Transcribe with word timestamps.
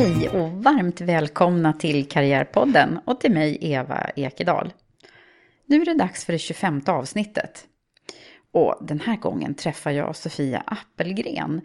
Hej 0.00 0.28
och 0.28 0.50
varmt 0.50 1.00
välkomna 1.00 1.72
till 1.72 2.08
Karriärpodden 2.08 2.98
och 3.04 3.20
till 3.20 3.32
mig 3.32 3.58
Eva 3.60 4.10
Ekedal. 4.16 4.72
Nu 5.66 5.80
är 5.80 5.84
det 5.84 5.94
dags 5.94 6.24
för 6.24 6.32
det 6.32 6.38
25 6.38 6.82
avsnittet. 6.86 7.64
Och 8.52 8.78
den 8.80 9.00
här 9.00 9.16
gången 9.16 9.54
träffar 9.54 9.90
jag 9.90 10.16
Sofia 10.16 10.62
Appelgren 10.66 11.60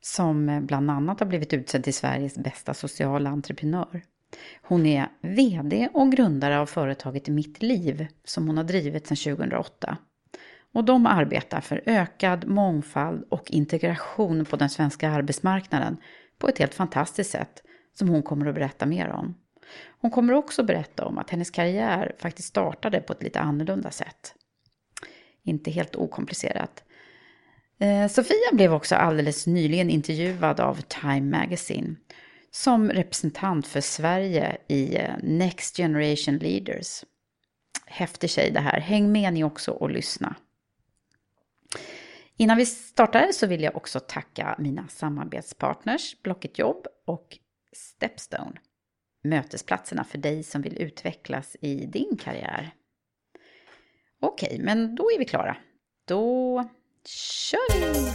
som 0.00 0.66
bland 0.66 0.90
annat 0.90 1.20
har 1.20 1.26
blivit 1.26 1.52
utsedd 1.52 1.84
till 1.84 1.94
Sveriges 1.94 2.34
bästa 2.34 2.74
sociala 2.74 3.30
entreprenör. 3.30 4.02
Hon 4.62 4.86
är 4.86 5.08
VD 5.20 5.88
och 5.92 6.12
grundare 6.12 6.58
av 6.58 6.66
företaget 6.66 7.28
Mitt 7.28 7.62
Liv 7.62 8.06
som 8.24 8.46
hon 8.46 8.56
har 8.56 8.64
drivit 8.64 9.06
sedan 9.06 9.36
2008. 9.36 9.96
Och 10.74 10.84
de 10.84 11.06
arbetar 11.06 11.60
för 11.60 11.82
ökad 11.86 12.48
mångfald 12.48 13.24
och 13.28 13.50
integration 13.50 14.44
på 14.44 14.56
den 14.56 14.70
svenska 14.70 15.10
arbetsmarknaden 15.10 15.96
på 16.38 16.48
ett 16.48 16.58
helt 16.58 16.74
fantastiskt 16.74 17.30
sätt 17.30 17.62
som 18.00 18.08
hon 18.08 18.22
kommer 18.22 18.46
att 18.46 18.54
berätta 18.54 18.86
mer 18.86 19.08
om. 19.08 19.34
Hon 20.00 20.10
kommer 20.10 20.32
också 20.32 20.62
berätta 20.62 21.04
om 21.04 21.18
att 21.18 21.30
hennes 21.30 21.50
karriär 21.50 22.16
faktiskt 22.18 22.48
startade 22.48 23.00
på 23.00 23.12
ett 23.12 23.22
lite 23.22 23.40
annorlunda 23.40 23.90
sätt. 23.90 24.34
Inte 25.42 25.70
helt 25.70 25.96
okomplicerat. 25.96 26.84
Eh, 27.78 28.08
Sofia 28.08 28.52
blev 28.52 28.74
också 28.74 28.94
alldeles 28.94 29.46
nyligen 29.46 29.90
intervjuad 29.90 30.60
av 30.60 30.80
Time 30.80 31.38
Magazine 31.38 31.96
som 32.50 32.90
representant 32.90 33.66
för 33.66 33.80
Sverige 33.80 34.56
i 34.68 34.96
eh, 34.96 35.14
Next 35.22 35.76
Generation 35.76 36.36
Leaders. 36.36 37.04
Häftig 37.86 38.30
tjej 38.30 38.50
det 38.50 38.60
här. 38.60 38.80
Häng 38.80 39.12
med 39.12 39.32
ni 39.34 39.44
också 39.44 39.70
och 39.70 39.90
lyssna. 39.90 40.36
Innan 42.36 42.56
vi 42.56 42.66
startar 42.66 43.32
så 43.32 43.46
vill 43.46 43.62
jag 43.62 43.76
också 43.76 44.00
tacka 44.00 44.54
mina 44.58 44.88
samarbetspartners 44.88 46.22
Blocket 46.22 46.58
Jobb 46.58 46.86
och 47.06 47.38
Stepstone. 47.72 48.52
Mötesplatserna 49.24 50.04
för 50.04 50.18
dig 50.18 50.42
som 50.42 50.62
vill 50.62 50.82
utvecklas 50.82 51.56
i 51.60 51.86
din 51.86 52.16
karriär. 52.16 52.70
Okej, 54.20 54.58
men 54.60 54.94
då 54.94 55.10
är 55.10 55.18
vi 55.18 55.24
klara. 55.24 55.56
Då 56.08 56.64
kör 57.06 57.80
vi! 57.80 58.10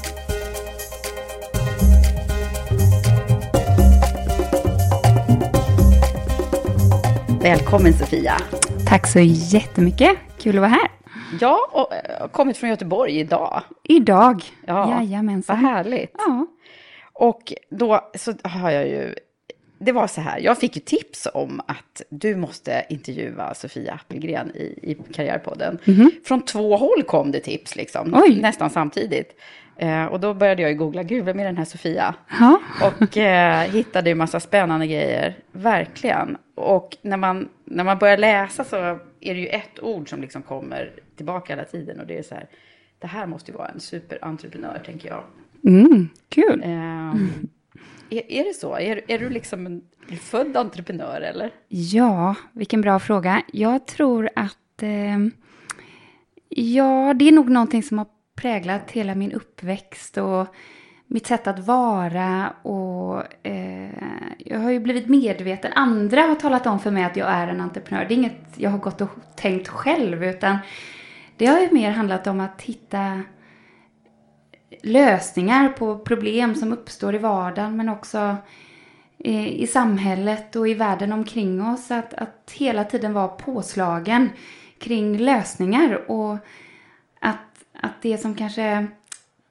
Välkommen 7.43 7.93
Sofia! 7.93 8.37
Tack 8.87 9.07
så 9.07 9.19
jättemycket! 9.23 10.17
Kul 10.37 10.55
att 10.55 10.61
vara 10.61 10.69
här! 10.69 10.91
Ja, 11.39 11.69
och 11.71 11.87
har 12.19 12.27
kommit 12.27 12.57
från 12.57 12.69
Göteborg 12.69 13.19
idag. 13.19 13.63
Idag? 13.83 14.43
Ja, 14.67 15.01
Jajamensan. 15.01 15.61
Vad 15.61 15.71
härligt. 15.71 16.11
Ja. 16.17 16.47
Och 17.13 17.53
då 17.69 18.11
så 18.15 18.33
har 18.43 18.71
jag 18.71 18.87
ju, 18.87 19.15
det 19.85 19.91
var 19.91 20.07
så 20.07 20.21
här, 20.21 20.39
jag 20.39 20.57
fick 20.57 20.75
ju 20.75 20.81
tips 20.81 21.27
om 21.33 21.61
att 21.67 22.01
du 22.09 22.35
måste 22.35 22.85
intervjua 22.89 23.53
Sofia 23.53 23.93
Appelgren 23.93 24.51
i, 24.55 24.79
i 24.81 24.97
Karriärpodden. 25.13 25.79
Från 26.25 26.41
två 26.45 26.77
håll 26.77 27.03
kom 27.03 27.31
det 27.31 27.39
tips 27.39 27.75
liksom, 27.75 28.13
Oj. 28.13 28.41
nästan 28.41 28.69
samtidigt. 28.69 29.39
Eh, 29.77 30.05
och 30.05 30.19
då 30.19 30.33
började 30.33 30.61
jag 30.61 30.71
ju 30.71 30.77
googla, 30.77 31.03
gud 31.03 31.25
vem 31.25 31.39
är 31.39 31.45
den 31.45 31.57
här 31.57 31.65
Sofia? 31.65 32.15
Ja. 32.39 32.59
Och 32.81 33.17
eh, 33.17 33.71
hittade 33.71 34.09
ju 34.09 34.15
massa 34.15 34.39
spännande 34.39 34.87
grejer, 34.87 35.37
verkligen. 35.51 36.37
Och 36.55 36.97
när 37.01 37.17
man, 37.17 37.49
när 37.65 37.83
man 37.83 37.97
börjar 37.97 38.17
läsa 38.17 38.63
så 38.63 38.75
är 39.19 39.33
det 39.33 39.39
ju 39.39 39.47
ett 39.47 39.79
ord 39.81 40.09
som 40.09 40.21
liksom 40.21 40.41
kommer 40.41 40.91
tillbaka 41.15 41.53
hela 41.53 41.65
tiden. 41.65 41.99
Och 41.99 42.07
det 42.07 42.17
är 42.17 42.23
så 42.23 42.35
här, 42.35 42.47
det 42.99 43.07
här 43.07 43.25
måste 43.25 43.51
ju 43.51 43.57
vara 43.57 43.67
en 43.67 43.79
superentreprenör, 43.79 44.81
tänker 44.85 45.09
jag. 45.09 45.23
Mm, 45.67 46.09
kul. 46.29 46.61
Ehm, 46.65 47.29
är, 48.09 48.31
är 48.31 48.43
det 48.43 48.53
så? 48.53 48.77
Är, 48.77 49.01
är 49.07 49.19
du 49.19 49.29
liksom 49.29 49.65
en 49.65 49.81
född 50.21 50.57
entreprenör 50.57 51.21
eller? 51.21 51.51
Ja, 51.67 52.35
vilken 52.53 52.81
bra 52.81 52.99
fråga. 52.99 53.41
Jag 53.53 53.87
tror 53.87 54.29
att 54.35 54.83
eh, 54.83 55.17
ja, 56.49 57.13
det 57.13 57.27
är 57.27 57.31
nog 57.31 57.49
någonting 57.49 57.83
som 57.83 57.97
har 57.97 58.07
präglat 58.35 58.91
hela 58.91 59.15
min 59.15 59.31
uppväxt 59.31 60.17
och 60.17 60.47
mitt 61.07 61.27
sätt 61.27 61.47
att 61.47 61.59
vara 61.59 62.53
och 62.61 63.23
eh, 63.47 63.89
jag 64.37 64.59
har 64.59 64.71
ju 64.71 64.79
blivit 64.79 65.07
medveten. 65.07 65.71
Andra 65.75 66.21
har 66.21 66.35
talat 66.35 66.67
om 66.67 66.79
för 66.79 66.91
mig 66.91 67.03
att 67.03 67.15
jag 67.15 67.29
är 67.29 67.47
en 67.47 67.61
entreprenör. 67.61 68.05
Det 68.05 68.13
är 68.13 68.17
inget 68.17 68.43
jag 68.55 68.69
har 68.69 68.77
gått 68.77 69.01
och 69.01 69.09
tänkt 69.35 69.67
själv 69.67 70.23
utan 70.23 70.57
det 71.37 71.45
har 71.45 71.59
ju 71.59 71.71
mer 71.71 71.91
handlat 71.91 72.27
om 72.27 72.39
att 72.39 72.61
hitta 72.61 73.21
lösningar 74.85 75.69
på 75.69 75.97
problem 75.97 76.55
som 76.55 76.73
uppstår 76.73 77.15
i 77.15 77.17
vardagen 77.17 77.77
men 77.77 77.89
också 77.89 78.35
i 79.17 79.67
samhället 79.67 80.55
och 80.55 80.67
i 80.67 80.73
världen 80.73 81.11
omkring 81.11 81.65
oss. 81.65 81.91
Att, 81.91 82.13
att 82.13 82.51
hela 82.53 82.83
tiden 82.83 83.13
vara 83.13 83.27
påslagen 83.27 84.29
kring 84.79 85.17
lösningar 85.17 86.11
och 86.11 86.37
att, 87.19 87.63
att 87.81 88.01
det 88.01 88.17
som 88.17 88.35
kanske 88.35 88.87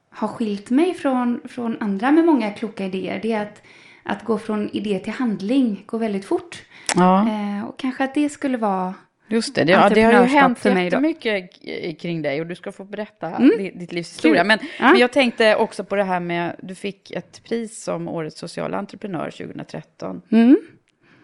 har 0.09 0.27
skilt 0.27 0.69
mig 0.69 0.93
från, 0.93 1.41
från 1.49 1.77
andra 1.79 2.11
med 2.11 2.25
många 2.25 2.51
kloka 2.51 2.85
idéer 2.85 3.19
det 3.21 3.31
är 3.31 3.41
att, 3.41 3.61
att 4.03 4.23
gå 4.23 4.37
från 4.37 4.69
idé 4.69 4.99
till 4.99 5.13
handling 5.13 5.83
går 5.85 5.99
väldigt 5.99 6.25
fort. 6.25 6.61
Ja. 6.95 7.29
Eh, 7.29 7.65
och 7.65 7.79
kanske 7.79 8.03
att 8.03 8.13
det 8.13 8.29
skulle 8.29 8.57
vara 8.57 8.93
Just 9.27 9.55
det, 9.55 9.63
det, 9.63 9.71
ja, 9.71 9.89
det 9.89 10.01
har 10.01 10.11
ju 10.11 10.19
hänt 10.19 10.59
för 10.59 10.73
mig 10.73 10.89
då. 10.89 10.95
jättemycket 10.95 12.01
kring 12.01 12.21
dig 12.21 12.41
och 12.41 12.47
du 12.47 12.55
ska 12.55 12.71
få 12.71 12.83
berätta 12.83 13.27
Mm. 13.35 13.77
ditt, 13.79 13.91
livs 13.91 14.09
historia. 14.13 14.43
Men, 14.43 14.59
Ja. 14.79 14.91
men 14.91 14.99
jag 14.99 15.11
tänkte 15.11 15.55
också 15.55 15.83
på 15.83 15.95
det 15.95 16.03
här 16.03 16.19
med, 16.19 16.55
du 16.63 16.75
fick 16.75 17.11
ett 17.11 17.43
pris 17.43 17.83
som 17.83 18.07
Årets 18.07 18.39
sociala 18.39 18.77
entreprenör 18.77 19.31
2013. 19.31 20.21
Mm. 20.31 20.57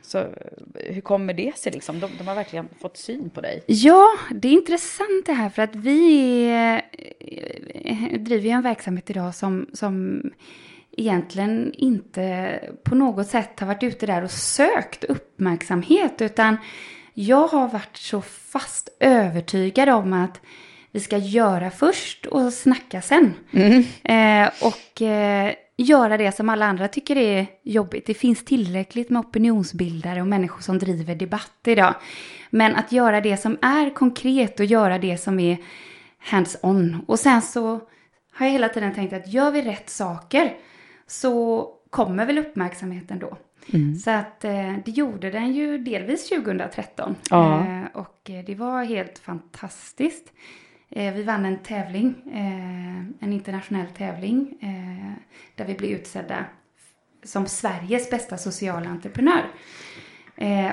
Så 0.03 0.25
hur 0.75 1.01
kommer 1.01 1.33
det 1.33 1.57
sig 1.57 1.71
liksom? 1.71 1.99
De, 1.99 2.09
de 2.17 2.27
har 2.27 2.35
verkligen 2.35 2.67
fått 2.81 2.97
syn 2.97 3.29
på 3.29 3.41
dig. 3.41 3.63
Ja, 3.67 4.07
det 4.31 4.47
är 4.47 4.51
intressant 4.53 5.25
det 5.25 5.33
här 5.33 5.49
för 5.49 5.61
att 5.61 5.75
vi 5.75 6.43
eh, 6.49 8.19
driver 8.19 8.43
ju 8.45 8.49
en 8.49 8.61
verksamhet 8.61 9.09
idag 9.09 9.35
som, 9.35 9.67
som 9.73 10.21
egentligen 10.97 11.73
inte 11.77 12.59
på 12.83 12.95
något 12.95 13.27
sätt 13.27 13.59
har 13.59 13.67
varit 13.67 13.83
ute 13.83 14.05
där 14.05 14.23
och 14.23 14.31
sökt 14.31 15.03
uppmärksamhet 15.03 16.21
utan 16.21 16.57
jag 17.13 17.47
har 17.47 17.67
varit 17.67 17.97
så 17.97 18.21
fast 18.21 18.89
övertygad 18.99 19.89
om 19.89 20.13
att 20.13 20.41
vi 20.91 20.99
ska 20.99 21.17
göra 21.17 21.71
först 21.71 22.25
och 22.25 22.53
snacka 22.53 23.01
sen. 23.01 23.33
Eh, 24.03 24.49
och 24.61 25.01
eh, 25.01 25.53
göra 25.77 26.17
det 26.17 26.31
som 26.31 26.49
alla 26.49 26.65
andra 26.65 26.87
tycker 26.87 27.17
är 27.17 27.47
jobbigt. 27.63 28.05
Det 28.05 28.13
finns 28.13 28.45
tillräckligt 28.45 29.09
med 29.09 29.19
opinionsbildare 29.19 30.21
och 30.21 30.27
människor 30.27 30.61
som 30.61 30.79
driver 30.79 31.15
debatt 31.15 31.59
idag. 31.65 31.95
Men 32.49 32.75
att 32.75 32.91
göra 32.91 33.21
det 33.21 33.37
som 33.37 33.57
är 33.61 33.89
konkret 33.89 34.59
och 34.59 34.65
göra 34.65 34.97
det 34.97 35.17
som 35.17 35.39
är 35.39 35.57
hands-on. 36.19 37.03
Och 37.07 37.19
sen 37.19 37.41
så 37.41 37.79
har 38.33 38.45
jag 38.45 38.53
hela 38.53 38.69
tiden 38.69 38.93
tänkt 38.93 39.13
att 39.13 39.33
gör 39.33 39.51
vi 39.51 39.61
rätt 39.61 39.89
saker 39.89 40.53
så 41.07 41.67
kommer 41.89 42.25
väl 42.25 42.37
uppmärksamheten 42.37 43.19
då. 43.19 43.37
Så 44.03 44.11
att 44.11 44.43
eh, 44.45 44.75
det 44.85 44.91
gjorde 44.91 45.29
den 45.29 45.53
ju 45.53 45.77
delvis 45.77 46.29
2013. 46.29 47.15
Ja. 47.29 47.59
Eh, 47.59 47.83
och 47.93 48.29
eh, 48.29 48.45
det 48.45 48.55
var 48.55 48.83
helt 48.83 49.19
fantastiskt. 49.19 50.33
Eh, 50.89 51.13
vi 51.13 51.23
vann 51.23 51.45
en 51.45 51.57
tävling, 51.59 52.15
en 53.19 53.33
internationell 53.33 53.87
tävling, 53.97 54.57
där 55.55 55.65
vi 55.65 55.73
blev 55.73 55.91
utsedda 55.91 56.45
som 57.23 57.47
Sveriges 57.47 58.09
bästa 58.09 58.37
sociala 58.37 58.89
entreprenör. 58.89 59.43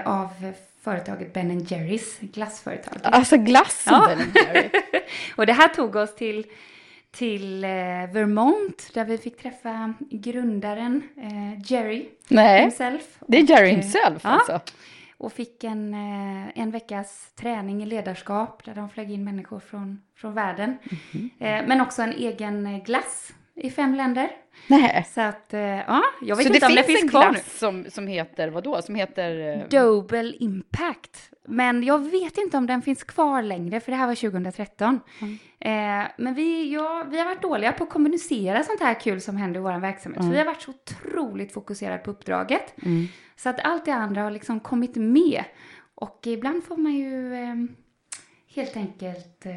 Av 0.04 0.28
företaget 0.80 1.32
Ben 1.32 1.64
Jerrys 1.64 2.18
glassföretag. 2.20 2.98
Alltså 3.02 3.36
glassen 3.36 3.94
Ja. 3.94 4.16
Ben 4.16 4.32
Jerry. 4.34 4.70
Och 5.36 5.46
det 5.46 5.52
här 5.52 5.68
tog 5.68 5.96
oss 5.96 6.16
till, 6.16 6.46
till 7.10 7.64
eh, 7.64 7.70
Vermont 8.12 8.90
där 8.94 9.04
vi 9.04 9.18
fick 9.18 9.42
träffa 9.42 9.94
grundaren 10.10 11.02
eh, 11.16 11.72
Jerry 11.72 12.08
Nej, 12.28 12.60
himself. 12.62 13.18
det 13.26 13.38
är 13.38 13.50
Jerry 13.50 13.66
Och, 13.66 13.78
eh, 13.78 13.82
himself 13.82 14.20
ja. 14.24 14.30
alltså. 14.30 14.60
Och 15.16 15.32
fick 15.32 15.64
en, 15.64 15.94
en 16.54 16.70
veckas 16.70 17.32
träning 17.34 17.82
i 17.82 17.86
ledarskap 17.86 18.64
där 18.64 18.74
de 18.74 18.90
flög 18.90 19.10
in 19.10 19.24
människor 19.24 19.60
från, 19.60 20.02
från 20.16 20.34
världen. 20.34 20.78
Mhm. 21.12 21.30
Eh, 21.38 21.66
men 21.66 21.80
också 21.80 22.02
en 22.02 22.12
egen 22.12 22.80
glass 22.84 23.32
i 23.60 23.70
fem 23.70 23.94
länder. 23.94 24.30
Nej. 24.66 25.06
Så 25.14 25.20
att, 25.20 25.54
eh, 25.54 25.60
ja, 25.60 26.02
jag 26.22 26.36
vet 26.36 26.46
Så 26.46 26.52
inte 26.54 26.66
det 26.66 26.66
om 26.66 26.72
finns 26.72 26.86
det 26.86 26.92
finns 26.92 27.02
en 27.02 27.08
kvar 27.08 27.24
nu. 27.26 27.30
glass 27.30 27.58
som, 27.58 27.84
som 27.88 28.06
heter 28.06 28.48
vadå? 28.48 28.82
Som 28.82 28.94
heter... 28.94 29.58
eh, 29.58 29.68
Double 29.68 30.32
Impact. 30.38 31.30
Men 31.48 31.82
jag 31.82 32.10
vet 32.10 32.38
inte 32.38 32.56
om 32.56 32.66
den 32.66 32.82
finns 32.82 33.04
kvar 33.04 33.42
längre, 33.42 33.80
för 33.80 33.92
det 33.92 33.98
här 33.98 34.06
var 34.06 34.14
2013. 34.14 35.00
Eh, 35.60 35.70
men 36.18 36.34
vi, 36.34 36.72
ja, 36.74 37.04
vi 37.10 37.18
har 37.18 37.24
varit 37.24 37.42
dåliga 37.42 37.72
på 37.72 37.84
att 37.84 37.90
kommunicera 37.90 38.62
sånt 38.62 38.80
här 38.80 39.00
kul 39.00 39.20
som 39.20 39.36
händer 39.36 39.60
i 39.60 39.62
vår 39.62 39.78
verksamhet. 39.80 40.22
För 40.22 40.30
vi 40.30 40.38
har 40.38 40.44
varit 40.44 40.62
så 40.62 40.70
otroligt 40.70 41.52
fokuserade 41.52 41.98
på 41.98 42.10
uppdraget. 42.10 42.74
Så 43.36 43.48
att 43.48 43.60
allt 43.64 43.84
det 43.84 43.92
andra 43.94 44.22
har 44.22 44.30
liksom 44.30 44.60
kommit 44.60 44.96
med. 44.96 45.44
Och 45.94 46.20
ibland 46.26 46.64
får 46.64 46.76
man 46.76 46.92
ju 46.94 47.34
eh, 47.34 47.54
helt 48.54 48.76
enkelt 48.76 49.46
eh, 49.46 49.52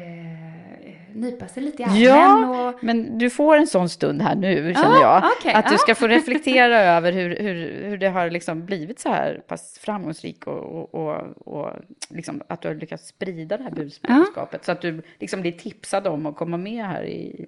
nypa 1.14 1.48
sig 1.48 1.62
lite 1.62 1.82
i 1.82 1.84
armen. 1.84 2.00
Ja, 2.00 2.68
och, 2.68 2.84
men 2.84 3.18
du 3.18 3.30
får 3.30 3.56
en 3.56 3.66
sån 3.66 3.88
stund 3.88 4.22
här 4.22 4.34
nu, 4.34 4.74
känner 4.74 5.00
Ja, 5.00 5.00
jag. 5.00 5.30
okej, 5.38 5.52
att 5.52 5.66
du 5.66 5.74
ja. 5.74 5.78
ska 5.78 5.94
få 5.94 6.06
reflektera 6.08 6.80
över 6.96 7.12
hur, 7.12 7.36
hur, 7.36 7.84
hur 7.88 7.98
det 7.98 8.08
har 8.08 8.30
liksom 8.30 8.66
blivit 8.66 8.98
så 8.98 9.08
här 9.08 9.42
pass 9.48 9.78
framgångsrik 9.78 10.46
och, 10.46 10.62
och, 10.62 10.94
och, 10.94 11.46
och 11.46 11.70
liksom 12.08 12.42
att 12.48 12.62
du 12.62 12.68
har 12.68 12.74
lyckats 12.74 13.08
sprida 13.08 13.56
det 13.56 13.62
här 13.64 13.70
budskapet. 13.70 14.64
Så 14.64 14.72
att 14.72 14.80
du 14.80 15.02
liksom 15.18 15.40
blir 15.40 15.52
tipsad 15.52 16.06
om 16.06 16.26
att 16.26 16.36
komma 16.36 16.56
med 16.56 16.84
här 16.84 17.04
i, 17.04 17.46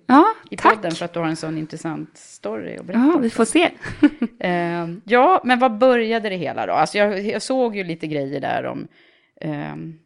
i 0.50 0.56
tack. 0.56 0.74
podden 0.74 0.92
för 0.92 1.04
att 1.04 1.12
du 1.12 1.20
har 1.20 1.26
en 1.26 1.36
sån 1.36 1.58
intressant 1.58 2.16
story 2.18 2.76
att 2.76 2.84
berätta. 2.84 3.10
Ja, 3.14 3.18
vi 3.18 3.30
får 3.30 3.44
se. 3.44 3.70
Eh, 4.38 4.88
ja, 5.04 5.40
men 5.44 5.58
vad 5.58 5.78
började 5.78 6.28
det 6.28 6.36
hela 6.36 6.66
då? 6.66 6.72
Alltså 6.72 6.98
jag, 6.98 7.20
jag 7.20 7.42
såg 7.42 7.76
ju 7.76 7.84
lite 7.84 8.06
grejer 8.06 8.40
där 8.40 8.64
om 8.66 8.88
ehm, 9.40 9.98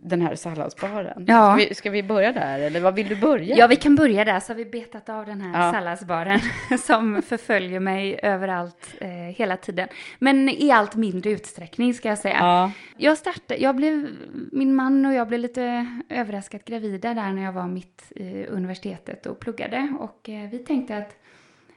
den 0.00 0.22
här 0.22 0.34
salladsbaren. 0.34 1.24
Ja. 1.26 1.56
Ska, 1.58 1.68
vi, 1.68 1.74
ska 1.74 1.90
vi 1.90 2.02
börja 2.02 2.32
där, 2.32 2.58
eller 2.58 2.80
vad 2.80 2.94
vill 2.94 3.08
du 3.08 3.16
börja? 3.16 3.56
Ja, 3.56 3.66
vi 3.66 3.76
kan 3.76 3.96
börja 3.96 4.24
där 4.24 4.40
så 4.40 4.52
har 4.52 4.56
vi 4.56 4.64
betat 4.64 5.08
av 5.08 5.26
den 5.26 5.40
här 5.40 5.66
Ja. 5.66 5.72
salladsbaren 5.72 6.40
som 6.78 7.22
förföljer 7.22 7.80
mig 7.80 8.20
överallt 8.22 8.94
eh, 9.00 9.08
hela 9.10 9.56
tiden. 9.56 9.88
Men 10.18 10.48
i 10.48 10.70
allt 10.70 10.94
mindre 10.96 11.30
utsträckning 11.30 11.94
ska 11.94 12.08
jag 12.08 12.18
säga. 12.18 12.36
Ja. 12.38 12.72
Jag 12.96 13.18
startade, 13.18 13.60
jag 13.60 13.76
blev, 13.76 14.08
min 14.52 14.74
man 14.74 15.06
och 15.06 15.14
jag 15.14 15.28
blev 15.28 15.40
lite 15.40 15.86
överraskat 16.08 16.64
gravida 16.64 17.14
där 17.14 17.32
när 17.32 17.42
jag 17.42 17.52
var 17.52 17.66
mitt 17.66 18.12
i 18.16 18.46
universitetet 18.46 19.26
och 19.26 19.40
pluggade. 19.40 19.92
Och 20.00 20.28
eh, 20.28 20.50
vi 20.50 20.58
tänkte 20.58 20.96
att, 20.96 21.16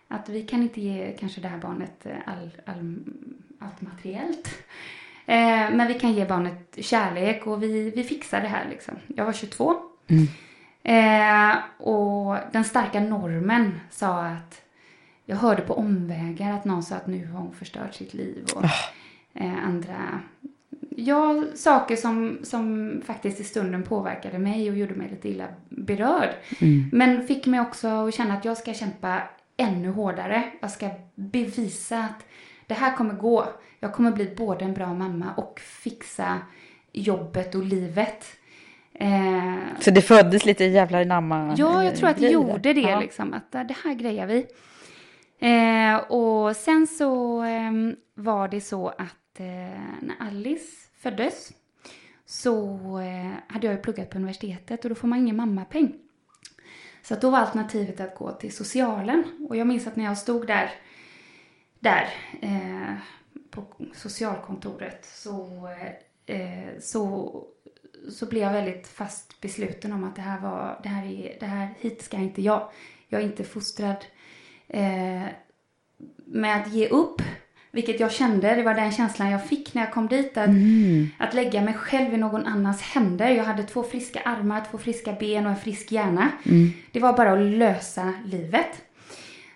att 0.07 0.29
vi 0.29 0.41
kan 0.41 0.61
inte 0.61 0.81
ge 0.81 1.15
kanske 1.19 1.41
det 1.41 1.47
här 1.47 1.57
barnet 1.57 2.05
eh, 2.05 2.11
all, 2.25 2.49
all, 2.65 2.95
allt 3.59 3.81
materiellt. 3.81 4.49
Eh, 5.31 5.71
men 5.71 5.87
vi 5.87 5.93
kan 5.93 6.13
ge 6.13 6.25
barnet 6.25 6.77
kärlek 6.77 7.47
och 7.47 7.63
vi, 7.63 7.91
vi 7.95 8.03
fixar 8.03 8.41
det 8.41 8.47
här 8.47 8.65
liksom. 8.69 8.93
Jag 9.07 9.25
var 9.25 9.33
22. 9.33 9.75
Eh, 10.83 11.55
och 11.77 12.37
den 12.51 12.63
starka 12.63 12.99
normen 12.99 13.79
sa 13.89 14.23
att 14.23 14.61
jag 15.25 15.35
hörde 15.35 15.61
på 15.61 15.73
omvägar 15.73 16.53
att 16.53 16.65
någon 16.65 16.83
sa 16.83 16.95
att 16.95 17.07
nu 17.07 17.27
har 17.27 17.39
hon 17.39 17.53
förstört 17.53 17.93
sitt 17.93 18.13
liv. 18.13 18.45
Och 18.55 18.63
eh, 19.33 19.65
andra 19.65 20.19
ja, 20.89 21.43
saker 21.55 21.95
som, 21.95 22.39
som 22.43 22.95
faktiskt 23.05 23.39
i 23.39 23.43
stunden 23.43 23.83
påverkade 23.83 24.39
mig 24.39 24.69
och 24.69 24.77
gjorde 24.77 24.95
mig 24.95 25.09
lite 25.09 25.29
illa 25.29 25.47
berörd. 25.69 26.29
Men 26.91 27.27
fick 27.27 27.45
mig 27.45 27.59
också 27.59 27.87
att 27.87 28.13
känna 28.13 28.33
att 28.33 28.45
jag 28.45 28.57
ska 28.57 28.73
kämpa 28.73 29.21
ännu 29.57 29.89
hårdare. 29.89 30.51
Jag 30.59 30.71
ska 30.71 30.89
bevisa 31.15 31.99
att 31.99 32.25
det 32.67 32.73
här 32.73 32.95
kommer 32.95 33.13
gå. 33.13 33.47
Jag 33.83 33.93
kommer 33.93 34.11
bli 34.11 34.35
både 34.37 34.65
en 34.65 34.73
bra 34.73 34.93
mamma 34.93 35.33
och 35.37 35.59
fixa 35.59 36.39
jobbet 36.91 37.55
och 37.55 37.63
livet. 37.63 38.25
Eh, 38.93 39.55
Så 39.79 39.91
det 39.91 40.01
föddes 40.01 40.45
lite 40.45 40.63
jävlar 40.65 41.05
namma 41.05 41.55
Ja, 41.57 41.83
jag 41.83 41.95
tror 41.95 42.09
att 42.09 42.15
det 42.15 42.21
grejer. 42.21 42.33
gjorde 42.33 42.73
det 42.73 42.81
Ja. 42.81 42.99
liksom. 42.99 43.33
Att 43.33 43.51
det 43.51 43.75
här 43.83 43.93
grejar 43.93 44.27
vi. 44.27 44.45
Eh, 45.39 45.95
och 46.11 46.55
sen 46.55 46.87
så 46.87 47.43
eh, 47.43 47.71
var 48.13 48.47
det 48.47 48.61
så 48.61 48.87
att 48.87 49.39
eh, 49.39 49.45
när 50.01 50.15
Alice 50.19 50.87
föddes 51.01 51.51
så 52.25 52.75
eh, 52.99 53.31
hade 53.53 53.67
jag 53.67 53.75
ju 53.75 53.81
pluggat 53.81 54.09
på 54.09 54.17
universitetet 54.17 54.83
och 54.85 54.89
då 54.89 54.95
får 54.95 55.07
man 55.07 55.19
ingen 55.19 55.35
mammapeng. 55.35 55.93
Så 57.03 57.15
då 57.15 57.29
var 57.29 57.39
alternativet 57.39 57.99
att 57.99 58.15
gå 58.15 58.31
till 58.31 58.55
socialen. 58.55 59.23
Och 59.49 59.55
jag 59.57 59.67
minns 59.67 59.87
att 59.87 59.95
när 59.95 60.05
jag 60.05 60.17
stod 60.17 60.47
där, 60.47 60.71
där 61.79 62.07
eh, 62.41 62.93
på 63.51 63.63
socialkontoret 63.95 65.05
så, 65.05 65.69
eh, 66.25 66.79
så, 66.81 67.33
så 68.09 68.25
blev 68.25 68.43
jag 68.43 68.53
väldigt 68.53 68.87
fast 68.87 69.41
besluten 69.41 69.93
om 69.93 70.03
att 70.03 70.15
det 70.15 70.21
här 70.21 70.39
var, 70.39 70.79
det 70.83 70.89
här 70.89 71.05
är, 71.05 71.37
det 71.39 71.45
här, 71.45 71.69
hit 71.79 72.01
ska 72.01 72.17
inte 72.17 72.41
jag. 72.41 72.69
Jag 73.07 73.21
är 73.21 73.25
inte 73.25 73.43
fostrad 73.43 74.05
eh, 74.67 75.23
med 76.25 76.61
att 76.61 76.73
ge 76.73 76.87
upp. 76.87 77.21
Vilket 77.73 77.99
jag 77.99 78.11
kände, 78.11 78.55
det 78.55 78.63
var 78.63 78.73
den 78.73 78.91
känslan 78.91 79.31
jag 79.31 79.47
fick 79.47 79.73
när 79.73 79.81
jag 79.81 79.93
kom 79.93 80.07
dit. 80.07 80.37
Att, 80.37 80.49
att 81.17 81.33
lägga 81.33 81.61
mig 81.61 81.73
själv 81.73 82.13
i 82.13 82.17
någon 82.17 82.45
annans 82.45 82.81
händer. 82.81 83.29
Jag 83.29 83.43
hade 83.43 83.63
två 83.63 83.83
friska 83.83 84.21
armar, 84.21 84.65
två 84.71 84.77
friska 84.77 85.13
ben 85.13 85.45
och 85.45 85.51
en 85.51 85.57
frisk 85.57 85.91
hjärna. 85.91 86.31
Det 86.91 86.99
var 86.99 87.17
bara 87.17 87.33
att 87.33 87.57
lösa 87.57 88.13
livet. 88.25 88.81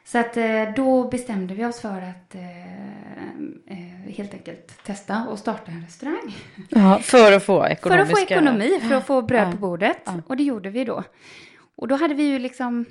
Så 0.06 0.18
att 0.18 0.38
eh, 0.38 0.74
då 0.76 1.08
bestämde 1.08 1.54
vi 1.54 1.66
oss 1.66 1.82
för 1.82 2.02
att 2.02 2.36
eh, 2.36 3.24
eh, 3.68 3.85
helt 4.12 4.34
enkelt 4.34 4.84
testa 4.84 5.28
och 5.30 5.40
starta 5.40 5.72
en 5.72 5.82
restaurang. 5.82 6.36
Ja, 6.70 7.00
för 7.00 7.32
att 7.32 7.44
få 7.44 7.62
För 7.62 7.70
ekonomiska... 7.70 8.12
att 8.14 8.28
få 8.28 8.34
ekonomi, 8.34 8.80
för 8.80 8.96
att 8.96 9.06
få 9.06 9.22
bröd 9.22 9.48
Ja. 9.48 9.52
på 9.52 9.58
bordet. 9.58 9.98
Ja. 10.06 10.14
Och 10.28 10.38
det 10.38 10.44
gjorde 10.44 10.70
vi 10.70 10.84
då. 10.86 11.04
Och 11.76 11.88
då 11.88 11.96
hade 11.96 12.14
vi 12.14 12.24
ju 12.24 12.40
liksom 12.40 12.86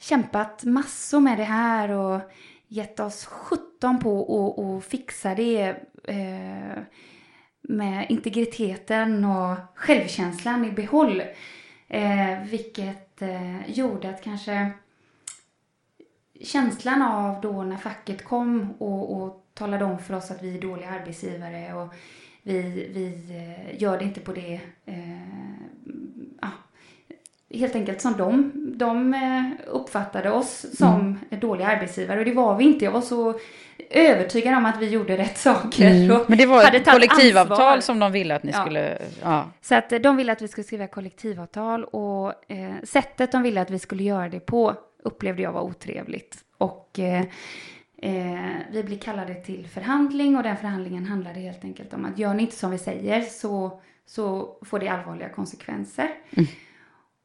kämpat 0.00 0.64
massor 0.64 1.20
med 1.20 1.38
det 1.38 1.44
här 1.44 1.90
och 1.90 2.20
gett 2.68 3.00
oss 3.00 3.24
17 3.24 3.98
på 3.98 4.22
att 4.58 4.64
att 4.64 4.84
fixa 4.90 5.34
det 5.34 5.76
eh, 6.04 6.82
med 7.62 8.06
integriteten 8.08 9.24
och 9.24 9.56
självkänslan 9.74 10.64
i 10.64 10.70
behåll. 10.70 11.22
Eh, 11.88 12.42
vilket 12.50 13.22
eh, 13.22 13.70
gjorde 13.70 14.10
att 14.10 14.24
kanske 14.24 14.70
känslan 16.44 17.02
av 17.02 17.40
då 17.40 17.62
när 17.62 17.76
facket 17.76 18.24
kom 18.24 18.74
och, 18.78 19.16
och 19.16 19.46
talade 19.54 19.84
om 19.84 19.98
för 19.98 20.14
oss 20.14 20.30
att 20.30 20.42
vi 20.42 20.56
är 20.56 20.60
dåliga 20.60 20.90
arbetsgivare 20.90 21.74
och 21.74 21.94
vi, 22.42 22.62
vi 22.94 23.36
eh, 23.36 23.82
gör 23.82 23.98
det 23.98 24.04
inte 24.04 24.20
på 24.20 24.32
det, 24.32 24.60
eh, 24.86 25.10
ja, 26.40 26.48
helt 27.58 27.74
enkelt 27.74 28.00
som 28.00 28.16
de, 28.16 28.52
de 28.76 29.14
eh, 29.14 29.66
uppfattade 29.66 30.30
oss 30.30 30.66
som 30.78 31.00
mm. 31.30 31.40
dåliga 31.40 31.68
arbetsgivare 31.68 32.18
och 32.18 32.24
det 32.24 32.32
var 32.32 32.56
vi 32.56 32.64
inte. 32.64 32.84
Jag 32.84 32.92
var 32.92 33.00
så 33.00 33.34
övertygad 33.90 34.56
om 34.56 34.66
att 34.66 34.78
vi 34.78 34.88
gjorde 34.88 35.16
rätt 35.16 35.38
saker. 35.38 35.90
Mm. 35.90 36.20
Men 36.28 36.38
det 36.38 36.46
var 36.46 36.74
ett 36.74 36.90
kollektivavtal 36.90 37.60
ansvar. 37.60 37.80
som 37.80 37.98
de 37.98 38.12
ville 38.12 38.36
att 38.36 38.42
ni 38.42 38.52
ja. 38.52 38.60
skulle... 38.60 38.98
Ja. 39.22 39.44
Så 39.60 39.74
att 39.74 39.90
de 40.02 40.16
ville 40.16 40.32
att 40.32 40.42
vi 40.42 40.48
skulle 40.48 40.64
skriva 40.64 40.86
kollektivavtal 40.86 41.84
och 41.84 42.50
eh, 42.50 42.74
sättet 42.84 43.32
de 43.32 43.42
ville 43.42 43.60
att 43.60 43.70
vi 43.70 43.78
skulle 43.78 44.02
göra 44.02 44.28
det 44.28 44.40
på 44.40 44.74
upplevde 45.02 45.42
jag 45.42 45.52
var 45.52 45.62
otrevligt. 45.62 46.44
Och 46.58 46.98
eh, 46.98 47.24
eh, 47.98 48.56
vi 48.70 48.82
blev 48.82 48.98
kallade 48.98 49.34
till 49.34 49.66
förhandling 49.66 50.36
och 50.36 50.42
den 50.42 50.56
förhandlingen 50.56 51.06
handlade 51.06 51.40
helt 51.40 51.64
enkelt 51.64 51.94
om 51.94 52.04
att 52.04 52.18
gör 52.18 52.34
ni 52.34 52.42
inte 52.42 52.56
som 52.56 52.70
vi 52.70 52.78
säger 52.78 53.20
så, 53.22 53.80
så 54.06 54.56
får 54.62 54.78
det 54.78 54.88
allvarliga 54.88 55.28
konsekvenser. 55.28 56.10
Mm. 56.30 56.48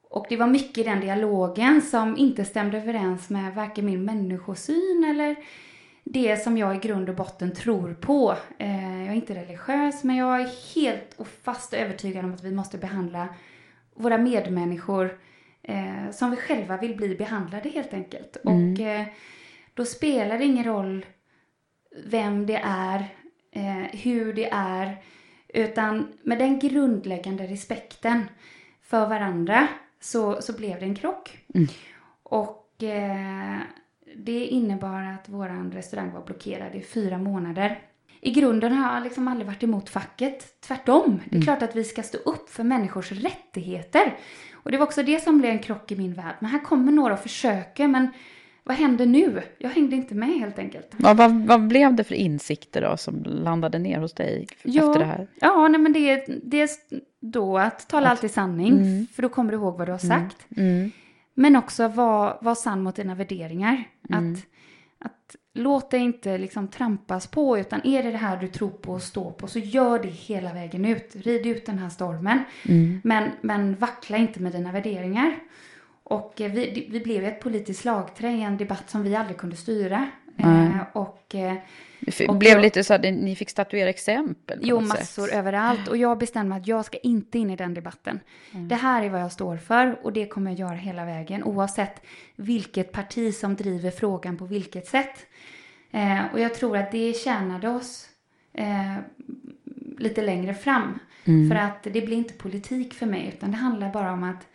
Och 0.10 0.26
det 0.30 0.38
var 0.38 0.48
mycket 0.48 0.78
i 0.78 0.84
den 0.84 1.00
dialogen 1.00 1.82
som 1.82 2.18
inte 2.18 2.46
stämde 2.46 2.78
överens 2.78 3.30
med 3.30 3.56
varken 3.56 3.86
min 3.86 4.06
människosyn 4.06 5.06
eller 5.10 5.36
det 6.04 6.38
som 6.38 6.58
jag 6.58 6.76
i 6.76 6.80
grund 6.80 7.10
och 7.10 7.16
botten 7.16 7.56
tror 7.56 7.94
på. 7.94 8.36
Eh, 8.58 9.00
jag 9.00 9.08
är 9.08 9.16
inte 9.16 9.36
religiös 9.36 10.04
men 10.04 10.16
jag 10.16 10.42
är 10.42 10.76
helt 10.76 11.14
och 11.18 11.28
fast 11.28 11.74
övertygad 11.74 12.26
om 12.26 12.34
att 12.34 12.44
vi 12.44 12.52
måste 12.52 12.78
behandla 12.78 13.28
våra 13.96 14.18
medmänniskor 14.18 15.18
eh, 15.68 16.12
som 16.12 16.32
vi 16.32 16.38
själva 16.38 16.78
vill 16.78 16.96
bli 16.96 17.16
behandlade 17.16 17.70
helt 17.70 17.94
enkelt. 17.94 18.38
Mm. 18.46 18.74
Och 18.74 18.80
eh, 18.80 19.06
då 19.74 19.86
spelar 19.86 20.38
det 20.38 20.46
ingen 20.46 20.64
roll 20.64 21.06
vem 22.06 22.46
det 22.46 22.62
är, 22.64 23.00
eh, 23.52 24.00
hur 24.00 24.34
det 24.34 24.50
är, 24.52 24.98
utan 25.48 26.08
med 26.24 26.40
den 26.40 26.60
grundläggande 26.60 27.48
respekten 27.48 28.24
för 28.82 29.08
varandra 29.08 29.68
så, 30.00 30.42
så 30.42 30.54
blev 30.54 30.80
det 30.80 30.86
en 30.86 30.96
krock. 30.96 31.40
Mm. 31.54 31.68
Och 32.24 32.84
eh, 32.84 33.60
det 34.16 34.46
innebar 34.46 35.04
att 35.04 35.30
vår 35.30 35.72
restaurang 35.72 36.12
var 36.12 36.26
blockerad 36.26 36.76
i 36.76 36.82
fyra 36.82 37.18
månader. 37.18 37.80
I 38.22 38.32
grunden 38.32 38.74
har 38.74 38.94
jag 38.94 39.04
liksom 39.04 39.28
aldrig 39.28 39.48
varit 39.48 39.64
emot 39.64 39.90
facket. 39.90 40.62
Tvärtom. 40.62 41.22
Det 41.26 41.32
är 41.32 41.36
mm. 41.36 41.44
klart 41.44 41.62
att 41.62 41.76
vi 41.76 41.84
ska 41.84 42.04
stå 42.04 42.18
upp 42.18 42.50
för 42.50 42.64
människors 42.64 43.12
rättigheter. 43.12 44.18
Och 44.66 44.72
det 44.72 44.78
var 44.78 44.86
också 44.86 45.04
det 45.04 45.24
som 45.24 45.38
blev 45.38 45.52
en 45.52 45.60
krock 45.60 45.92
i 45.92 45.96
min 45.96 46.14
värld. 46.14 46.36
Men 46.40 46.52
här 46.52 46.60
kommer 46.60 46.92
några 46.92 47.14
och 47.14 47.20
försöker, 47.20 47.88
men 47.88 48.08
vad 48.64 48.78
händer 48.78 49.06
nu? 49.06 49.42
Jag 49.58 49.70
hängde 49.70 49.96
inte 49.96 50.16
med 50.16 50.30
helt 50.30 50.60
enkelt. 50.60 50.88
Vad, 50.92 51.18
vad, 51.18 51.32
vad 51.32 51.68
blev 51.68 51.96
det 51.96 52.04
för 52.04 52.16
insikter 52.16 52.82
då 52.82 52.98
som 52.98 53.24
landade 53.24 53.80
ner 53.80 54.00
hos 54.00 54.14
dig 54.14 54.48
ja, 54.64 54.88
efter 54.88 55.00
det 55.00 55.06
här? 55.06 55.28
Ja, 55.40 55.68
nej 55.68 55.82
men 55.82 55.94
det 55.94 56.00
är 56.00 56.40
dels 56.44 56.80
då 57.20 57.58
att 57.58 57.90
tala 57.90 58.06
att, 58.06 58.12
alltid 58.12 58.32
sanning, 58.32 58.74
mm. 58.74 59.08
för 59.14 59.22
då 59.22 59.30
kommer 59.30 59.52
du 59.52 59.58
ihåg 59.58 59.78
vad 59.78 59.88
du 59.88 59.92
har 59.92 60.06
mm. 60.06 60.20
sagt. 60.20 60.48
Mm. 60.58 60.92
Men 61.34 61.56
också 61.56 61.88
vara 61.88 62.38
var 62.42 62.56
sann 62.56 62.84
mot 62.84 62.96
dina 62.96 63.16
värderingar. 63.16 63.84
Mm. 64.10 64.34
Att 64.34 64.40
låt 65.56 65.92
dig 65.92 66.00
inte 66.00 66.38
liksom 66.38 66.68
trampas 66.68 67.28
på, 67.28 67.60
utan 67.60 67.82
är 67.84 68.04
det 68.04 68.12
det 68.12 68.18
här 68.18 68.38
du 68.38 68.48
tror 68.48 68.70
på 68.70 68.92
och 68.92 69.02
står 69.02 69.32
på, 69.32 69.48
så 69.48 69.60
gör 69.60 70.00
det 70.00 70.08
hela 70.08 70.54
vägen 70.54 70.86
ut. 70.86 71.16
Rid 71.16 71.46
ut 71.46 71.66
den 71.66 71.80
här 71.80 71.90
stormen. 71.90 72.44
Mm. 72.66 73.02
Men, 73.04 73.32
men 73.42 73.76
vackla 73.76 74.18
inte 74.18 74.40
med 74.40 74.52
dina 74.52 74.72
värderingar. 74.72 75.40
Och 76.04 76.42
eh, 76.42 76.52
vi, 76.52 76.88
vi 76.92 77.00
blev 77.00 77.26
ett 77.26 77.40
politiskt 77.40 77.82
slagträ 77.82 78.32
i 78.32 78.42
en 78.42 78.58
debatt 78.58 78.90
som 78.90 79.04
vi 79.04 79.16
aldrig 79.16 79.38
kunde 79.38 79.56
styra. 79.56 80.10
Mm. 80.38 80.80
och, 80.94 81.36
eh, 81.36 81.58
och 82.28 82.36
blev 82.36 82.60
lite 82.60 82.84
så 82.84 82.94
att 82.94 83.02
ni 83.02 83.36
fick 83.36 83.50
statuera 83.50 83.90
exempel? 83.90 84.60
Jo, 84.62 84.80
massor 84.80 85.28
sätt. 85.28 85.36
överallt. 85.36 85.88
Och 85.88 85.98
jag 85.98 86.18
bestämde 86.18 86.56
att 86.56 86.68
jag 86.68 86.86
ska 86.86 86.98
inte 86.98 87.40
in 87.40 87.50
i 87.50 87.56
den 87.56 87.74
debatten. 87.74 88.20
Mm. 88.52 88.68
Det 88.68 88.76
här 88.76 89.04
är 89.04 89.10
vad 89.10 89.22
jag 89.22 89.32
står 89.32 89.58
för 89.58 90.00
och 90.04 90.14
det 90.14 90.26
kommer 90.26 90.52
jag 90.52 90.60
göra 90.60 90.76
hela 90.76 91.06
vägen 91.06 91.44
oavsett 91.44 92.02
vilket 92.36 92.92
parti 92.92 93.36
som 93.36 93.56
driver 93.56 93.92
frågan 93.92 94.38
på 94.38 94.46
vilket 94.46 94.88
sätt. 94.88 95.26
Eh, 95.96 96.26
och 96.34 96.40
jag 96.40 96.54
tror 96.54 96.78
att 96.78 96.92
det 96.92 97.18
tjänade 97.18 97.70
oss 97.70 98.10
eh, 98.54 98.96
lite 99.98 100.22
längre 100.22 100.54
fram. 100.54 101.00
Mm. 101.26 101.50
För 101.50 101.56
att 101.56 101.84
det 101.84 102.02
blir 102.02 102.18
inte 102.18 102.34
politik 102.34 102.94
för 102.94 103.06
mig 103.06 103.34
utan 103.36 103.52
det 103.52 103.58
handlar 103.58 103.94
bara 103.94 104.12
om 104.12 104.24
att 104.24 104.48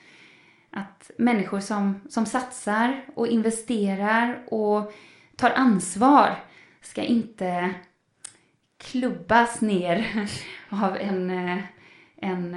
att 0.71 1.11
människor 1.19 1.61
som, 1.61 2.01
som 2.09 2.27
satsar 2.27 3.05
och 3.15 3.27
investerar 3.27 4.43
och 4.47 4.93
tar 5.37 5.51
ansvar 5.51 6.45
ska 6.81 7.03
inte 7.03 7.75
klubbas 8.79 9.61
ner 9.61 10.29
av 10.69 10.97
en, 10.97 11.31
en, 12.21 12.55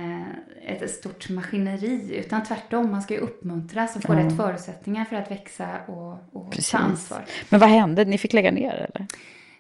ett 0.62 0.90
stort 0.92 1.30
maskineri 1.30 2.16
utan 2.18 2.44
tvärtom, 2.44 2.92
man 2.92 3.02
ska 3.02 3.14
ju 3.14 3.20
uppmuntras 3.20 3.96
och 3.96 4.02
få 4.02 4.14
mm. 4.14 4.26
rätt 4.26 4.38
förutsättningar 4.38 5.06
för 5.06 5.16
att 5.16 5.32
växa 5.32 5.80
och, 5.88 6.18
och 6.32 6.58
ta 6.72 6.78
ansvar. 6.78 7.26
Men 7.50 7.60
vad 7.60 7.70
hände? 7.70 8.06
Ni 8.06 8.18
fick 8.18 8.34
lägga 8.34 8.52
ner 8.52 8.74
eller? 8.74 9.08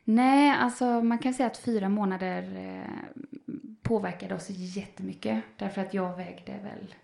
Nej, 0.03 0.55
alltså 0.59 0.85
man 0.85 1.17
kan 1.17 1.33
säga 1.33 1.47
att 1.47 1.57
fyra 1.57 1.89
månader 1.89 2.43
eh, 2.55 3.53
påverkade 3.81 4.35
oss 4.35 4.49
jättemycket 4.49 5.43
därför 5.57 5.81
att 5.81 5.93
jag 5.93 6.17
vägde 6.17 6.51
väl 6.51 6.95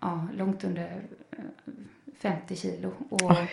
ja, 0.00 0.28
långt 0.36 0.64
under 0.64 1.02
50 2.18 2.54
eh, 2.54 2.58
kilo. 2.58 2.92
Och 3.08 3.30
Oj. 3.30 3.50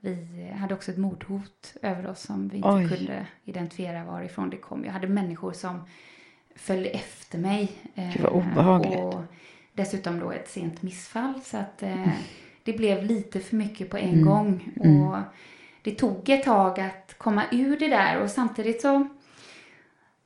vi 0.00 0.52
hade 0.56 0.74
också 0.74 0.90
ett 0.90 0.98
mordhot 0.98 1.76
över 1.82 2.06
oss 2.06 2.20
som 2.20 2.48
vi 2.48 2.56
inte 2.56 2.68
Oj. 2.68 2.88
kunde 2.88 3.26
identifiera 3.44 4.04
varifrån 4.04 4.50
det 4.50 4.56
kom. 4.56 4.84
Jag 4.84 4.92
hade 4.92 5.08
människor 5.08 5.52
som 5.52 5.80
följde 6.56 6.88
efter 6.88 7.38
mig. 7.38 7.72
Det 7.94 8.22
var 8.22 8.30
obehagligt. 8.30 8.98
Och 8.98 9.22
dessutom 9.72 10.20
då 10.20 10.30
ett 10.30 10.48
sent 10.50 10.82
missfall. 10.82 11.40
Så 11.44 11.56
att 11.56 11.82
eh, 11.82 12.08
det 12.62 12.72
blev 12.72 13.04
lite 13.04 13.40
för 13.40 13.56
mycket 13.56 13.90
på 13.90 13.96
en 13.96 14.12
mm. 14.12 14.24
gång. 14.24 14.68
Mm. 14.84 15.02
Och 15.02 15.18
det 15.82 15.90
tog 15.90 16.28
ett 16.28 16.44
tag 16.44 16.80
att 16.80 17.14
komma 17.18 17.42
ur 17.50 17.78
det 17.78 17.88
där 17.88 18.20
och 18.22 18.30
samtidigt 18.30 18.80
så 18.80 19.08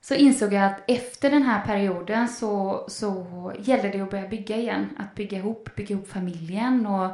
så 0.00 0.14
insåg 0.14 0.52
jag 0.52 0.64
att 0.64 0.90
efter 0.90 1.30
den 1.30 1.42
här 1.42 1.66
perioden 1.66 2.28
så, 2.28 2.84
så 2.88 3.52
gällde 3.58 3.88
det 3.88 4.00
att 4.00 4.10
börja 4.10 4.28
bygga 4.28 4.56
igen. 4.56 4.86
Att 4.98 5.14
bygga 5.14 5.38
ihop, 5.38 5.74
bygga 5.76 5.94
ihop 5.94 6.08
familjen 6.08 6.86
och 6.86 7.10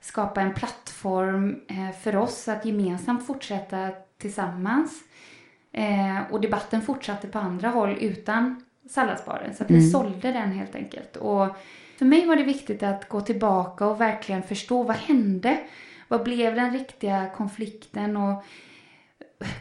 skapa 0.00 0.40
en 0.40 0.54
plattform 0.54 1.60
eh, 1.68 1.90
för 2.02 2.16
oss 2.16 2.48
att 2.48 2.64
gemensamt 2.64 3.26
fortsätta 3.26 3.90
tillsammans. 4.18 5.02
Eh, 5.72 6.18
och 6.30 6.40
debatten 6.40 6.82
fortsatte 6.82 7.28
på 7.28 7.38
andra 7.38 7.68
håll 7.68 7.96
utan 8.00 8.64
salladsbaren. 8.90 9.54
Så 9.54 9.62
att 9.62 9.70
vi 9.70 9.78
mm. 9.78 9.90
sålde 9.90 10.32
den 10.32 10.52
helt 10.52 10.74
enkelt. 10.74 11.16
Och 11.16 11.56
för 11.98 12.04
mig 12.04 12.26
var 12.26 12.36
det 12.36 12.42
viktigt 12.42 12.82
att 12.82 13.08
gå 13.08 13.20
tillbaka 13.20 13.86
och 13.86 14.00
verkligen 14.00 14.42
förstå 14.42 14.82
vad 14.82 14.96
hände? 14.96 15.58
Vad 16.08 16.22
blev 16.22 16.54
den 16.54 16.72
riktiga 16.72 17.30
konflikten? 17.36 18.16
Och 18.16 18.44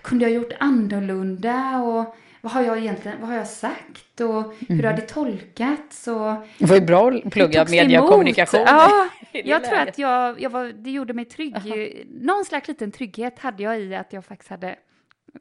kunde 0.01 0.25
jag 0.25 0.34
gjort 0.34 0.53
annorlunda? 0.60 1.77
Och 1.77 2.15
vad 2.41 2.53
har 2.53 2.62
jag 2.62 2.77
egentligen, 2.77 3.18
vad 3.20 3.30
har 3.30 3.38
jag 3.38 3.48
sagt 3.48 4.22
och 4.22 4.39
mm. 4.39 4.56
hur 4.68 4.84
har 4.84 4.94
det 4.94 5.01
tolkats 5.01 6.08
och... 6.08 6.36
Det 6.58 6.65
var 6.65 6.75
ju 6.75 6.82
bra 6.82 7.12
att 7.12 7.32
plugga 7.32 7.65
mediekommunikation. 7.65 8.60
Ja, 8.65 9.10
jag 9.32 9.63
tror 9.63 9.77
att 9.77 9.98
jag, 9.98 10.41
jag 10.41 10.50
var, 10.50 10.65
det 10.65 10.91
gjorde 10.91 11.13
mig 11.13 11.25
trygg. 11.25 11.56
Aha. 11.56 11.75
Någon 12.22 12.46
slags 12.46 12.68
liten 12.68 12.91
trygghet 12.91 13.39
hade 13.39 13.63
jag 13.63 13.80
i 13.80 13.96
att 13.96 14.13
jag 14.13 14.25
faktiskt 14.25 14.50
hade, 14.50 14.75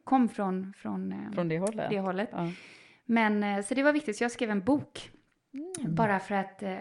kom 0.04 0.28
från, 0.28 0.72
från, 0.76 1.12
eh, 1.12 1.32
från 1.32 1.48
det 1.48 1.58
hållet. 1.58 1.90
Det 1.90 2.00
hållet. 2.00 2.28
Ja. 2.32 2.50
Men, 3.04 3.42
eh, 3.42 3.62
så 3.62 3.74
det 3.74 3.82
var 3.82 3.92
viktigt, 3.92 4.16
så 4.16 4.24
jag 4.24 4.30
skrev 4.30 4.50
en 4.50 4.64
bok. 4.64 5.10
Mm. 5.54 5.94
Bara 5.94 6.18
för 6.18 6.34
att 6.34 6.62
eh, 6.62 6.78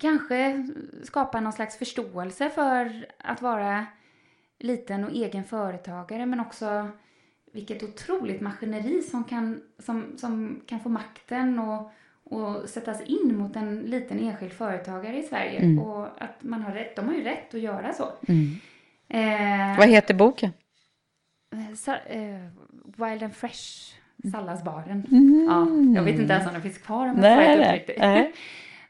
kanske 0.00 0.66
skapa 1.02 1.40
någon 1.40 1.52
slags 1.52 1.78
förståelse 1.78 2.50
för 2.50 3.06
att 3.18 3.42
vara 3.42 3.86
liten 4.58 5.04
och 5.04 5.10
egen 5.10 5.44
företagare 5.44 6.26
men 6.26 6.40
också 6.40 6.88
vilket 7.52 7.82
otroligt 7.82 8.40
maskineri 8.40 9.02
som 9.02 9.24
kan, 9.24 9.62
som, 9.78 10.04
som 10.16 10.60
kan 10.66 10.80
få 10.80 10.88
makten 10.88 11.58
och, 11.58 11.92
och 12.24 12.68
sättas 12.68 13.02
in 13.02 13.36
mot 13.36 13.56
en 13.56 13.78
liten 13.78 14.18
enskild 14.18 14.52
företagare 14.52 15.18
i 15.18 15.22
Sverige. 15.22 15.58
Mm. 15.58 15.78
Och 15.78 16.22
att 16.22 16.42
man 16.42 16.62
har 16.62 16.72
rätt, 16.72 16.96
de 16.96 17.06
har 17.06 17.14
ju 17.14 17.22
rätt 17.22 17.54
att 17.54 17.60
göra 17.60 17.92
så. 17.92 18.04
Mm. 18.28 18.54
Eh, 19.08 19.78
Vad 19.78 19.88
heter 19.88 20.14
boken? 20.14 20.50
Så, 21.76 21.92
eh, 21.92 22.40
Wild 22.84 23.22
and 23.22 23.34
Fresh, 23.34 23.94
salladsbaren. 24.32 25.06
Mm. 25.10 25.46
Ja, 25.48 25.66
jag 26.00 26.04
vet 26.04 26.20
inte 26.20 26.32
ens 26.32 26.46
om 26.46 26.52
den 26.52 26.62
finns 26.62 26.78
kvar 26.78 27.08
om 27.08 27.08
jag 27.08 27.18
nej, 27.18 27.84
nej. 27.98 28.32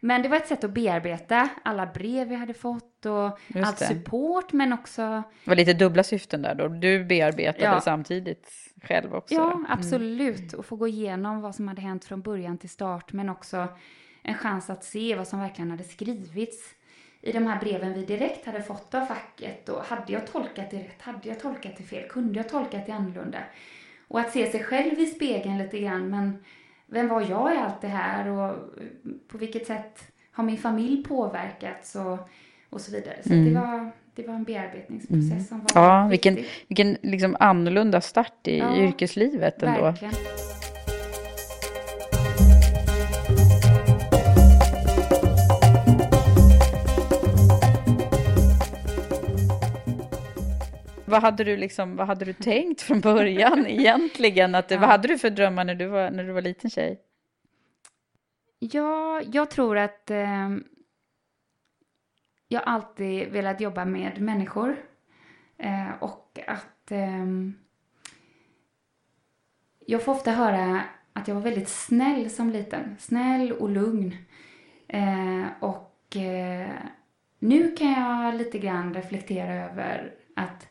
Men 0.01 0.23
det 0.23 0.29
var 0.29 0.37
ett 0.37 0.49
sätt 0.49 0.65
att 0.65 0.71
bearbeta 0.71 1.49
alla 1.63 1.87
brev 1.87 2.29
vi 2.29 2.35
hade 2.35 2.55
fått 2.55 3.07
och 3.07 3.39
Just 3.47 3.69
allt 3.69 3.79
det. 3.79 3.87
support 3.87 4.53
men 4.53 4.73
också... 4.73 5.23
Det 5.45 5.51
var 5.51 5.57
lite 5.57 5.73
dubbla 5.73 6.03
syften 6.03 6.43
där 6.43 6.55
då. 6.55 6.69
Du 6.69 7.05
bearbetade 7.05 7.65
ja. 7.65 7.81
samtidigt 7.81 8.51
själv 8.83 9.15
också. 9.15 9.35
Ja, 9.35 9.53
mm. 9.53 9.67
absolut. 9.69 10.53
Och 10.53 10.67
få 10.67 10.77
gå 10.77 10.89
igenom 10.89 11.41
vad 11.41 11.55
som 11.55 11.69
hade 11.69 11.81
hänt 11.81 12.05
från 12.05 12.23
början 12.23 12.59
till 12.59 12.71
start 12.71 13.13
men 13.13 13.29
också 13.29 13.69
en 14.23 14.35
chans 14.35 14.71
att 14.71 14.85
se 14.85 15.17
vad 15.17 15.29
som 15.29 15.41
verkligen 15.41 15.71
hade 15.71 15.85
skrivits 15.85 16.75
i 17.23 17.33
de 17.33 17.47
här 17.47 17.61
breven 17.61 17.95
vi 17.95 18.05
direkt 18.05 18.47
hade 18.47 18.63
fått 18.63 18.95
av 18.95 19.07
facket. 19.07 19.69
Och 19.69 19.83
hade 19.83 20.13
jag 20.13 20.27
tolkat 20.27 20.71
det 20.71 20.77
rätt? 20.77 21.03
Hade 21.03 21.29
jag 21.29 21.41
tolkat 21.41 21.73
det 21.77 21.83
fel? 21.83 22.09
Kunde 22.09 22.39
jag 22.39 22.49
tolkat 22.49 22.87
det 22.87 22.93
annorlunda? 22.93 23.39
Och 24.09 24.21
att 24.21 24.33
se 24.33 24.51
sig 24.51 24.65
själv 24.65 24.99
i 24.99 25.07
spegeln 25.07 25.59
lite 25.59 25.79
grann 25.79 26.11
men 26.11 26.45
vem 26.87 27.09
var 27.09 27.21
jag 27.21 27.55
i 27.55 27.59
allt 27.59 27.81
det 27.81 27.89
här 27.89 28.29
och 28.29 28.57
på 29.29 29.39
vilket 29.39 29.67
sätt 29.67 30.13
har 30.33 30.45
min 30.45 30.59
familj 30.59 31.03
påverkats 31.03 31.95
och, 31.95 32.19
och 32.71 32.81
så 32.81 32.93
vidare. 32.93 33.17
Så 33.23 33.33
mm. 33.33 33.45
det, 33.45 33.61
var, 33.61 33.91
det 34.15 34.27
var 34.27 34.35
en 34.35 34.45
bearbetningsprocess 34.45 35.31
mm. 35.31 35.45
som 35.45 35.61
var 35.61 35.83
Ja, 35.83 36.07
vilken, 36.11 36.39
vilken 36.69 36.97
liksom 37.03 37.37
annorlunda 37.41 38.01
start 38.01 38.49
i 38.49 38.59
ja, 38.59 38.77
yrkeslivet 38.77 39.63
ändå. 39.63 39.83
Verkligen. 39.83 40.15
Vad 51.11 51.23
hade 51.23 51.45
du 51.45 51.57
liksom, 51.57 51.97
vad 51.97 52.07
hade 52.07 52.25
du 52.25 52.33
tänkt 52.33 52.81
från 52.81 53.01
början 53.01 53.67
egentligen? 53.69 54.55
Att, 54.55 54.71
ja. 54.71 54.79
Vad 54.79 54.89
hade 54.89 55.09
du 55.09 55.19
för 55.19 55.31
drömmar 55.31 55.65
när 55.65 55.75
du 55.75 55.87
var, 55.87 56.11
när 56.11 56.25
du 56.25 56.33
var 56.33 56.43
liten 56.43 56.71
tjej? 56.71 57.01
Ja, 58.59 59.23
jag 59.33 59.51
tror 59.51 59.79
att 59.79 60.11
eh, 60.11 60.51
jag 62.49 62.63
alltid 62.67 63.29
velat 63.29 63.61
jobba 63.61 63.85
med 63.85 64.21
människor. 64.21 64.77
Eh, 65.59 65.91
och 66.01 66.39
att 66.47 66.91
eh, 66.91 67.27
jag 69.87 70.05
får 70.05 70.13
ofta 70.13 70.31
höra 70.31 70.83
att 71.13 71.29
jag 71.29 71.35
var 71.35 71.43
väldigt 71.43 71.69
snäll 71.69 72.31
som 72.31 72.51
liten. 72.51 72.97
Snäll 72.99 73.53
och 73.53 73.71
lugn. 73.71 74.17
Eh, 74.89 75.45
och 75.61 76.17
eh, 76.17 76.71
nu 77.39 77.73
kan 77.77 77.93
jag 77.93 78.35
lite 78.35 78.59
grann 78.59 78.95
reflektera 78.95 79.55
över 79.55 80.15
att 80.37 80.69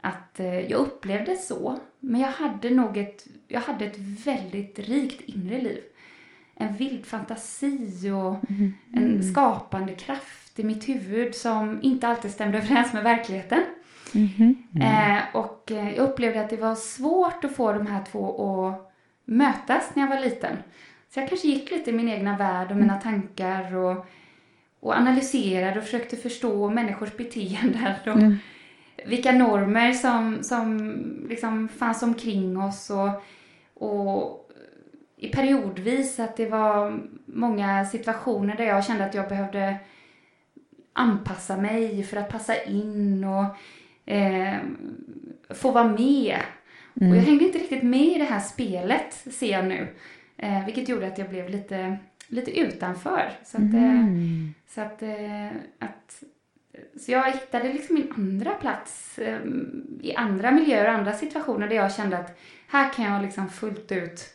att 0.00 0.40
eh, 0.40 0.60
jag 0.60 0.80
upplevde 0.80 1.36
så. 1.36 1.78
Men 2.00 2.20
jag 2.20 2.28
hade 2.28 2.70
nog 2.70 2.96
ett, 2.96 3.26
jag 3.48 3.60
hade 3.60 3.84
ett 3.84 3.98
väldigt 3.98 4.78
rikt 4.78 5.20
inre 5.20 5.60
liv. 5.60 5.82
En 6.54 6.76
vild 6.76 7.06
fantasi 7.06 8.10
och 8.10 8.50
mm. 8.50 8.72
en 8.92 9.22
skapande 9.22 9.94
kraft 9.94 10.58
i 10.58 10.64
mitt 10.64 10.88
huvud 10.88 11.34
som 11.34 11.78
inte 11.82 12.08
alltid 12.08 12.30
stämde 12.30 12.58
överens 12.62 12.92
med 12.92 13.02
verkligheten. 13.02 13.62
Mm. 14.14 14.56
Mm. 14.74 15.16
Eh, 15.16 15.22
och 15.32 15.72
eh, 15.72 15.94
jag 15.94 16.08
upplevde 16.08 16.40
att 16.40 16.50
det 16.50 16.56
var 16.56 16.74
svårt 16.74 17.44
att 17.44 17.56
få 17.56 17.72
de 17.72 17.86
här 17.86 18.04
två 18.10 18.66
att 18.66 18.92
mötas 19.24 19.90
när 19.94 20.02
jag 20.02 20.10
var 20.10 20.20
liten. 20.20 20.56
Så 21.14 21.20
jag 21.20 21.28
kanske 21.28 21.48
gick 21.48 21.70
lite 21.70 21.90
i 21.90 21.92
min 21.92 22.08
egna 22.08 22.36
värld 22.36 22.70
och 22.70 22.76
mina 22.76 23.00
mm. 23.00 23.02
tankar 23.02 23.76
och, 23.76 24.06
och 24.80 24.96
analyserade 24.96 25.78
och 25.78 25.84
försökte 25.84 26.16
förstå 26.16 26.70
människors 26.70 27.16
beteenden. 27.16 27.94
Och, 28.06 28.22
mm 28.22 28.36
vilka 29.06 29.32
normer 29.32 29.92
som, 29.92 30.42
som 30.42 30.94
liksom 31.28 31.68
fanns 31.68 32.02
omkring 32.02 32.58
oss 32.58 32.90
och, 32.90 33.22
och 33.74 34.50
i 35.16 35.28
periodvis 35.28 36.20
att 36.20 36.36
det 36.36 36.46
var 36.46 37.00
många 37.26 37.84
situationer 37.84 38.56
där 38.56 38.64
jag 38.64 38.84
kände 38.84 39.04
att 39.04 39.14
jag 39.14 39.28
behövde 39.28 39.76
anpassa 40.92 41.56
mig 41.56 42.02
för 42.02 42.16
att 42.16 42.28
passa 42.28 42.62
in 42.62 43.24
och 43.24 43.44
eh, 44.12 44.56
få 45.50 45.70
vara 45.70 45.88
med. 45.88 46.38
Mm. 47.00 47.10
Och 47.10 47.16
jag 47.16 47.22
hängde 47.22 47.44
inte 47.44 47.58
riktigt 47.58 47.82
med 47.82 48.06
i 48.06 48.18
det 48.18 48.24
här 48.24 48.40
spelet 48.40 49.14
ser 49.14 49.52
jag 49.52 49.64
nu. 49.64 49.88
Eh, 50.36 50.64
vilket 50.64 50.88
gjorde 50.88 51.06
att 51.06 51.18
jag 51.18 51.28
blev 51.28 51.48
lite, 51.48 51.98
lite 52.28 52.60
utanför. 52.60 53.30
Så 53.44 53.56
att, 53.56 53.74
eh, 53.74 54.00
mm. 54.00 54.54
så 54.68 54.80
att, 54.80 55.02
eh, 55.02 55.46
att 55.78 56.22
så 57.00 57.12
jag 57.12 57.32
hittade 57.32 57.72
liksom 57.72 57.94
min 57.94 58.12
andra 58.16 58.50
plats 58.50 59.18
eh, 59.18 59.38
i 60.00 60.14
andra 60.14 60.50
miljöer 60.50 60.88
och 60.88 60.94
andra 60.94 61.12
situationer 61.12 61.68
där 61.68 61.76
jag 61.76 61.94
kände 61.94 62.18
att 62.18 62.38
här 62.68 62.92
kan 62.92 63.04
jag 63.04 63.22
liksom 63.22 63.48
fullt 63.48 63.92
ut 63.92 64.34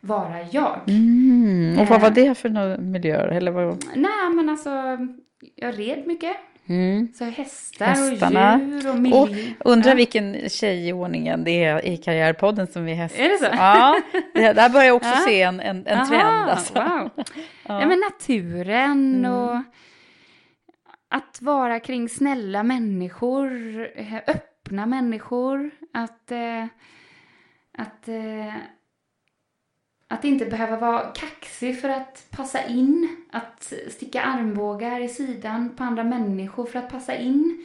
vara 0.00 0.42
jag. 0.50 0.80
Mm. 0.88 1.78
Och 1.78 1.86
vad 1.86 2.00
var 2.00 2.08
eh. 2.08 2.14
det 2.14 2.34
för 2.34 2.78
miljöer? 2.78 3.28
Eller 3.28 3.50
vad? 3.50 3.84
Nej, 3.94 4.30
men 4.34 4.48
alltså 4.48 4.70
jag 5.54 5.78
red 5.78 6.06
mycket. 6.06 6.36
Mm. 6.68 7.08
Så 7.14 7.24
hästar 7.24 7.86
Hästarna. 7.86 8.54
och 8.54 8.60
djur 8.60 8.90
och 8.90 8.96
miljö. 8.96 9.18
Och 9.18 9.28
undrar 9.72 9.90
ja. 9.90 9.96
vilken 9.96 10.48
tjej 10.48 10.88
i 10.88 10.92
ordningen 10.92 11.44
det 11.44 11.64
är 11.64 11.86
i 11.86 11.96
Karriärpodden 11.96 12.66
som 12.66 12.88
är 12.88 12.94
häst. 12.94 13.14
Är 13.18 13.28
det 13.28 13.38
så? 13.38 13.46
Ja, 13.52 14.00
det, 14.34 14.52
där 14.52 14.68
börjar 14.68 14.86
jag 14.86 14.96
också 14.96 15.08
ja. 15.14 15.24
se 15.26 15.42
en, 15.42 15.60
en, 15.60 15.86
en 15.86 16.08
trend. 16.08 16.50
Alltså. 16.50 16.74
Wow. 16.74 17.10
Ja. 17.16 17.80
ja. 17.80 17.86
men 17.86 18.00
naturen 18.00 19.14
mm. 19.14 19.32
och 19.32 19.62
att 21.16 21.42
vara 21.42 21.80
kring 21.80 22.08
snälla 22.08 22.62
människor, 22.62 23.52
eh, 23.94 24.14
öppna 24.26 24.86
människor, 24.86 25.70
att, 25.92 26.32
eh, 26.32 26.64
att, 27.78 28.08
eh, 28.08 28.54
att 30.08 30.24
inte 30.24 30.46
behöva 30.46 30.76
vara 30.76 31.00
kaxig 31.00 31.80
för 31.80 31.88
att 31.88 32.26
passa 32.30 32.66
in, 32.66 33.16
att 33.32 33.72
sticka 33.90 34.22
armbågar 34.22 35.00
i 35.00 35.08
sidan 35.08 35.76
på 35.76 35.84
andra 35.84 36.04
människor 36.04 36.66
för 36.66 36.78
att 36.78 36.90
passa 36.90 37.16
in. 37.16 37.64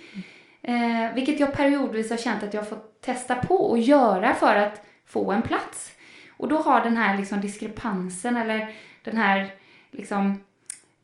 Eh, 0.62 1.14
vilket 1.16 1.40
jag 1.40 1.54
periodvis 1.54 2.10
har 2.10 2.18
känt 2.18 2.44
att 2.44 2.54
jag 2.54 2.70
fått 2.70 3.02
testa 3.02 3.36
på 3.36 3.56
och 3.56 3.80
göra 3.80 4.34
för 4.34 4.56
att 4.56 4.86
få 5.06 5.32
en 5.32 5.42
plats. 5.42 5.92
Och 6.38 6.48
då 6.48 6.58
har 6.58 6.82
den 6.82 6.98
här 6.98 7.18
liksom 7.18 7.42
diskrepansen 7.42 8.38
eller 8.38 8.76
den 9.04 9.18
här 9.18 9.52
liksom 9.92 10.44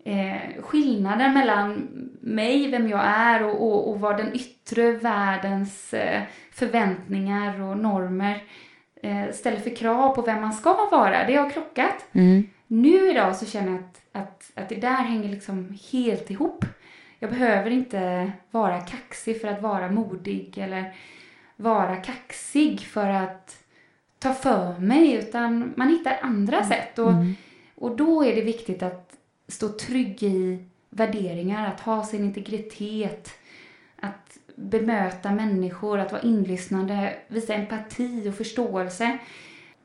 eh, 0.08 0.62
skillnaden 0.62 1.34
mellan 1.34 1.88
mig, 2.22 2.72
vem 2.72 2.90
jag 2.90 3.02
är 3.06 3.44
och, 3.44 3.62
och, 3.62 3.90
och 3.90 4.00
vad 4.00 4.18
den 4.18 4.36
yttre 4.36 4.92
världens 4.92 5.94
eh, 5.94 6.22
förväntningar 6.52 7.62
och 7.62 7.78
normer 7.78 8.44
eh, 9.04 9.32
ställer 9.34 9.58
för 9.58 9.76
krav 9.76 10.16
på 10.16 10.22
vem 10.22 10.42
man 10.42 10.54
ska 10.54 10.90
vara. 10.92 11.28
Det 11.28 11.36
har 11.36 11.50
krockat. 11.50 12.06
Mm. 12.14 12.44
Nu 12.68 13.12
idag 13.12 13.36
så 13.36 13.46
känner 13.46 13.72
jag 13.72 13.80
att, 13.80 14.02
att, 14.12 14.52
att 14.56 14.70
det 14.70 14.76
där 14.76 15.04
hänger 15.04 15.30
liksom 15.30 15.78
helt 15.92 16.32
ihop. 16.32 16.66
Jag 17.20 17.30
behöver 17.30 17.72
inte 17.72 18.32
vara 18.52 18.82
kaxig 18.82 19.42
för 19.42 19.48
att 19.48 19.62
vara 19.62 19.92
modig 19.92 20.58
eller 20.58 20.94
vara 21.56 21.96
kaxig 21.96 22.80
för 22.80 23.10
att 23.10 23.58
ta 24.20 24.34
för 24.34 24.80
mig 24.80 25.14
utan 25.14 25.74
man 25.78 25.90
hittar 25.90 26.18
andra 26.22 26.58
mm. 26.58 26.70
sätt. 26.70 27.00
Och, 27.00 27.12
mm. 27.12 27.36
och 27.76 27.96
då 27.96 28.26
är 28.26 28.36
det 28.36 28.42
viktigt 28.42 28.84
att 28.84 29.07
stå 29.48 29.70
trygg 29.70 30.24
i 30.24 30.66
värderingar, 30.90 31.68
att 31.68 31.80
ha 31.80 32.04
sin 32.04 32.24
integritet, 32.24 33.32
att 34.00 34.38
bemöta 34.56 35.32
människor, 35.32 36.00
att 36.00 36.12
vara 36.12 36.22
inlyssnande, 36.22 37.14
visa 37.28 37.54
empati 37.54 38.30
och 38.30 38.36
förståelse. 38.36 39.18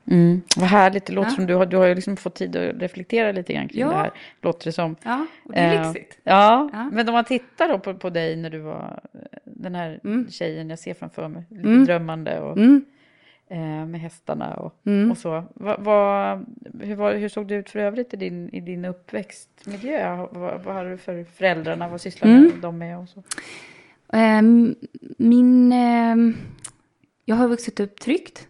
Mm, 0.05 0.43
vad 0.57 0.69
härligt, 0.69 1.07
det 1.07 1.13
låter 1.13 1.31
ja. 1.31 1.35
som 1.35 1.47
du 1.47 1.55
har, 1.55 1.67
du 1.67 1.77
har 1.77 1.87
ju 1.87 1.95
liksom 1.95 2.17
fått 2.17 2.35
tid 2.35 2.57
att 2.57 2.83
reflektera 2.83 3.33
lite 3.33 3.53
grann 3.53 3.69
kring 3.69 3.81
ja. 3.81 3.89
det 3.89 3.95
här. 3.95 4.11
Låter 4.41 4.65
det 4.65 4.73
som. 4.73 4.97
Ja, 5.03 5.27
och 5.45 5.53
det 5.53 5.59
är 5.59 5.75
eh, 5.75 5.93
lyxigt. 5.93 6.19
Ja, 6.25 6.71
ja, 6.73 6.91
men 6.93 7.09
om 7.09 7.15
man 7.15 7.25
tittar 7.25 7.69
då 7.69 7.79
på, 7.79 7.95
på 7.95 8.11
dig 8.11 8.37
när 8.37 8.51
du 8.51 8.59
var 8.59 9.01
eh, 9.15 9.21
den 9.45 9.75
här 9.75 10.01
mm. 10.05 10.31
tjejen 10.31 10.71
jag 10.71 10.79
ser 10.79 10.95
framför 10.95 11.29
mig, 11.29 11.45
lite 11.49 11.69
mm. 11.69 11.85
drömmande 11.85 12.41
och 12.41 12.57
mm. 12.57 12.85
Eh, 13.49 13.87
med 13.87 14.01
hästarna 14.01 14.55
och, 14.55 14.75
mm. 14.87 15.11
och 15.11 15.19
så. 15.19 15.45
Va, 15.55 15.77
va, 15.79 16.41
hur, 16.81 16.95
var, 16.95 17.15
hur, 17.15 17.29
såg 17.29 17.49
det 17.49 17.55
ut 17.55 17.71
för 17.71 17.79
övrigt 17.79 18.15
i 18.15 18.17
din, 18.17 18.49
i 18.49 18.61
din 18.61 18.85
uppväxtmiljö? 18.85 20.27
Vad, 20.31 20.63
vad 20.63 20.75
hade 20.75 20.91
du 20.91 20.99
för 20.99 21.25
föräldrarna? 21.25 21.89
Vad 21.89 22.01
sysslade 22.01 22.33
mm. 22.33 22.61
de 22.61 22.79
med? 22.79 22.99
Och 22.99 23.09
så? 23.09 23.23
Um, 24.13 24.75
min... 25.19 25.73
Um, 25.73 26.37
jag 27.25 27.37
har 27.37 27.49
vuxit 27.49 27.81
upp 27.81 28.01
tryggt. 28.01 28.49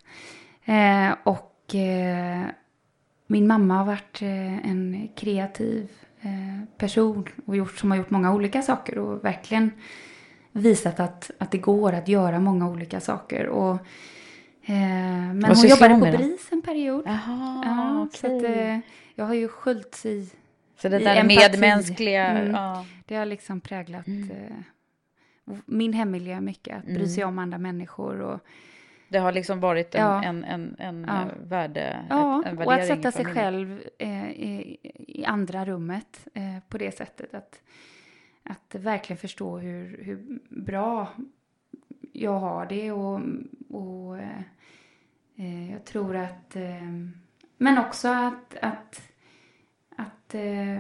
Uh, 0.69 1.13
och 1.25 1.75
uh, 1.75 2.47
min 3.27 3.47
mamma 3.47 3.75
har 3.75 3.85
varit 3.85 4.23
uh, 4.23 4.69
en 4.69 5.09
kreativ 5.17 5.89
person 6.77 7.29
och 7.47 7.57
gjort, 7.57 7.79
som 7.79 7.91
har 7.91 7.99
gjort 7.99 8.11
många 8.11 8.35
olika 8.35 8.63
saker 8.63 8.99
och 8.99 9.25
verkligen 9.25 9.71
visat 10.53 11.01
att, 11.01 11.31
att 11.39 11.51
det 11.51 11.59
går 11.59 11.93
att 11.93 12.09
göra 12.09 12.41
många 12.41 12.69
olika 12.69 13.01
saker. 13.01 13.47
Och 13.47 13.79
Eh, 14.65 14.75
men 14.75 15.45
hon 15.45 15.69
jobbade 15.69 15.95
på 15.95 16.19
BRIS 16.19 16.53
en 16.53 16.63
period. 16.63 17.03
Jaha, 17.07 17.63
ja, 17.65 18.03
okay. 18.03 18.21
så 18.21 18.37
att, 18.37 18.57
eh, 18.57 18.79
jag 19.15 19.25
har 19.25 19.35
ju 19.35 19.49
sköljts 19.49 20.07
i 20.07 20.31
Så 20.77 20.89
det 20.89 20.99
där 20.99 21.25
medmänskliga. 21.25 22.27
Mm. 22.27 22.55
Ja. 22.55 22.87
Det 23.07 23.17
har 23.17 23.27
liksom 23.27 23.61
präglat 23.61 24.07
mm. 24.07 24.31
eh, 24.31 24.57
min 25.67 25.93
hemmiljö 25.93 26.41
mycket. 26.41 26.79
Att 26.79 26.85
bry 26.85 27.09
sig 27.09 27.23
mm. 27.23 27.35
om 27.35 27.39
andra 27.39 27.59
människor. 27.59 28.21
Och, 28.21 28.41
det 29.09 29.19
har 29.19 29.33
liksom 29.33 29.61
varit 29.61 29.95
en, 29.95 30.01
ja. 30.01 30.25
en, 30.25 30.45
en, 30.45 30.77
en 30.79 31.05
ja. 31.09 31.25
värde, 31.43 32.07
ja, 32.11 32.43
en 32.47 32.59
och 32.59 32.73
att 32.73 32.87
sätta 32.87 33.13
sig 33.13 33.25
själv 33.25 33.83
eh, 33.99 34.31
i, 34.31 34.79
i, 35.09 35.25
andra 35.25 35.65
rummet 35.65 36.27
eh, 36.35 36.59
på 36.69 36.79
det 36.79 36.97
sättet. 36.97 37.35
Att, 37.35 37.61
att 38.43 38.75
verkligen 38.75 39.19
förstå 39.19 39.59
hur, 39.59 40.05
hur 40.05 40.39
bra 40.49 41.09
jag 42.13 42.39
har 42.39 42.67
det 42.67 42.93
och, 42.93 43.21
och 43.69 44.19
eh, 45.37 45.73
jag 45.73 45.85
tror 45.85 46.17
att, 46.17 46.57
eh, 46.57 46.93
men 47.57 47.79
också 47.79 48.09
att, 48.09 48.57
att, 48.63 49.03
att 49.97 50.35
eh, 50.35 50.79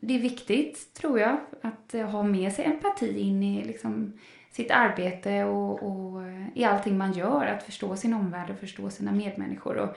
det 0.00 0.14
är 0.14 0.18
viktigt, 0.18 0.94
tror 0.94 1.20
jag, 1.20 1.36
att 1.62 1.92
ha 1.92 2.22
med 2.22 2.52
sig 2.52 2.64
empati 2.64 3.20
in 3.20 3.42
i 3.42 3.64
liksom, 3.64 4.12
sitt 4.50 4.70
arbete 4.70 5.44
och, 5.44 5.82
och, 5.82 6.22
i 6.54 6.64
allting 6.64 6.98
man 6.98 7.12
gör. 7.12 7.46
Att 7.46 7.62
förstå 7.62 7.96
sin 7.96 8.14
omvärld 8.14 8.50
och 8.50 8.58
förstå 8.58 8.90
sina 8.90 9.12
medmänniskor. 9.12 9.76
Och 9.76 9.96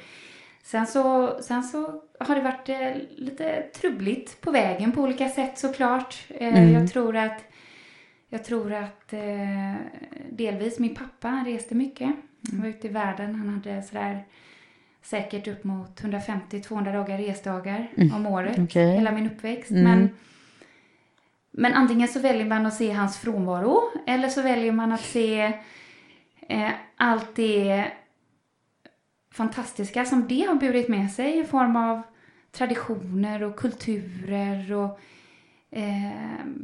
Sen 0.65 0.87
så, 0.87 1.37
sen 1.41 1.63
så 1.63 2.03
har 2.19 2.35
det 2.35 2.41
varit 2.41 2.69
eh, 2.69 2.91
lite 3.15 3.61
trubbligt 3.61 4.41
på 4.41 4.51
vägen 4.51 4.91
på 4.91 5.01
olika 5.01 5.29
sätt 5.29 5.57
såklart. 5.57 6.25
Eh, 6.29 6.47
Mm. 6.47 6.73
Jag 6.73 6.91
tror 6.91 7.15
att, 7.15 7.43
jag 8.29 8.43
tror 8.43 8.73
att 8.73 9.13
eh, 9.13 9.75
delvis 10.31 10.79
min 10.79 10.95
pappa 10.95 11.27
han 11.27 11.45
reste 11.45 11.75
mycket. 11.75 12.15
Han 12.51 12.61
var 12.61 12.67
ute 12.67 12.87
i 12.87 12.91
världen. 12.91 13.35
Han 13.35 13.49
hade 13.49 13.83
sådär 13.83 14.23
säkert 15.01 15.47
upp 15.47 15.63
mot 15.63 16.01
150-200 16.01 16.93
dagar 16.93 17.17
resdagar 17.17 17.87
om 18.13 18.25
året. 18.25 18.59
okej. 18.59 18.95
Hela 18.95 19.11
min 19.11 19.31
uppväxt. 19.31 19.71
Mm. 19.71 19.83
Men, 19.83 20.09
men 21.51 21.73
antingen 21.73 22.07
så 22.07 22.19
väljer 22.19 22.45
man 22.45 22.65
att 22.65 22.73
se 22.73 22.91
hans 22.91 23.17
frånvaro 23.17 23.81
eller 24.07 24.29
så 24.29 24.41
väljer 24.41 24.71
man 24.71 24.91
att 24.91 25.01
se 25.01 25.53
eh, 26.47 26.71
allt 26.95 27.35
det 27.35 27.85
fantastiska 29.31 30.05
som 30.05 30.27
det 30.27 30.41
har 30.41 30.55
burit 30.55 30.89
med 30.89 31.11
sig 31.11 31.39
i 31.39 31.43
form 31.43 31.75
av 31.75 32.01
traditioner 32.51 33.43
och 33.43 33.55
kulturer 33.55 34.73
och 34.73 34.99
eh, 35.75 36.11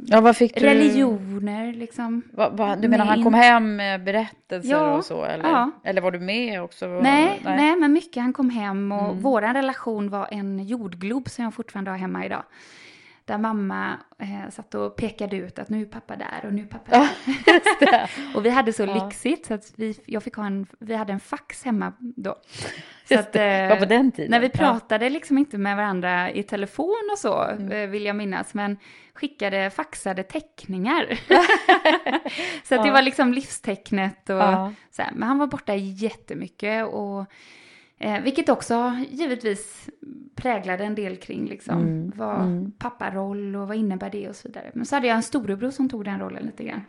Ja, 0.06 0.32
religioner 0.54 1.72
liksom. 1.72 2.22
Vad, 2.32 2.56
vad, 2.56 2.82
du 2.82 2.88
menar 2.88 3.04
han 3.04 3.18
in- 3.18 3.24
kom 3.24 3.34
hem 3.34 3.76
med 3.76 4.04
berättelser 4.04 4.70
Ja, 4.70 4.96
och 4.96 5.04
så? 5.04 5.24
Eller, 5.24 5.44
ja. 5.48 5.70
eller 5.84 6.00
var 6.00 6.10
du 6.10 6.18
med 6.20 6.62
också? 6.62 6.86
Nej, 6.86 7.40
nej. 7.44 7.76
men 7.76 7.92
mycket. 7.92 8.22
Han 8.22 8.32
kom 8.32 8.50
hem 8.50 8.92
och 8.92 9.08
Mm. 9.10 9.20
vår 9.22 9.42
relation 9.42 10.10
var 10.10 10.28
en 10.30 10.64
jordglob 10.66 11.28
som 11.30 11.44
jag 11.44 11.54
fortfarande 11.54 11.90
har 11.90 11.98
hemma 11.98 12.26
idag. 12.26 12.42
Där 13.24 13.38
mamma 13.38 13.96
eh, 14.18 14.50
satt 14.50 14.74
och 14.74 14.96
pekade 14.96 15.36
ut 15.36 15.58
att 15.58 15.68
nu 15.68 15.80
är 15.82 15.86
pappa 15.86 16.16
där 16.16 16.40
och 16.46 16.52
nu 16.52 16.62
är 16.62 16.66
pappa 16.66 16.90
där. 16.90 18.10
Och 18.36 18.44
vi 18.46 18.50
hade 18.50 18.72
så 18.72 18.82
Ja. 18.82 19.04
lyxigt 19.04 19.46
så 19.46 19.54
att 19.54 19.72
vi, 19.76 19.98
jag 20.06 20.22
fick 20.22 20.34
ha 20.34 20.46
en, 20.46 20.66
vi 20.78 20.94
hade 20.94 21.12
en 21.12 21.20
fax 21.20 21.64
hemma 21.64 21.92
då. 22.00 22.36
Så 23.08 23.14
Just 23.14 23.26
att, 23.26 23.32
det. 23.32 23.44
eh, 23.44 23.68
Var 23.68 23.76
på 23.76 23.84
den 23.84 24.12
tiden. 24.12 24.30
När 24.30 24.40
vi 24.40 24.46
Ja. 24.46 24.58
pratade 24.58 25.10
liksom 25.10 25.38
inte 25.38 25.58
med 25.58 25.76
varandra 25.76 26.30
i 26.30 26.42
telefon 26.42 27.08
och 27.12 27.18
så, 27.18 27.42
Mm. 27.42 27.72
eh, 27.72 27.88
vill 27.88 28.04
jag 28.04 28.16
minnas, 28.16 28.54
men 28.54 28.76
skickade 29.14 29.70
faxade 29.70 30.22
teckningar. 30.22 31.18
så 32.64 32.74
att 32.74 32.82
det 32.82 32.88
Ja. 32.88 32.92
var 32.92 33.02
liksom 33.02 33.32
livstecknet 33.32 34.30
och 34.30 34.36
Ja. 34.36 34.72
så 34.90 35.02
här. 35.02 35.10
Men 35.14 35.28
han 35.28 35.38
var 35.38 35.46
borta 35.46 35.74
jättemycket 35.74 36.86
och 36.86 37.26
eh, 38.02 38.20
vilket 38.22 38.48
också 38.48 38.96
givetvis 39.10 39.88
präglade 40.34 40.84
en 40.84 40.94
del 40.94 41.16
kring 41.16 41.46
liksom 41.46 41.80
Mm, 41.80 42.12
vad 42.16 42.40
mm. 42.40 42.72
papparoll 42.78 43.56
och 43.56 43.68
vad 43.68 43.76
innebär 43.76 44.10
det 44.10 44.28
och 44.28 44.36
så 44.36 44.48
vidare. 44.48 44.70
Men 44.74 44.86
så 44.86 44.96
hade 44.96 45.06
jag 45.06 45.16
en 45.16 45.22
storebror 45.22 45.70
som 45.70 45.88
tog 45.88 46.04
den 46.04 46.18
rollen 46.20 46.46
lite 46.46 46.64
grann. 46.64 46.84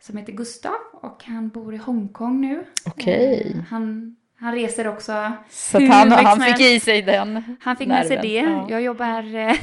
Som 0.00 0.16
heter 0.16 0.32
Gustav 0.32 0.74
och 0.92 1.24
han 1.24 1.48
bor 1.48 1.74
i 1.74 1.76
Hongkong 1.76 2.40
nu. 2.40 2.64
Okej. 2.86 3.52
Eh, 3.56 3.62
han, 3.62 4.16
han 4.38 4.54
reser 4.54 4.86
också 4.88 5.32
Så 5.50 5.78
hur 5.78 5.88
han, 5.88 6.12
han 6.12 6.40
fick 6.40 6.60
i 6.60 6.80
sig 6.80 7.02
den 7.02 7.56
Han 7.60 7.76
fick 7.76 7.88
med 7.88 8.06
sig 8.06 8.18
det. 8.22 8.42
nerven. 8.42 8.58
Ja. 8.58 8.70
Jag 8.70 8.82
jobbar 8.82 9.34
eh, 9.34 9.56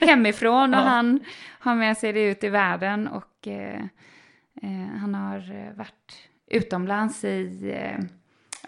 hemifrån 0.08 0.74
och 0.74 0.80
Ja. 0.80 0.84
han 0.84 1.20
har 1.60 1.74
med 1.74 1.96
sig 1.98 2.12
det 2.12 2.22
ut 2.30 2.44
i 2.44 2.48
världen. 2.48 3.08
Och 3.08 3.48
eh, 3.48 3.80
eh, 4.62 4.96
han 5.00 5.14
har 5.14 5.36
eh, 5.66 5.76
varit 5.76 6.28
utomlands 6.50 7.24
i 7.24 7.70
eh, 7.76 8.04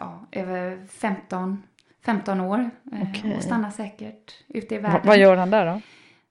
ja, 0.00 0.26
över 0.32 0.86
15, 0.86 1.62
15 2.04 2.40
år. 2.40 2.70
Eh, 2.92 3.08
Okej. 3.10 3.36
Och 3.36 3.42
stannar 3.42 3.70
säkert 3.70 4.34
ute 4.48 4.74
i 4.74 4.78
världen. 4.78 5.00
vad 5.04 5.18
gör 5.18 5.36
han 5.36 5.50
där 5.50 5.66
då? 5.66 5.80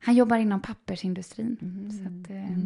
Han 0.05 0.15
jobbar 0.15 0.37
inom 0.37 0.61
pappersindustrin. 0.61 1.57
Mm. 1.61 1.91
Så 1.91 2.03
att, 2.03 2.29
eh, 2.37 2.57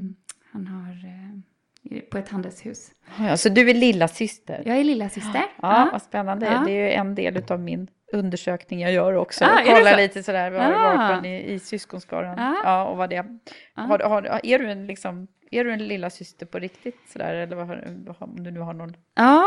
han 0.52 0.68
har 0.68 0.92
eh, 0.92 2.00
på 2.12 2.18
ett 2.18 2.30
handelshus. 2.30 2.92
Ja, 3.20 3.38
så 3.38 3.50
du 3.50 3.70
är 3.70 3.74
lilla 3.74 4.08
syster? 4.08 4.64
Jag 4.66 4.78
är 4.78 4.84
lilla 4.84 5.10
syster. 5.10 5.44
Ja, 5.62 5.90
vad 5.92 6.02
spännande. 6.02 6.46
Ja. 6.46 6.64
Det 6.66 6.72
är 6.72 6.86
ju 6.86 6.92
en 6.92 7.16
del 7.16 7.44
av 7.52 7.60
min 7.60 7.88
undersökning 8.14 8.80
jag 8.82 8.92
gör 8.92 9.14
också. 9.14 9.46
Ah, 9.46 9.60
är 9.60 9.76
Kolla 9.76 9.92
så? 9.92 9.98
lite 9.98 10.24
sådär, 10.24 10.52
vad 10.52 10.62
Ah. 10.62 10.70
var 10.72 10.98
man 10.98 11.26
i, 11.26 11.54
i 11.54 11.60
syskonskaran? 11.60 12.40
Ah. 12.40 12.56
Ja, 12.64 12.84
och 12.88 12.98
vad 12.98 13.10
det 13.10 13.26
Ah. 13.74 13.82
har, 13.82 14.00
har, 14.00 14.40
Är 14.44 14.60
du 14.60 14.72
en 14.72 14.88
liksom, 14.88 15.28
är 15.52 15.64
du 15.64 15.72
en 15.74 15.88
lilla 15.88 16.10
syster 16.10 16.46
på 16.46 16.60
riktigt 16.60 17.00
sådär? 17.14 17.34
Eller 17.34 17.56
vad 17.56 17.68
har- 17.68 18.14
om 18.24 18.44
du 18.44 18.52
nu 18.52 18.60
har 18.60 18.74
någon 18.74 18.96
Ja, 19.16 19.44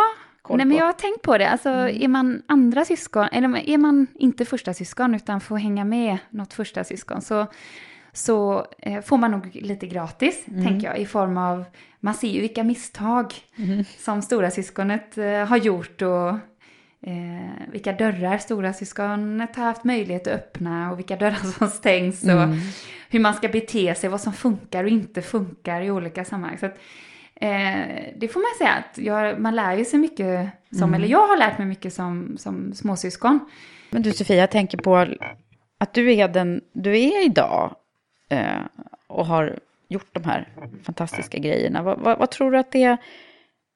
koll 0.47 0.57
nej, 0.57 0.67
men 0.67 0.77
på? 0.77 0.81
jag 0.81 0.87
har 0.87 0.93
tänkt 0.93 1.23
på 1.23 1.39
det. 1.39 1.49
Alltså, 1.49 1.69
är 1.71 2.09
man 2.09 2.43
andra 2.47 2.85
syskon, 2.85 3.29
eller 3.33 3.69
är 3.69 3.79
man 3.79 4.07
inte 4.15 4.45
första 4.45 4.75
syskon 4.75 5.15
utan 5.15 5.41
får 5.41 5.57
hänga 5.57 5.85
med 5.85 6.19
något 6.31 6.53
första 6.55 6.85
syskon 6.85 7.23
så, 7.23 7.47
så 8.13 8.67
eh, 8.79 9.03
får 9.03 9.19
man 9.19 9.31
nog 9.31 9.51
lite 9.55 9.87
gratis, 9.87 10.45
tänker 10.45 10.87
jag, 10.87 10.99
i 10.99 11.07
form 11.07 11.39
av, 11.39 11.65
man 12.01 12.15
ser 12.15 12.29
ju 12.29 12.41
vilka 12.41 12.65
misstag 12.65 13.35
som 13.99 14.23
stora 14.23 14.51
syskonet 14.51 15.19
eh, 15.19 15.45
har 15.45 15.57
gjort 15.57 16.03
och 16.03 16.29
eh, 17.01 17.51
vilka 17.73 17.93
dörrar 17.93 18.39
stora 18.39 18.73
syskonet 18.73 19.57
har 19.57 19.65
haft 19.65 19.85
möjlighet 19.85 20.27
att 20.27 20.35
öppna 20.35 20.93
och 20.93 20.99
vilka 20.99 21.17
dörrar 21.17 21.53
som 21.59 21.69
stängs 21.69 22.23
och 22.23 22.49
hur 23.11 23.21
man 23.21 23.35
ska 23.35 23.49
bete 23.49 23.95
sig, 23.95 24.11
vad 24.11 24.21
som 24.21 24.33
funkar 24.33 24.85
och 24.85 24.91
inte 24.91 25.23
funkar 25.23 25.81
i 25.81 25.91
olika 25.91 26.25
sammanhang. 26.25 26.59
Så 26.59 26.67
att, 26.67 26.79
eh, 27.41 28.15
det 28.17 28.29
får 28.29 28.41
man 28.41 28.59
säga 28.59 28.73
att 28.73 28.99
jag, 28.99 29.41
man 29.41 29.55
lär 29.57 29.77
ju 29.77 29.85
sig 29.85 29.99
mycket, 29.99 30.49
som, 30.79 30.95
eller 30.95 31.09
jag 31.09 31.29
har 31.29 31.37
lärt 31.37 31.59
mig 31.59 31.67
mycket 31.67 31.93
som, 31.93 32.39
som 32.39 32.73
småsyskon. 32.75 33.41
Men 33.91 34.03
du 34.03 34.13
Sofia, 34.13 34.37
jag 34.37 34.51
tänker 34.51 34.79
på 34.79 35.07
att 35.79 35.95
du 35.95 36.15
är 36.15 36.29
den 36.29 36.61
du 36.73 36.99
är 36.99 37.27
idag 37.27 37.75
eh, 38.29 38.61
och 39.07 39.27
har 39.27 39.59
gjort 39.89 40.09
de 40.13 40.25
här 40.25 40.49
fantastiska 40.83 41.39
grejerna. 41.39 41.83
Vad, 41.83 41.99
vad, 41.99 42.19
vad 42.19 42.31
tror 42.31 42.51
du 42.51 42.59
att 42.59 42.73
det 42.73 42.83
är 42.83 42.99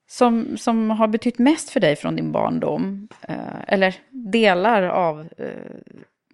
som, 0.08 0.56
som 0.56 0.90
har 0.90 1.08
betytt 1.08 1.38
mest 1.38 1.70
för 1.70 1.80
dig 1.80 1.96
från 1.96 2.16
din 2.16 2.32
barndom? 2.32 3.08
Eh, 3.22 3.60
eller 3.66 3.94
delar 4.10 4.82
av 4.82 5.28
eh, 5.38 5.48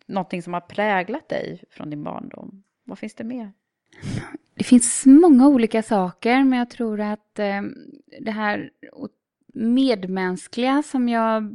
någonting 0.07 0.43
som 0.43 0.55
har 0.55 0.61
präglat 0.61 1.29
dig 1.29 1.65
från 1.71 1.91
din 1.91 2.05
barndom? 2.05 2.63
Vad 2.85 2.99
finns 2.99 3.15
det 3.15 3.25
mer? 3.25 3.53
Det 4.55 4.65
finns 4.65 5.07
många 5.07 5.49
olika 5.49 5.83
saker, 5.83 6.45
men 6.45 6.59
jag 6.59 6.71
tror 6.71 7.01
att 7.01 7.39
eh, 7.39 7.63
det 8.21 8.31
här 8.31 8.71
medmänskliga 9.55 10.83
som 10.83 11.09
jag 11.09 11.55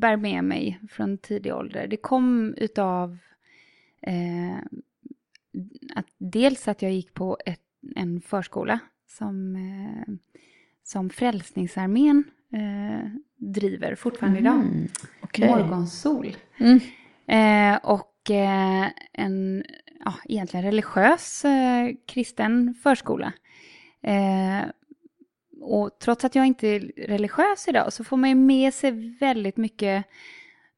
bär 0.00 0.16
med 0.16 0.44
mig 0.44 0.80
från 0.90 1.18
tidig 1.18 1.54
ålder, 1.54 1.86
det 1.86 1.96
kom 1.96 2.54
utav 2.56 3.18
eh, 4.00 4.56
att 5.94 6.06
dels 6.18 6.68
att 6.68 6.82
jag 6.82 6.92
gick 6.92 7.14
på 7.14 7.38
ett, 7.46 7.60
en 7.96 8.20
förskola 8.20 8.78
som, 9.06 9.56
eh, 9.56 10.14
som 10.84 11.10
Frälsningsarmén 11.10 12.24
eh, 12.52 13.10
driver 13.36 13.94
fortfarande 13.94 14.38
idag. 14.38 14.54
Mm, 14.54 14.88
okej. 15.20 15.48
Morgonsol. 15.48 16.36
Mm. 16.58 16.80
Eh, 17.26 17.80
och 17.82 18.30
eh, 18.30 18.88
en 19.12 19.64
ja, 20.06 20.14
egentligen 20.24 20.64
religiös 20.66 21.44
eh, 21.44 21.90
kristen 22.06 22.74
förskola. 22.82 23.32
Eh, 24.02 24.68
och 25.60 25.98
trots 25.98 26.24
att 26.24 26.34
jag 26.34 26.46
inte 26.46 26.68
är 26.68 26.80
religiös 27.06 27.68
idag 27.68 27.92
så 27.92 28.04
får 28.04 28.16
man 28.16 28.28
ju 28.28 28.34
med 28.34 28.74
sig 28.74 29.16
väldigt 29.20 29.56
mycket 29.56 30.04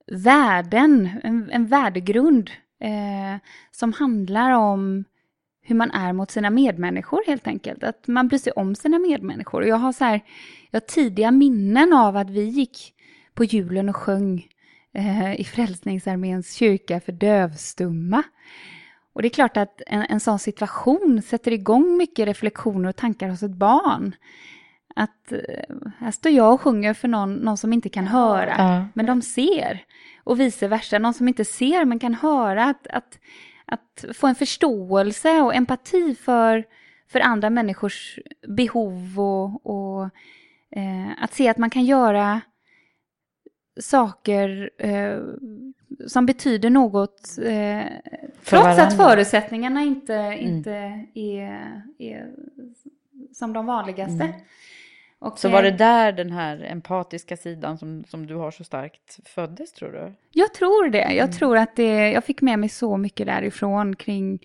värden, 0.07 1.11
en, 1.23 1.51
en 1.51 1.67
värdegrund 1.67 2.51
eh, 2.81 3.41
som 3.71 3.93
handlar 3.93 4.51
om 4.51 5.05
hur 5.63 5.77
man 5.77 5.91
är 5.91 6.13
mot 6.13 6.31
sina 6.31 6.51
medmänniskor 6.51 7.23
helt 7.27 7.47
enkelt. 7.47 7.85
Att 7.85 8.07
man 8.07 8.29
bryr 8.29 8.39
sig 8.39 8.53
om 8.53 8.75
sina 8.75 8.99
medmänniskor. 8.99 9.61
Och 9.61 9.69
jag 9.69 9.77
har 9.77 9.93
så 9.93 10.05
här, 10.05 10.21
jag 10.71 10.81
har 10.81 10.87
tidiga 10.87 11.31
minnen 11.31 11.93
av 11.93 12.17
att 12.17 12.31
vi 12.31 12.45
gick 12.45 12.95
på 13.35 13.45
julen 13.45 13.89
och 13.89 13.97
sjöng 13.97 14.47
eh, 14.93 15.41
i 15.41 15.45
Frälsningsarméns 15.45 16.55
kyrka 16.55 17.01
för 17.01 17.13
dövstumma. 17.13 18.23
Och 19.19 19.23
det 19.23 19.29
är 19.29 19.31
klart 19.31 19.57
att 19.57 19.83
en, 19.87 20.03
en 20.09 20.21
sån 20.21 20.39
situation 20.39 21.23
sätter 21.23 21.53
igång 21.53 21.97
mycket 21.97 22.27
reflektioner 22.27 22.89
och 22.89 22.97
tankar 22.97 23.29
hos 23.29 23.43
ett 23.43 23.51
barn. 23.51 24.15
Att 24.95 25.33
eh, 25.33 25.77
här 25.99 26.11
står 26.11 26.33
jag 26.33 26.55
och 26.55 26.61
sjunger 26.61 26.95
för 26.95 27.09
någon, 27.09 27.35
någon 27.35 27.57
som 27.57 27.73
inte 27.73 27.89
kan 27.89 28.07
höra, 28.07 28.55
Ja. 28.59 28.87
men 28.95 29.07
de 29.07 29.23
ser. 29.23 29.85
Och 30.25 30.41
vice 30.41 30.69
versa, 30.69 30.99
någon 30.99 31.15
som 31.15 31.29
inte 31.29 31.45
ser 31.45 31.85
men 31.85 31.99
kan 31.99 32.15
höra. 32.15 32.65
Att, 32.65 32.87
att, 32.87 33.19
att 33.65 34.05
få 34.17 34.27
en 34.27 34.35
förståelse 34.35 35.41
och 35.41 35.55
empati 35.55 36.15
för, 36.15 36.65
för 37.09 37.21
andra 37.21 37.51
människors 37.51 38.19
behov 38.49 39.21
och, 39.21 39.67
och 39.67 40.03
eh, 40.71 41.23
att 41.23 41.35
se 41.35 41.49
att 41.49 41.59
man 41.59 41.71
kan 41.71 41.85
göra 41.85 42.41
saker 43.81 44.71
eh, 44.79 45.19
som 46.07 46.27
betyder 46.27 46.71
något 46.71 47.39
eh, 47.39 47.83
trots 48.45 48.67
att 48.67 48.77
varandra. 48.77 48.91
förutsättningarna 48.91 49.83
inte, 49.83 50.37
inte 50.41 51.05
är, 51.15 51.83
är 51.99 52.31
som 53.33 53.53
de 53.53 53.67
vanligaste. 53.67 54.25
Mm. 54.25 54.41
Och, 55.21 55.39
Så 55.39 55.49
var 55.49 55.63
det 55.63 55.69
eh, 55.69 55.77
där 55.77 56.13
den 56.13 56.31
här 56.31 56.63
empatiska 56.63 57.37
sidan 57.37 57.79
som, 57.79 58.05
som 58.09 58.27
du 58.27 58.35
har 58.35 58.51
så 58.51 58.65
starkt 58.65 59.29
föddes, 59.29 59.73
tror 59.73 59.93
du? 59.93 60.13
Jag 60.33 60.55
tror 60.55 60.89
det. 60.89 61.03
Mm. 61.03 61.17
Jag 61.17 61.33
tror 61.33 61.57
att 61.57 61.77
det, 61.77 62.11
jag 62.11 62.25
fick 62.25 62.43
med 62.43 62.59
mig 62.59 62.69
så 62.69 62.97
mycket 62.97 63.27
därifrån 63.27 63.97
kring, 63.97 64.39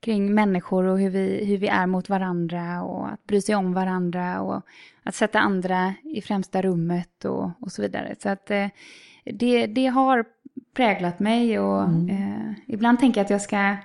kring 0.00 0.34
människor 0.34 0.84
och 0.84 0.98
hur 0.98 1.10
vi, 1.10 1.44
hur 1.44 1.56
vi 1.56 1.68
är 1.68 1.86
mot 1.86 2.08
varandra 2.08 2.82
och 2.82 3.08
att 3.08 3.26
bry 3.26 3.40
sig 3.40 3.54
om 3.54 3.72
varandra 3.72 4.40
och 4.40 4.62
att 5.02 5.14
sätta 5.14 5.38
andra 5.40 5.94
i 6.02 6.22
främsta 6.22 6.62
rummet 6.62 7.24
och, 7.24 7.50
och 7.60 7.72
så 7.72 7.82
vidare. 7.82 8.14
Så 8.18 8.28
att 8.28 8.50
eh, 8.50 8.66
det, 9.24 9.66
det 9.66 9.86
har 9.86 10.24
präglat 10.76 11.18
mig 11.20 11.58
och 11.58 11.82
Mm. 11.84 12.08
eh, 12.10 12.52
ibland 12.74 13.00
tänker 13.00 13.20
jag 13.20 13.24
att 13.24 13.30
jag 13.30 13.40
ska 13.42 13.76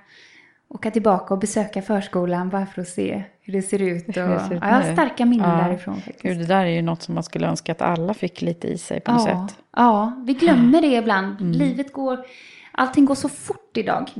åka 0.68 0.90
tillbaka 0.90 1.34
och 1.34 1.40
besöka 1.40 1.82
förskolan 1.82 2.48
bara 2.48 2.66
för 2.66 2.82
att 2.82 2.88
se 2.88 3.22
hur 3.40 3.52
det 3.52 3.62
ser 3.62 3.82
ut. 3.82 4.08
Och, 4.08 4.14
ser 4.14 4.34
ut 4.34 4.40
ja, 4.62 4.68
jag 4.68 4.74
har 4.74 4.92
starka 4.92 5.26
minnen 5.26 5.58
Ja. 5.58 5.64
därifrån 5.64 5.94
faktiskt. 6.00 6.22
Gud, 6.22 6.38
det 6.38 6.46
där 6.46 6.64
är 6.64 6.70
ju 6.70 6.82
något 6.82 7.02
som 7.02 7.14
man 7.14 7.24
skulle 7.24 7.46
önska 7.48 7.72
att 7.72 7.82
alla 7.82 8.14
fick 8.14 8.42
lite 8.42 8.68
i 8.68 8.78
sig 8.78 9.00
på 9.00 9.12
något 9.12 9.28
ja, 9.28 9.46
sätt. 9.48 9.56
ja, 9.76 10.22
vi 10.26 10.34
glömmer 10.34 10.80
det 10.80 10.86
ibland. 10.96 11.40
Mm. 11.40 11.52
Livet 11.52 11.92
går, 11.92 12.18
allting 12.72 13.04
går 13.04 13.14
så 13.14 13.28
fort 13.28 13.76
idag. 13.76 14.10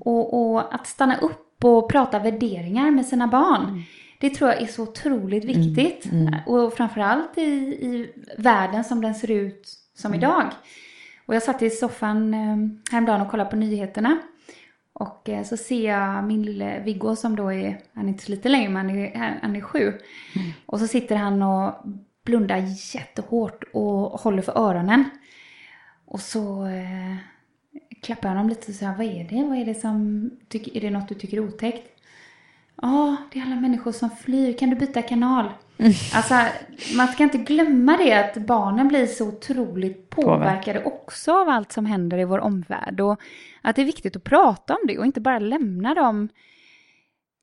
Och, 0.00 0.52
och 0.54 0.74
att 0.74 0.86
stanna 0.86 1.16
upp 1.16 1.64
och 1.64 1.90
prata 1.90 2.18
värderingar 2.18 2.90
med 2.90 3.06
sina 3.06 3.26
barn. 3.26 3.62
Mm. 3.68 3.82
Det 4.20 4.30
tror 4.30 4.50
jag 4.50 4.62
är 4.62 4.66
så 4.66 4.82
otroligt 4.82 5.44
viktigt. 5.44 6.06
Och 6.46 6.72
framförallt 6.72 7.38
i, 7.38 7.42
i 7.42 8.12
världen 8.38 8.84
som 8.84 9.00
den 9.02 9.14
ser 9.14 9.30
ut 9.30 9.72
som 9.94 10.12
Mm. 10.12 10.20
idag. 10.20 10.44
Och 11.26 11.34
jag 11.34 11.42
satt 11.42 11.62
i 11.62 11.70
soffan 11.70 12.34
eh, 12.34 12.56
häromdagen 12.92 13.20
och 13.20 13.30
kollade 13.30 13.50
på 13.50 13.56
nyheterna. 13.56 14.18
Och 14.92 15.28
eh, 15.28 15.44
så 15.44 15.56
ser 15.56 15.88
jag 15.88 16.24
min 16.24 16.42
lille 16.42 16.82
Viggo 16.84 17.16
som 17.16 17.36
då 17.36 17.52
är, 17.52 17.80
han 17.94 18.04
är 18.04 18.08
inte 18.08 18.24
så 18.24 18.30
lite 18.30 18.48
längre 18.48 18.68
men 18.68 18.88
han 18.88 18.98
är, 18.98 19.38
han 19.42 19.56
är 19.56 19.60
sju. 19.60 19.92
Och 20.66 20.80
så 20.80 20.86
sitter 20.86 21.16
han 21.16 21.42
och 21.42 21.74
blundar 22.24 22.56
jättehårt 22.94 23.64
och 23.72 24.20
håller 24.20 24.42
för 24.42 24.58
öronen. 24.58 25.04
Och 26.04 26.20
så 26.20 26.66
eh, 26.66 27.16
klappar 28.02 28.28
jag 28.28 28.36
honom 28.36 28.48
lite 28.48 28.72
och 28.72 28.74
säger, 28.74 28.96
vad 28.96 29.06
är 29.06 29.24
det? 29.24 29.48
Vad 29.48 29.58
är 29.58 29.64
det 29.64 29.74
som, 29.74 30.30
är 30.74 30.80
det 30.80 30.90
något 30.90 31.08
du 31.08 31.14
tycker 31.14 31.36
är 31.36 31.48
otäckt? 31.48 31.88
Ja, 32.82 33.16
det 33.32 33.38
är 33.38 33.42
alla 33.42 33.56
människor 33.56 33.92
som 33.92 34.10
flyr. 34.10 34.58
Kan 34.58 34.70
du 34.70 34.76
byta 34.76 35.02
kanal? 35.02 35.50
Alltså, 36.14 36.34
man 36.96 37.08
ska 37.08 37.22
inte 37.22 37.38
glömma 37.38 37.96
det 37.96 38.12
att 38.12 38.36
barnen 38.36 38.88
blir 38.88 39.06
så 39.06 39.28
otroligt 39.28 40.10
påverkade 40.10 40.84
också 40.84 41.32
av 41.32 41.48
allt 41.48 41.72
som 41.72 41.86
händer 41.86 42.18
i 42.18 42.24
vår 42.24 42.38
omvärld. 42.38 43.00
Och 43.00 43.20
att 43.62 43.76
det 43.76 43.82
är 43.82 43.86
viktigt 43.86 44.16
att 44.16 44.24
prata 44.24 44.74
om 44.74 44.80
det 44.86 44.98
och 44.98 45.06
inte 45.06 45.20
bara 45.20 45.38
lämna 45.38 45.94
de 45.94 46.28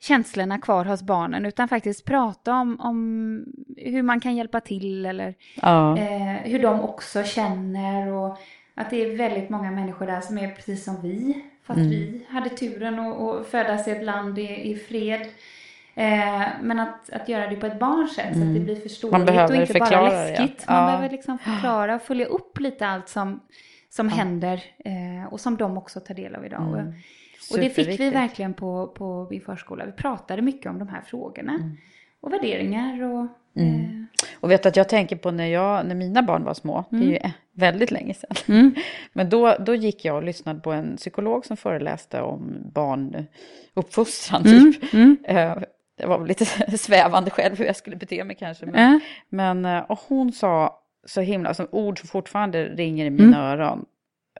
känslorna 0.01 0.59
kvar 0.59 0.85
hos 0.85 1.01
barnen 1.03 1.45
utan 1.45 1.67
faktiskt 1.67 2.05
prata 2.05 2.53
om, 2.53 2.79
om 2.79 3.45
hur 3.77 4.03
man 4.03 4.19
kan 4.19 4.35
hjälpa 4.35 4.59
till 4.59 5.05
eller 5.05 5.33
Ja. 5.61 5.97
eh, 5.97 6.51
hur 6.51 6.59
de 6.61 6.81
också 6.81 7.23
känner 7.23 8.11
och 8.11 8.37
att 8.75 8.89
det 8.89 8.97
är 9.05 9.17
väldigt 9.17 9.49
många 9.49 9.71
människor 9.71 10.05
där 10.05 10.21
som 10.21 10.37
är 10.37 10.51
precis 10.51 10.83
som 10.83 11.01
vi. 11.01 11.45
Fast 11.63 11.79
vi 11.79 12.25
hade 12.29 12.49
turen 12.49 12.99
att, 12.99 13.21
att 13.21 13.47
födas 13.47 13.87
i 13.87 13.91
ett 13.91 14.03
land 14.03 14.39
i, 14.39 14.71
i 14.71 14.75
fred. 14.75 15.27
Eh, 15.99 16.47
men 16.61 16.79
att, 16.79 17.09
att 17.09 17.29
göra 17.29 17.47
det 17.47 17.55
på 17.55 17.65
ett 17.65 17.79
barns 17.79 18.15
sätt 18.15 18.33
så 18.33 18.41
att 18.41 18.53
det 18.53 18.59
blir 18.59 18.75
förståeligt 18.75 19.29
och 19.29 19.55
inte 19.55 19.55
bara 19.55 19.65
förklara 19.65 20.03
ja. 20.03 20.09
läskigt. 20.09 20.67
Man 20.67 20.77
Ja. 20.77 20.85
behöver 20.85 21.09
liksom 21.09 21.37
förklara 21.37 21.95
och 21.95 22.01
följa 22.01 22.25
upp 22.25 22.59
lite 22.59 22.87
allt 22.87 23.09
som, 23.09 23.39
som 23.89 24.09
händer 24.09 24.63
eh, 24.85 25.33
och 25.33 25.39
som 25.39 25.57
de 25.57 25.77
också 25.77 25.99
tar 25.99 26.13
del 26.13 26.35
av 26.35 26.45
idag. 26.45 26.61
Och, 26.61 27.55
och 27.55 27.59
det 27.59 27.69
fick 27.69 27.99
vi 27.99 28.09
verkligen 28.09 28.53
på, 28.53 28.87
på 28.87 29.27
min 29.29 29.41
förskola. 29.41 29.85
Vi 29.85 29.91
pratade 29.91 30.41
mycket 30.41 30.69
om 30.71 30.79
de 30.79 30.87
här 30.87 31.01
frågorna. 31.01 31.59
Och 32.21 32.33
värderingar 32.33 33.03
och... 33.03 33.21
Eh, 33.61 33.89
Och 34.39 34.51
vet 34.51 34.65
att 34.65 34.75
jag 34.75 34.89
tänker 34.89 35.15
på 35.15 35.31
när, 35.31 35.45
jag, 35.47 35.85
när 35.85 35.95
mina 35.95 36.23
barn 36.23 36.43
var 36.43 36.53
små, 36.53 36.85
det 36.89 36.97
är 36.97 37.01
ju 37.01 37.15
eh, 37.15 37.31
väldigt 37.53 37.91
länge 37.91 38.13
sedan. 38.13 38.35
Mm. 38.47 38.75
Men 39.13 39.29
då, 39.29 39.55
då 39.59 39.75
gick 39.75 40.05
jag 40.05 40.15
och 40.15 40.23
lyssnade 40.23 40.59
på 40.59 40.71
en 40.71 40.97
psykolog 40.97 41.45
som 41.45 41.57
föreläste 41.57 42.21
om 42.21 42.57
barnuppfostran 42.73 44.43
typ. 44.43 44.93
Mm. 45.99 46.01
Det 46.01 46.07
var 46.07 46.17
väl 46.19 46.27
lite 46.27 46.45
svävande 46.77 47.31
själv 47.31 47.57
hur 47.57 47.65
jag 47.65 47.75
skulle 47.75 47.95
bete 47.95 48.23
mig 48.23 48.35
kanske. 48.39 48.65
Men, 48.65 48.91
Ja. 48.91 48.99
men 49.29 49.65
eh, 49.65 49.79
och 49.79 49.99
hon 50.07 50.31
sa 50.31 50.79
så 51.05 51.21
himla, 51.21 51.53
som 51.53 51.67
ord 51.71 51.99
som 51.99 52.07
fortfarande 52.09 52.65
ringer 52.65 53.05
i 53.05 53.09
mina 53.09 53.27
Mm. 53.27 53.39
öron. 53.59 53.85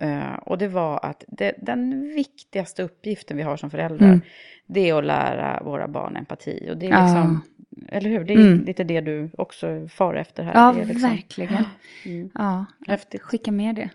Eh, 0.02 0.34
och 0.34 0.58
det 0.58 0.68
var 0.68 1.06
att 1.06 1.24
det, 1.28 1.54
den 1.62 2.02
viktigaste 2.16 2.84
uppgiften 2.84 3.38
vi 3.38 3.44
har 3.44 3.58
som 3.58 3.70
föräldrar, 3.70 4.08
Mm. 4.08 4.22
det 4.66 4.90
är 4.90 4.96
att 4.98 5.06
lära 5.06 5.62
våra 5.64 5.88
barn 5.88 6.16
empati. 6.18 6.68
Och 6.72 6.78
det 6.78 6.86
är 6.86 6.90
Ja. 6.90 7.04
liksom, 7.04 7.42
eller 7.88 8.10
hur? 8.10 8.24
Det 8.24 8.34
är 8.34 8.38
Mm. 8.38 8.66
lite 8.66 8.84
det 8.84 9.02
du 9.02 9.30
också 9.38 9.88
far 9.88 10.16
efter 10.16 10.44
här. 10.44 10.54
Ja, 10.56 10.72
liksom, 10.72 11.10
verkligen. 11.10 11.64
Mm. 12.06 12.30
Ja, 12.34 12.66
Häftigt. 12.88 13.22
skicka 13.22 13.52
med 13.52 13.76
det. 13.76 13.90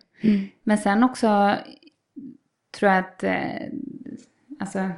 Men 0.63 0.79
sen 0.79 1.05
också 1.05 1.57
tror 2.79 2.93
jag 2.93 2.99
att 2.99 3.23
eh, 3.25 3.37
alltså, 4.61 4.91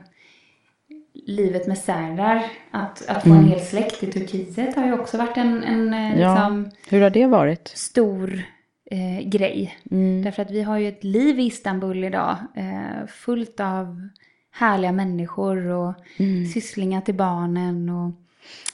livet 1.27 1.67
med 1.67 1.79
Serdar, 1.79 2.43
att, 2.71 3.07
att 3.09 3.23
få 3.23 3.33
en 3.33 3.45
hel 3.49 3.61
släkt 3.61 4.03
i 4.03 4.13
Turkiet 4.13 4.77
har 4.77 4.87
ju 4.87 4.93
också 4.93 5.19
varit 5.19 5.37
en, 5.37 5.63
en 5.65 5.95
eh, 5.95 6.21
Ja. 6.21 6.31
liksom, 6.33 6.71
Hur 6.89 7.01
har 7.03 7.11
det 7.11 7.27
varit? 7.27 7.69
stor 7.69 8.43
eh, 8.91 9.29
grej. 9.29 9.79
Mm. 9.91 10.23
Därför 10.25 10.43
att 10.43 10.51
vi 10.51 10.63
har 10.63 10.79
ju 10.79 10.89
ett 10.89 11.05
liv 11.05 11.41
i 11.41 11.43
Istanbul 11.47 12.05
idag 12.05 12.37
eh, 12.55 13.07
fullt 13.09 13.61
av 13.61 14.09
härliga 14.53 14.93
människor 14.93 15.67
och 15.67 15.95
Mm. 16.19 16.47
sysslingar 16.47 17.01
till 17.01 17.15
barnen. 17.15 17.89
Och, 17.89 18.13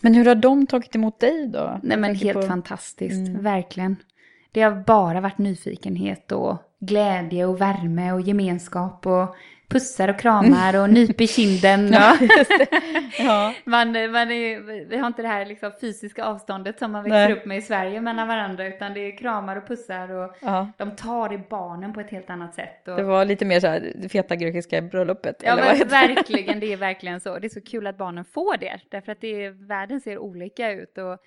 Men 0.00 0.14
hur 0.14 0.24
har 0.24 0.34
de 0.34 0.66
tagit 0.66 0.94
emot 0.94 1.20
dig 1.20 1.48
då? 1.48 1.80
nej 1.82 1.96
men 1.96 2.14
helt 2.14 2.40
på- 2.40 2.42
fantastiskt, 2.42 3.28
Mm. 3.28 3.42
verkligen. 3.42 3.96
Det 4.52 4.62
har 4.62 4.84
bara 4.86 5.20
varit 5.20 5.38
nyfikenhet 5.38 6.32
och 6.32 6.56
glädje 6.80 7.46
och 7.46 7.60
värme 7.60 8.12
och 8.12 8.20
gemenskap 8.20 9.06
och 9.06 9.36
pussar 9.72 10.08
och 10.08 10.18
kramar 10.18 10.82
och 10.82 10.90
nyp 10.90 11.20
i 11.20 11.26
kinden. 11.26 11.92
Ja. 12.02 12.16
Ja. 13.18 13.54
man, 13.64 13.92
man 13.92 14.30
är, 14.30 14.84
vi 14.88 14.96
har 14.96 15.06
inte 15.06 15.22
det 15.22 15.28
här 15.28 15.46
liksom 15.46 15.72
fysiska 15.80 16.24
avståndet 16.24 16.78
som 16.78 16.92
man 16.92 17.08
Nej. 17.08 17.28
växer 17.28 17.40
upp 17.40 17.46
med 17.46 17.58
i 17.58 17.62
Sverige 17.62 18.00
mellan 18.00 18.28
varandra 18.28 18.66
utan 18.66 18.94
det 18.94 19.00
är 19.00 19.18
kramar 19.18 19.56
och 19.56 19.68
pussar 19.68 20.10
och 20.10 20.36
ja. 20.40 20.68
de 20.76 20.96
tar 20.96 21.32
i 21.32 21.38
barnen 21.38 21.92
på 21.92 22.00
ett 22.00 22.10
helt 22.10 22.30
annat 22.30 22.54
sätt. 22.54 22.88
Och, 22.88 22.96
Det 22.96 23.02
var 23.02 23.24
lite 23.24 23.44
mer 23.44 23.60
så 23.60 23.66
här, 23.66 23.92
det 23.94 24.08
feta 24.08 24.36
grekiska 24.36 24.80
bröllopet. 24.80 25.42
Ja 25.44 25.56
men 25.56 25.88
verkligen, 25.88 26.60
det 26.60 26.72
är 26.72 26.76
verkligen 26.76 27.20
så. 27.20 27.38
Det 27.38 27.46
är 27.46 27.48
så 27.48 27.60
kul 27.60 27.86
att 27.86 27.98
barnen 27.98 28.24
får 28.24 28.56
det. 28.56 28.80
Därför 28.88 29.12
att 29.12 29.20
det 29.20 29.44
är, 29.44 29.50
världen 29.50 30.00
ser 30.00 30.18
olika 30.18 30.70
ut. 30.70 30.98
Och 30.98 31.18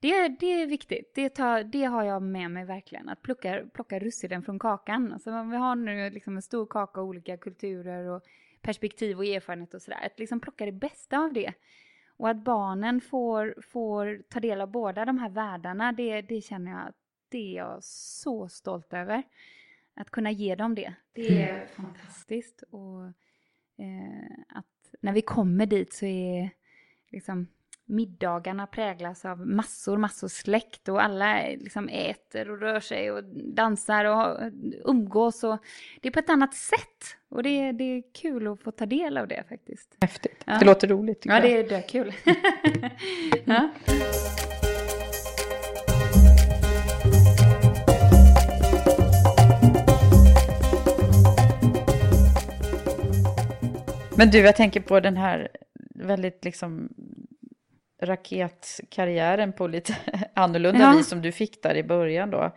det, 0.00 0.28
det 0.28 0.62
är 0.62 0.66
viktigt. 0.66 1.14
Det, 1.14 1.28
tar, 1.28 1.62
det 1.64 1.84
har 1.84 2.04
jag 2.04 2.22
med 2.22 2.50
mig 2.50 2.64
verkligen. 2.64 3.08
Att 3.08 3.22
plocka, 3.22 3.64
plocka 3.74 3.98
russinen 3.98 4.42
från 4.42 4.58
kakan. 4.58 5.12
Alltså 5.12 5.30
om 5.30 5.50
vi 5.50 5.56
har 5.56 5.76
nu 5.76 6.10
liksom 6.10 6.36
en 6.36 6.42
stor 6.42 6.66
kaka 6.66 7.00
av 7.00 7.06
olika 7.06 7.36
kulturer 7.36 8.06
och 8.06 8.22
perspektiv 8.60 9.18
och 9.18 9.24
erfarenhet 9.24 9.74
och 9.74 9.82
sådär. 9.82 10.06
Att 10.06 10.18
liksom 10.18 10.40
plocka 10.40 10.66
det 10.66 10.72
bästa 10.72 11.18
av 11.18 11.32
det. 11.32 11.52
Och 12.16 12.28
att 12.28 12.44
barnen 12.44 13.00
får, 13.00 13.62
får 13.62 14.22
ta 14.28 14.40
del 14.40 14.60
av 14.60 14.70
båda 14.70 15.04
de 15.04 15.18
här 15.18 15.30
världarna. 15.30 15.92
Det, 15.92 16.22
det 16.22 16.40
känner 16.40 16.70
jag 16.70 16.88
att 16.88 16.96
det 17.28 17.38
är 17.38 17.56
jag 17.56 17.84
så 17.84 18.48
stolt 18.48 18.92
över. 18.92 19.22
Att 19.94 20.10
kunna 20.10 20.30
ge 20.30 20.54
dem 20.54 20.74
det. 20.74 20.94
Det 21.12 21.42
är 21.42 21.66
fantastiskt. 21.66 22.62
Och 22.70 23.04
eh, 23.76 24.40
att 24.48 24.94
när 25.00 25.12
vi 25.12 25.22
kommer 25.22 25.66
dit 25.66 25.92
så 25.92 26.06
är 26.06 26.50
liksom 27.08 27.46
middagarna 27.90 28.66
präglas 28.66 29.24
av 29.24 29.46
massor, 29.46 29.96
massor 29.96 30.28
släkt 30.28 30.88
och 30.88 31.02
alla 31.02 31.42
eh, 31.42 31.58
liksom 31.58 31.88
äter 31.88 32.50
och 32.50 32.60
rör 32.60 32.80
sig 32.80 33.10
och 33.10 33.24
dansar 33.34 34.04
och 34.04 34.52
umgås 34.84 35.44
och 35.44 35.58
det 36.00 36.08
är 36.08 36.12
på 36.12 36.18
ett 36.18 36.30
annat 36.30 36.54
sätt 36.54 37.16
och 37.28 37.42
det, 37.42 37.72
det 37.72 37.84
är 37.84 38.02
kul 38.14 38.46
att 38.48 38.60
få 38.60 38.70
ta 38.70 38.86
del 38.86 39.18
av 39.18 39.28
det 39.28 39.44
faktiskt. 39.48 39.96
Häftigt. 40.00 40.44
Ja. 40.44 40.58
Det 40.58 40.64
låter 40.64 40.88
roligt 40.88 41.22
Ja, 41.26 41.34
jag. 41.34 41.42
det 41.42 41.56
är 41.56 41.68
dökul. 41.68 42.12
ja. 43.44 43.70
Men 54.16 54.30
du, 54.30 54.38
jag 54.38 54.56
tänker 54.56 54.80
på 54.80 55.00
den 55.00 55.16
här 55.16 55.48
väldigt 55.94 56.44
liksom 56.44 56.88
raketkarriären 58.02 59.52
på 59.52 59.66
lite 59.66 59.96
annorlunda 60.34 60.80
Ja. 60.80 60.92
vis 60.96 61.08
som 61.08 61.22
du 61.22 61.32
fick 61.32 61.62
där 61.62 61.74
i 61.74 61.82
början 61.82 62.30
då. 62.30 62.50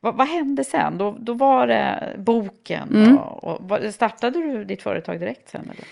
Vad, 0.00 0.14
vad 0.16 0.28
hände 0.28 0.64
sen? 0.64 0.98
Då, 0.98 1.16
då 1.20 1.34
var 1.34 1.66
det 1.66 2.14
boken 2.18 2.88
Mm. 2.88 3.18
och, 3.18 3.70
och 3.72 3.94
startade 3.94 4.38
du 4.38 4.64
ditt 4.64 4.82
företag 4.82 5.20
direkt 5.20 5.48
sen 5.48 5.70
eller? 5.70 5.84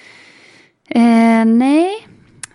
Eh, 0.90 1.44
nej, 1.44 1.90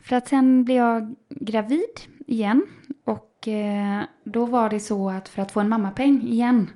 för 0.03 0.15
att 0.15 0.27
sen 0.27 0.63
blev 0.63 0.77
jag 0.77 1.15
gravid 1.29 1.99
igen. 2.27 2.65
Och 3.05 3.47
eh, 3.47 4.01
då 4.23 4.45
var 4.45 4.69
det 4.69 4.79
så 4.79 5.09
att 5.09 5.29
för 5.29 5.41
att 5.41 5.51
få 5.51 5.59
en 5.59 5.69
mammapeng 5.69 6.21
igen 6.27 6.69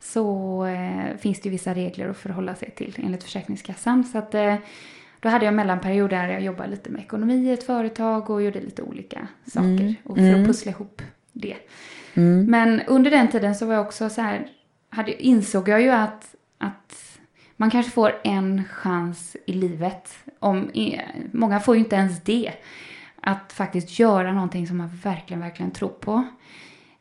så 0.00 0.64
eh, 0.66 1.16
finns 1.18 1.40
det 1.40 1.46
ju 1.48 1.50
vissa 1.50 1.74
regler 1.74 2.08
att 2.08 2.16
förhålla 2.16 2.54
sig 2.54 2.70
till 2.70 2.94
enligt 3.04 3.22
Försäkringskassan. 3.24 4.04
Så 4.04 4.18
att 4.18 4.34
eh, 4.34 4.54
då 5.22 5.28
hade 5.28 5.44
jag 5.44 5.50
en 5.52 5.56
mellanperiod 5.56 6.10
där 6.10 6.28
jag 6.28 6.42
jobbade 6.42 6.70
lite 6.70 6.90
med 6.90 7.00
ekonomi 7.02 7.34
i 7.34 7.52
ett 7.52 7.62
företag 7.62 8.30
och 8.30 8.42
gjorde 8.42 8.60
lite 8.60 8.82
olika 8.82 9.28
saker. 9.46 9.94
Och 10.04 10.16
för 10.16 10.40
att 10.40 10.46
pussla 10.46 10.70
ihop 10.70 11.02
det. 11.32 11.56
Men 12.48 12.80
under 12.80 13.10
den 13.10 13.28
tiden 13.28 13.54
så 13.54 13.66
var 13.66 13.74
jag 13.74 13.86
också 13.86 14.08
så 14.08 14.20
här, 14.20 14.48
hade, 14.90 15.24
insåg 15.24 15.68
jag 15.68 15.82
ju 15.82 15.90
att, 15.90 16.34
att 16.58 17.18
man 17.56 17.70
kanske 17.70 17.92
får 17.92 18.20
en 18.24 18.64
chans 18.64 19.36
i 19.46 19.52
livet. 19.52 20.18
Om, 20.38 20.70
många 21.32 21.60
får 21.60 21.74
ju 21.74 21.80
inte 21.80 21.96
ens 21.96 22.22
det. 22.22 22.52
Att 23.20 23.52
faktiskt 23.52 23.98
göra 23.98 24.32
någonting 24.32 24.66
som 24.66 24.76
man 24.76 24.90
verkligen, 25.02 25.40
verkligen 25.40 25.70
tror 25.70 25.88
på. 25.88 26.24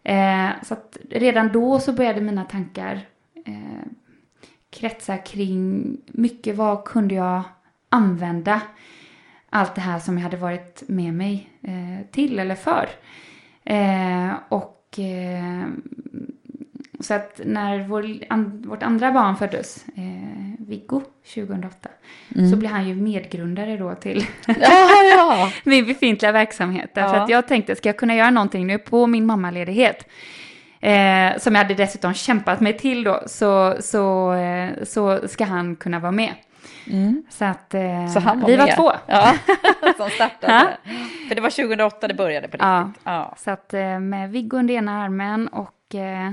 Eh, 0.03 0.49
så 0.63 0.73
att 0.73 0.97
redan 1.09 1.51
då 1.51 1.79
så 1.79 1.93
började 1.93 2.21
mina 2.21 2.45
tankar 2.45 3.01
eh, 3.45 3.87
kretsar 4.69 5.25
kring 5.25 5.97
mycket 6.07 6.55
vad 6.55 6.85
kunde 6.85 7.15
jag 7.15 7.43
använda 7.91 8.61
allt 9.49 9.75
det 9.75 9.81
här 9.81 9.99
som 9.99 10.17
jag 10.17 10.23
hade 10.23 10.37
varit 10.37 10.83
med 10.87 11.13
mig 11.13 11.49
eh, 11.61 12.11
till 12.11 12.39
eller 12.39 12.55
för. 12.55 12.89
Eh, 13.63 14.33
och 14.49 14.99
eh, 14.99 15.67
så 16.99 17.13
att 17.13 17.41
när 17.45 17.87
vår, 17.87 18.05
an, 18.29 18.63
vårt 18.67 18.83
andra 18.83 19.11
barn 19.11 19.37
föddes, 19.37 19.85
eh, 19.87 20.65
Viggo, 20.67 21.01
2008, 21.33 21.89
mm. 22.35 22.51
så 22.51 22.57
blev 22.57 22.71
han 22.71 22.87
ju 22.87 22.95
medgrundare 22.95 23.77
då 23.77 23.95
till 23.95 24.25
min 25.63 25.85
befintliga 25.85 26.31
verksamhet. 26.31 26.91
Därför 26.93 27.15
ja. 27.15 27.23
att 27.23 27.29
jag 27.29 27.47
tänkte, 27.47 27.75
ska 27.75 27.89
jag 27.89 27.97
kunna 27.97 28.15
göra 28.15 28.29
någonting 28.29 28.67
nu 28.67 28.77
på 28.77 29.07
min 29.07 29.25
mammaledighet? 29.25 30.07
Eh, 30.79 31.37
som 31.37 31.55
jag 31.55 31.63
hade 31.63 31.73
dessutom 31.73 32.13
kämpat 32.13 32.59
mig 32.59 32.77
till 32.77 33.03
då, 33.03 33.23
så, 33.25 33.75
så, 33.79 34.33
eh, 34.33 34.69
så 34.83 35.27
ska 35.27 35.45
han 35.45 35.75
kunna 35.75 35.99
vara 35.99 36.11
med. 36.11 36.33
Mm. 36.87 37.23
Så 37.29 37.45
att 37.45 37.73
eh, 37.73 38.07
så 38.07 38.19
var 38.19 38.35
vi 38.35 38.57
med. 38.57 38.67
var 38.67 38.75
två. 38.75 38.91
Ja, 39.07 39.35
som 39.97 40.09
startade. 40.09 40.77
För 41.27 41.35
det 41.35 41.41
var 41.41 41.49
2008 41.49 42.07
det 42.07 42.13
började 42.13 42.47
på 42.47 42.51
riktigt. 42.51 42.61
Ja, 42.61 42.91
ja. 43.03 43.35
så 43.37 43.51
att 43.51 43.73
eh, 43.73 43.99
med 43.99 44.31
Viggo 44.31 44.57
under 44.57 44.73
ena 44.73 45.03
armen 45.03 45.47
och 45.47 45.95
eh, 45.95 46.31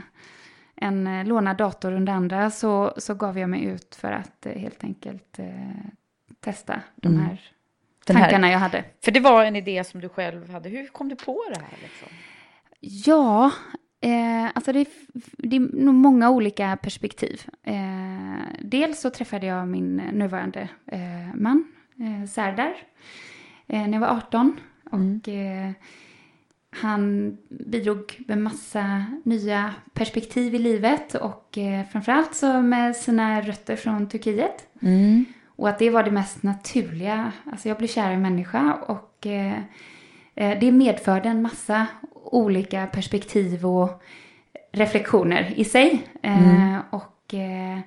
en 0.77 1.07
eh, 1.07 1.27
lånad 1.27 1.57
dator 1.57 1.93
under 1.93 2.13
andra 2.13 2.51
så, 2.51 2.95
så 2.97 3.15
gav 3.15 3.39
jag 3.39 3.51
mig 3.51 3.65
ut 3.65 3.95
för 3.95 4.13
att 4.13 4.47
eh, 4.47 4.53
helt 4.53 4.85
enkelt 4.85 5.39
eh, 5.39 5.47
testa 6.41 6.81
de 6.97 7.09
mm. 7.09 7.21
här 7.21 7.41
tankarna 8.05 8.47
här, 8.47 8.53
jag 8.53 8.61
hade. 8.61 8.85
För 9.05 9.11
det 9.11 9.21
var 9.21 9.45
en 9.45 9.57
idé 9.57 9.85
som 9.85 10.01
du 10.01 10.09
själv 10.09 10.51
hade. 10.51 10.69
Hur 10.69 10.87
kom 10.87 11.09
du 11.09 11.17
på 11.17 11.45
det 11.55 11.61
här? 11.61 11.79
Liksom? 11.83 12.09
Ja, 12.81 13.51
eh, 14.01 14.47
alltså 14.55 14.73
det, 14.73 14.89
det 15.39 15.57
är 15.57 15.61
nog 15.61 15.95
många 15.95 16.31
olika 16.31 16.79
perspektiv. 16.83 17.43
Eh, 17.63 18.43
dels 18.61 19.01
så 19.01 19.11
träffade 19.11 19.47
jag 19.47 19.69
min 19.69 19.97
nuvarande 19.97 20.69
eh, 20.87 21.35
man, 21.35 21.65
eh, 22.01 22.29
Serdar, 22.29 22.75
eh, 23.67 23.83
när 23.83 23.93
jag 23.93 24.01
var 24.01 24.17
18. 24.17 24.61
Och 24.85 25.29
mm. 25.29 25.75
Han 26.71 27.37
bidrog 27.49 28.25
med 28.27 28.39
massa 28.39 29.05
nya 29.25 29.75
perspektiv 29.93 30.55
i 30.55 30.59
livet 30.59 31.15
och 31.15 31.59
eh, 31.59 31.87
framförallt 31.87 32.35
så 32.35 32.63
med 32.63 32.97
sina 32.97 33.41
rötter 33.41 33.77
från 33.77 34.09
Turkiet. 34.09 34.69
Mm. 34.83 35.25
Och 35.47 35.69
att 35.69 35.79
det 35.79 35.91
var 35.91 36.03
det 36.03 36.11
mest 36.11 36.43
naturliga. 36.43 37.33
Alltså 37.53 37.69
jag 37.69 37.79
blev 37.79 37.89
kär 37.89 38.13
i 38.13 38.17
människa 38.17 38.75
och 38.75 39.27
det 40.35 40.73
medförde 40.73 41.29
en 41.29 41.43
massa 41.43 41.87
olika 42.35 42.87
perspektiv 42.87 43.67
och 43.67 44.03
reflektioner 44.73 45.53
i 45.57 45.65
sig. 45.65 46.07
Eh, 46.23 46.49
mm. 46.49 46.81
och 46.91 47.35
eh, 47.35 47.79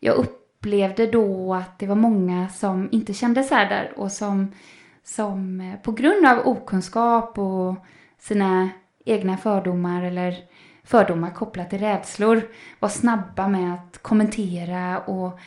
jag 0.00 0.16
upplevde 0.16 1.06
då 1.06 1.54
att 1.54 1.78
det 1.78 1.86
var 1.86 1.96
många 1.96 2.48
som 2.48 2.88
inte 2.92 3.14
kände 3.14 3.42
Serdar 3.42 3.92
och 3.96 4.12
som 4.12 4.52
som 5.04 5.60
eh, 5.60 5.80
på 5.80 5.92
grund 5.92 6.26
av 6.26 6.46
okunskap 6.46 7.38
och 7.38 7.74
sina 8.18 8.70
egna 9.04 9.36
fördomar 9.36 10.02
eller 10.02 10.36
fördomar 10.84 11.30
kopplat 11.30 11.70
till 11.70 11.78
rädslor 11.78 12.42
var 12.78 12.88
snabba 12.88 13.48
med 13.48 13.74
att 13.74 13.98
kommentera 13.98 14.98
och 14.98 15.38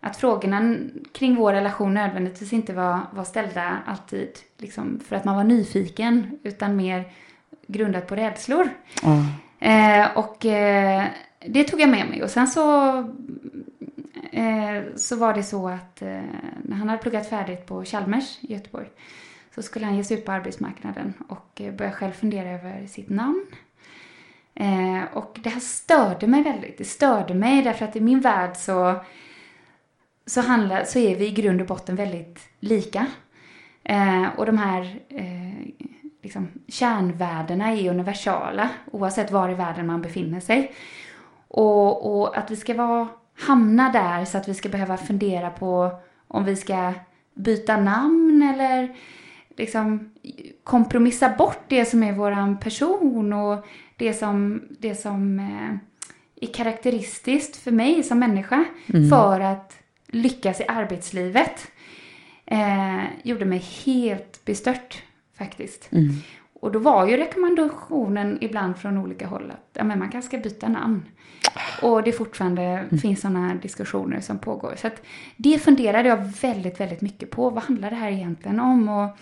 att 0.00 0.16
frågorna 0.16 0.76
kring 1.12 1.34
vår 1.34 1.52
relation 1.52 1.94
nödvändigtvis 1.94 2.52
inte 2.52 2.72
var, 2.72 3.00
var 3.12 3.24
ställda 3.24 3.78
alltid 3.86 4.30
liksom 4.58 5.00
för 5.00 5.16
att 5.16 5.24
man 5.24 5.36
var 5.36 5.44
nyfiken 5.44 6.38
utan 6.42 6.76
mer 6.76 7.12
grundat 7.70 8.06
på 8.06 8.16
rädslor. 8.16 8.68
Mm. 9.02 9.24
Eh, 9.60 10.16
och 10.16 10.46
eh, 10.46 11.04
det 11.46 11.64
tog 11.64 11.80
jag 11.80 11.88
med 11.88 12.08
mig 12.08 12.22
och 12.22 12.30
sen 12.30 12.48
så 12.48 12.96
eh, 14.32 14.82
så 14.96 15.16
var 15.16 15.34
det 15.34 15.42
så 15.42 15.68
att 15.68 16.02
eh, 16.02 16.22
när 16.62 16.76
han 16.76 16.88
hade 16.88 17.02
pluggat 17.02 17.28
färdigt 17.28 17.66
på 17.66 17.84
Chalmers 17.84 18.38
i 18.40 18.52
Göteborg 18.52 18.88
så 19.54 19.62
skulle 19.62 19.86
han 19.86 19.96
ge 19.96 20.04
sig 20.04 20.18
ut 20.18 20.24
på 20.24 20.32
arbetsmarknaden 20.32 21.14
och 21.28 21.60
eh, 21.60 21.74
börja 21.74 21.92
själv 21.92 22.12
fundera 22.12 22.50
över 22.50 22.86
sitt 22.86 23.08
namn. 23.08 23.46
Eh, 24.54 25.02
och 25.12 25.38
det 25.42 25.50
här 25.50 25.60
störde 25.60 26.26
mig 26.26 26.42
väldigt. 26.42 26.78
Det 26.78 26.84
störde 26.84 27.34
mig 27.34 27.62
därför 27.62 27.84
att 27.84 27.96
i 27.96 28.00
min 28.00 28.20
värld 28.20 28.56
så, 28.56 29.04
så, 30.26 30.40
handlar, 30.40 30.84
så 30.84 30.98
är 30.98 31.16
vi 31.16 31.26
i 31.26 31.30
grund 31.30 31.60
och 31.60 31.66
botten 31.66 31.96
väldigt 31.96 32.38
lika. 32.60 33.06
Och 34.36 34.46
de 34.46 34.58
här 34.58 35.00
liksom, 36.22 36.48
kärnvärdena 36.68 37.72
är 37.72 37.90
universala 37.90 38.68
oavsett 38.90 39.30
var 39.30 39.50
i 39.50 39.54
världen 39.54 39.86
man 39.86 40.02
befinner 40.02 40.40
sig. 40.40 40.72
Och, 41.48 42.20
och 42.20 42.38
att 42.38 42.50
vi 42.50 42.56
ska 42.56 42.74
vara, 42.74 43.08
hamna 43.38 43.92
där 43.92 44.24
så 44.24 44.38
att 44.38 44.48
vi 44.48 44.54
ska 44.54 44.68
behöva 44.68 44.96
fundera 44.96 45.50
på 45.50 45.90
om 46.28 46.44
vi 46.44 46.56
ska 46.56 46.92
byta 47.34 47.76
namn 47.76 48.54
eller 48.54 48.96
liksom 49.56 50.10
kompromissa 50.64 51.28
bort 51.38 51.64
det 51.68 51.84
som 51.84 52.02
är 52.02 52.12
våran 52.12 52.60
person 52.60 53.32
och 53.32 53.66
det 53.96 54.14
som, 54.14 54.62
det 54.78 54.94
som 54.94 55.38
eh, 55.38 55.76
är 56.40 56.52
karaktäristiskt 56.52 57.56
för 57.56 57.70
mig 57.70 58.02
som 58.02 58.18
människa 58.18 58.64
mm. 58.86 59.08
för 59.08 59.40
att 59.40 59.78
lyckas 60.06 60.60
i 60.60 60.64
arbetslivet 60.68 61.70
eh, 62.46 63.04
gjorde 63.22 63.44
mig 63.44 63.64
helt 63.84 64.44
bestört 64.44 65.02
faktiskt. 65.44 65.88
Mm. 65.92 66.14
Och 66.60 66.72
då 66.72 66.78
var 66.78 67.06
ju 67.06 67.16
rekommendationen 67.16 68.38
ibland 68.40 68.76
från 68.76 68.98
olika 68.98 69.26
håll 69.26 69.50
att 69.50 69.70
ja, 69.72 69.84
men 69.84 69.98
man 69.98 70.10
kanske 70.10 70.28
ska 70.28 70.38
byta 70.38 70.68
namn. 70.68 71.02
Och 71.82 72.02
det 72.02 72.12
fortfarande 72.12 72.62
mm. 72.62 72.98
finns 72.98 73.20
sådana 73.20 73.54
diskussioner 73.54 74.20
som 74.20 74.38
pågår. 74.38 74.74
Så 74.76 74.86
att 74.86 75.02
det 75.36 75.58
funderade 75.58 76.08
jag 76.08 76.16
väldigt, 76.16 76.80
väldigt 76.80 77.00
mycket 77.00 77.30
på. 77.30 77.50
Vad 77.50 77.62
handlar 77.62 77.90
det 77.90 77.96
här 77.96 78.10
egentligen 78.10 78.60
om? 78.60 78.88
Och 78.88 79.16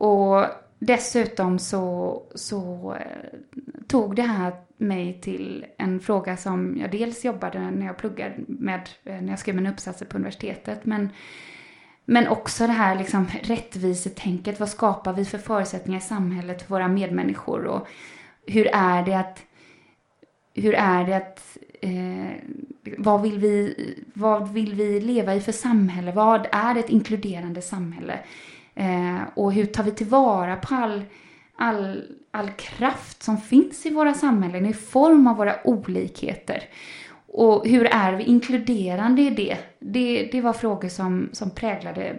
och 0.00 0.46
dessutom 0.78 1.58
så, 1.58 2.22
så 2.34 2.94
eh, 2.94 3.38
tog 3.86 4.16
det 4.16 4.22
här 4.22 4.52
mig 4.76 5.20
till 5.20 5.66
en 5.78 6.00
fråga 6.00 6.36
som 6.36 6.76
jag 6.80 6.90
dels 6.90 7.24
jobbade 7.24 7.70
när 7.70 7.86
jag 7.86 7.96
pluggade 7.96 8.34
med, 8.46 8.88
eh, 9.04 9.20
när 9.20 9.28
jag 9.28 9.38
skrev 9.38 9.56
mina 9.56 9.70
uppsatser 9.70 10.06
på 10.06 10.16
universitetet, 10.16 10.84
men, 10.84 11.08
men 12.04 12.28
också 12.28 12.66
det 12.66 12.72
här 12.72 12.98
liksom 12.98 13.26
rättvisetänket. 13.42 14.60
Vad 14.60 14.68
skapar 14.68 15.12
vi 15.12 15.24
för 15.24 15.38
förutsättningar 15.38 15.98
i 15.98 16.02
samhället 16.02 16.62
för 16.62 16.68
våra 16.68 16.88
medmänniskor? 16.88 17.64
Och 17.64 17.88
hur 18.46 18.68
är 18.72 19.02
det 19.02 19.14
att, 19.14 19.42
hur 20.54 20.74
är 20.74 21.04
det 21.04 21.16
att 21.16 21.58
eh, 21.80 22.36
vad, 22.98 23.22
vill 23.22 23.38
vi, 23.38 23.74
vad 24.14 24.52
vill 24.52 24.74
vi 24.74 25.00
leva 25.00 25.34
i 25.34 25.40
för 25.40 25.52
samhälle? 25.52 26.12
Vad 26.12 26.46
är 26.52 26.78
ett 26.78 26.90
inkluderande 26.90 27.62
samhälle? 27.62 28.18
Eh, 28.74 29.18
och 29.34 29.52
hur 29.52 29.66
tar 29.66 29.84
vi 29.84 29.90
tillvara 29.90 30.56
på 30.56 30.74
all, 30.74 31.02
all, 31.56 32.04
all 32.30 32.50
kraft 32.50 33.22
som 33.22 33.38
finns 33.38 33.86
i 33.86 33.90
våra 33.90 34.14
samhällen 34.14 34.66
i 34.66 34.72
form 34.72 35.26
av 35.26 35.36
våra 35.36 35.56
olikheter? 35.64 36.62
Och 37.32 37.66
hur 37.66 37.84
är 37.86 38.12
vi 38.12 38.24
inkluderande 38.24 39.22
i 39.22 39.30
det? 39.30 39.58
Det, 39.80 40.28
det 40.32 40.40
var 40.40 40.52
frågor 40.52 40.88
som, 40.88 41.28
som 41.32 41.50
präglade 41.50 42.18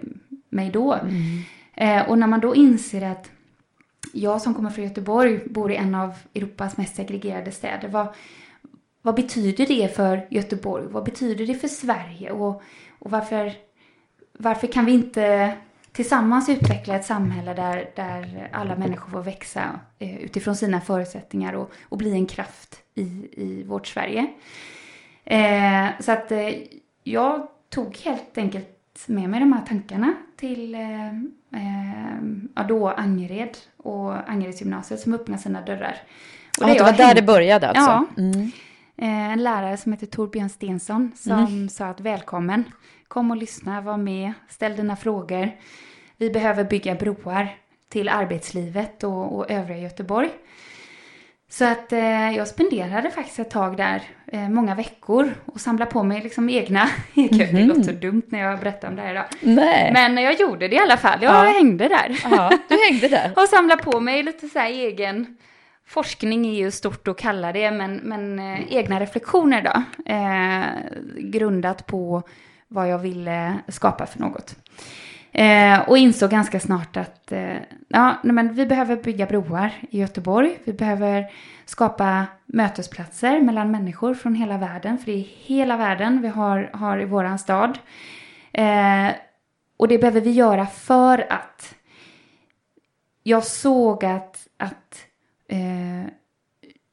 mig 0.50 0.70
då. 0.70 0.94
Mm. 0.94 1.42
Eh, 1.74 2.10
och 2.10 2.18
när 2.18 2.28
man 2.28 2.40
då 2.40 2.56
inser 2.56 3.02
att 3.02 3.32
jag 4.14 4.42
som 4.42 4.54
kommer 4.54 4.70
från 4.70 4.86
Göteborg 4.86 5.40
bor 5.50 5.72
i 5.72 5.76
en 5.76 5.96
av 5.96 6.14
Europas 6.36 6.78
mest 6.78 6.96
segregerade 6.96 7.52
städer. 7.52 7.88
Vad, 7.88 8.08
vad 9.02 9.16
betyder 9.16 9.66
det 9.66 9.96
för 9.96 10.28
Göteborg? 10.30 10.86
Vad 10.90 11.04
betyder 11.04 11.48
det 11.48 11.56
för 11.56 11.68
Sverige? 11.68 12.32
Och, 12.32 12.62
och 13.00 13.12
varför, 13.12 13.54
varför 14.38 14.68
kan 14.68 14.86
vi 14.86 14.92
inte 14.92 15.54
tillsammans 15.92 16.50
utveckla 16.50 16.96
ett 16.96 17.06
samhälle 17.06 17.54
där, 17.54 17.90
där 17.96 18.50
alla 18.52 18.76
människor 18.76 19.12
får 19.12 19.24
växa 19.24 19.80
eh, 20.00 20.18
utifrån 20.18 20.56
sina 20.56 20.82
förutsättningar 20.82 21.54
och, 21.54 21.72
och 21.90 21.98
bli 21.98 22.12
en 22.12 22.26
kraft 22.26 22.80
i, 22.96 23.28
i 23.32 23.64
vårt 23.68 23.88
Sverige. 23.88 24.28
Eh, 25.26 25.86
så 26.00 26.12
att 26.12 26.32
eh, 26.32 26.50
jag 27.04 27.48
tog 27.70 27.98
helt 27.98 28.38
enkelt 28.38 28.68
med 29.06 29.30
mig 29.30 29.40
de 29.40 29.54
här 29.54 29.66
tankarna 29.66 30.14
till 30.38 30.76
eh, 30.76 31.08
eh 31.08 32.22
ja, 32.56 32.64
då 32.64 32.90
Angered 32.90 33.58
och 33.78 34.30
Angeredsgymnasiet 34.30 35.00
som 35.00 35.14
öppnade 35.14 35.42
sina 35.42 35.62
dörrar. 35.62 35.96
Och 36.60 36.66
det, 36.66 36.72
ja, 36.72 36.78
det 36.78 36.84
var 36.84 36.98
där 36.98 37.16
det 37.16 37.22
började 37.22 37.68
alltså? 37.68 37.92
Ja. 37.92 38.06
Mm. 38.18 38.52
Eh, 38.98 39.32
en 39.32 39.44
lärare 39.44 39.78
som 39.78 39.92
heter 39.92 40.08
Torbjörn 40.08 40.50
Stensson 40.50 41.12
som 41.16 41.40
mm. 41.40 41.70
sa 41.70 41.86
att 41.86 42.00
välkommen, 42.00 42.64
kom 43.08 43.32
och 43.32 43.38
lyssna, 43.38 43.82
var 43.82 43.98
med, 43.98 44.34
ställ 44.50 44.76
dina 44.76 44.96
frågor. 44.96 45.52
Vi 46.18 46.30
behöver 46.30 46.64
bygga 46.64 46.96
broar 46.96 47.56
till 47.90 48.10
arbetslivet 48.10 49.04
och, 49.04 49.36
och 49.36 49.52
övriga 49.52 49.80
Göteborg. 49.80 50.30
Så 51.52 51.66
att 51.66 51.94
eh, 51.94 52.32
jag 52.38 52.48
spenderade 52.48 53.12
faktiskt 53.12 53.40
ett 53.40 53.50
tag 53.50 53.78
där, 53.78 54.02
eh, 54.28 54.50
många 54.50 54.76
veckor, 54.76 55.34
och 55.46 55.62
samlade 55.62 55.92
på 55.92 56.04
mig 56.04 56.22
liksom 56.22 56.50
egna... 56.50 56.90
Mm 57.16 57.30
-hmm. 57.30 57.54
Det 57.54 57.64
låter 57.64 57.84
så 57.84 57.92
dumt 57.92 58.24
när 58.28 58.40
jag 58.40 58.60
berättar 58.60 58.88
om 58.88 58.96
det 58.96 59.02
här 59.02 59.12
idag. 59.12 59.26
Nej. 59.42 59.92
Men 59.94 60.18
jag 60.18 60.40
gjorde 60.40 60.68
det 60.68 60.76
i 60.76 60.80
alla 60.80 60.98
fall. 60.98 61.20
Jag 61.22 61.48
ja. 61.48 61.52
hängde 61.52 61.88
där. 61.88 62.20
Ja, 62.32 62.52
du 62.70 62.78
hängde 62.90 63.08
där. 63.08 63.32
och 63.36 63.50
samlade 63.50 63.84
på 63.84 64.00
mig 64.00 64.24
lite 64.24 64.48
så 64.48 64.60
egen 64.60 65.38
forskning 65.88 66.46
är 66.46 66.54
ju 66.54 66.72
stort 66.72 67.08
att 67.08 67.18
kalla 67.18 67.52
det, 67.52 67.72
men, 67.72 67.96
men 67.96 68.40
eh, 68.40 68.74
egna 68.76 69.00
reflektioner 69.00 69.62
då. 69.62 69.84
Eh, 70.12 70.66
grundat 71.18 71.86
på 71.88 72.24
vad 72.68 72.90
jag 72.90 73.00
ville 73.00 73.60
skapa 73.68 74.06
för 74.06 74.20
något. 74.20 74.56
Eh, 75.32 75.80
och 75.90 75.98
insåg 75.98 76.30
ganska 76.30 76.60
snart 76.60 76.98
att 76.98 77.32
eh, 77.32 77.58
ja, 77.88 78.16
men 78.24 78.54
vi 78.54 78.66
behöver 78.66 78.96
bygga 78.96 79.26
broar 79.26 79.72
i 79.90 80.00
Göteborg. 80.00 80.58
Vi 80.64 80.74
behöver 80.74 81.32
skapa 81.66 82.26
mötesplatser 82.46 83.42
mellan 83.42 83.72
människor 83.72 84.14
från 84.14 84.36
hela 84.36 84.58
världen. 84.58 84.98
För 84.98 85.06
det 85.06 85.18
är 85.18 85.28
hela 85.46 85.78
världen 85.78 86.22
vi 86.22 86.28
har, 86.28 86.70
har 86.74 87.00
i 87.00 87.06
våran 87.06 87.40
stad. 87.40 87.80
Eh, 88.54 89.08
och 89.78 89.88
det 89.88 89.98
behöver 89.98 90.22
vi 90.22 90.32
göra 90.32 90.66
för 90.66 91.26
att 91.30 91.76
jag 93.24 93.44
såg 93.44 94.06
att, 94.06 94.48
att 94.58 95.06
eh, 95.48 96.12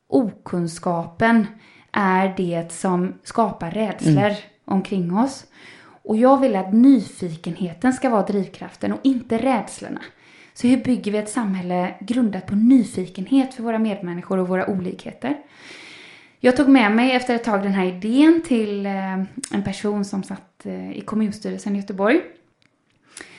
okunskapen 0.09 1.47
är 1.93 2.35
det 2.37 2.73
som 2.73 3.15
skapar 3.23 3.71
rädslor 3.71 4.25
mm. 4.25 4.37
omkring 4.65 5.17
oss. 5.17 5.47
Och 6.09 6.17
jag 6.17 6.41
vill 6.41 6.57
att 6.57 6.73
nyfikenheten 6.73 7.93
ska 7.93 8.11
vara 8.11 8.23
drivkraften 8.23 8.93
och 8.93 9.01
inte 9.03 9.39
rädslorna. 9.39 10.01
Så 10.55 10.67
hur 10.67 10.77
bygger 10.77 11.13
vi 11.13 11.19
ett 11.19 11.31
samhälle 11.31 11.95
grundat 12.01 12.47
på 12.47 12.55
nyfikenhet 12.55 13.55
för 13.55 13.63
våra 13.63 13.79
medmänniskor 13.79 14.39
och 14.39 14.49
våra 14.49 14.67
olikheter? 14.67 15.37
Jag 16.41 16.57
tog 16.57 16.69
med 16.69 16.93
mig 16.93 17.13
efter 17.13 17.35
ett 17.35 17.45
tag 17.45 17.63
den 17.63 17.73
här 17.73 17.85
idén 17.85 18.43
till 18.47 18.87
eh, 18.87 19.13
en 19.53 19.65
person 19.65 20.05
som 20.05 20.23
satt 20.23 20.67
eh, 20.67 20.93
i 20.99 21.01
kommunstyrelsen 21.01 21.77
i 21.77 21.79
Göteborg. 21.79 22.21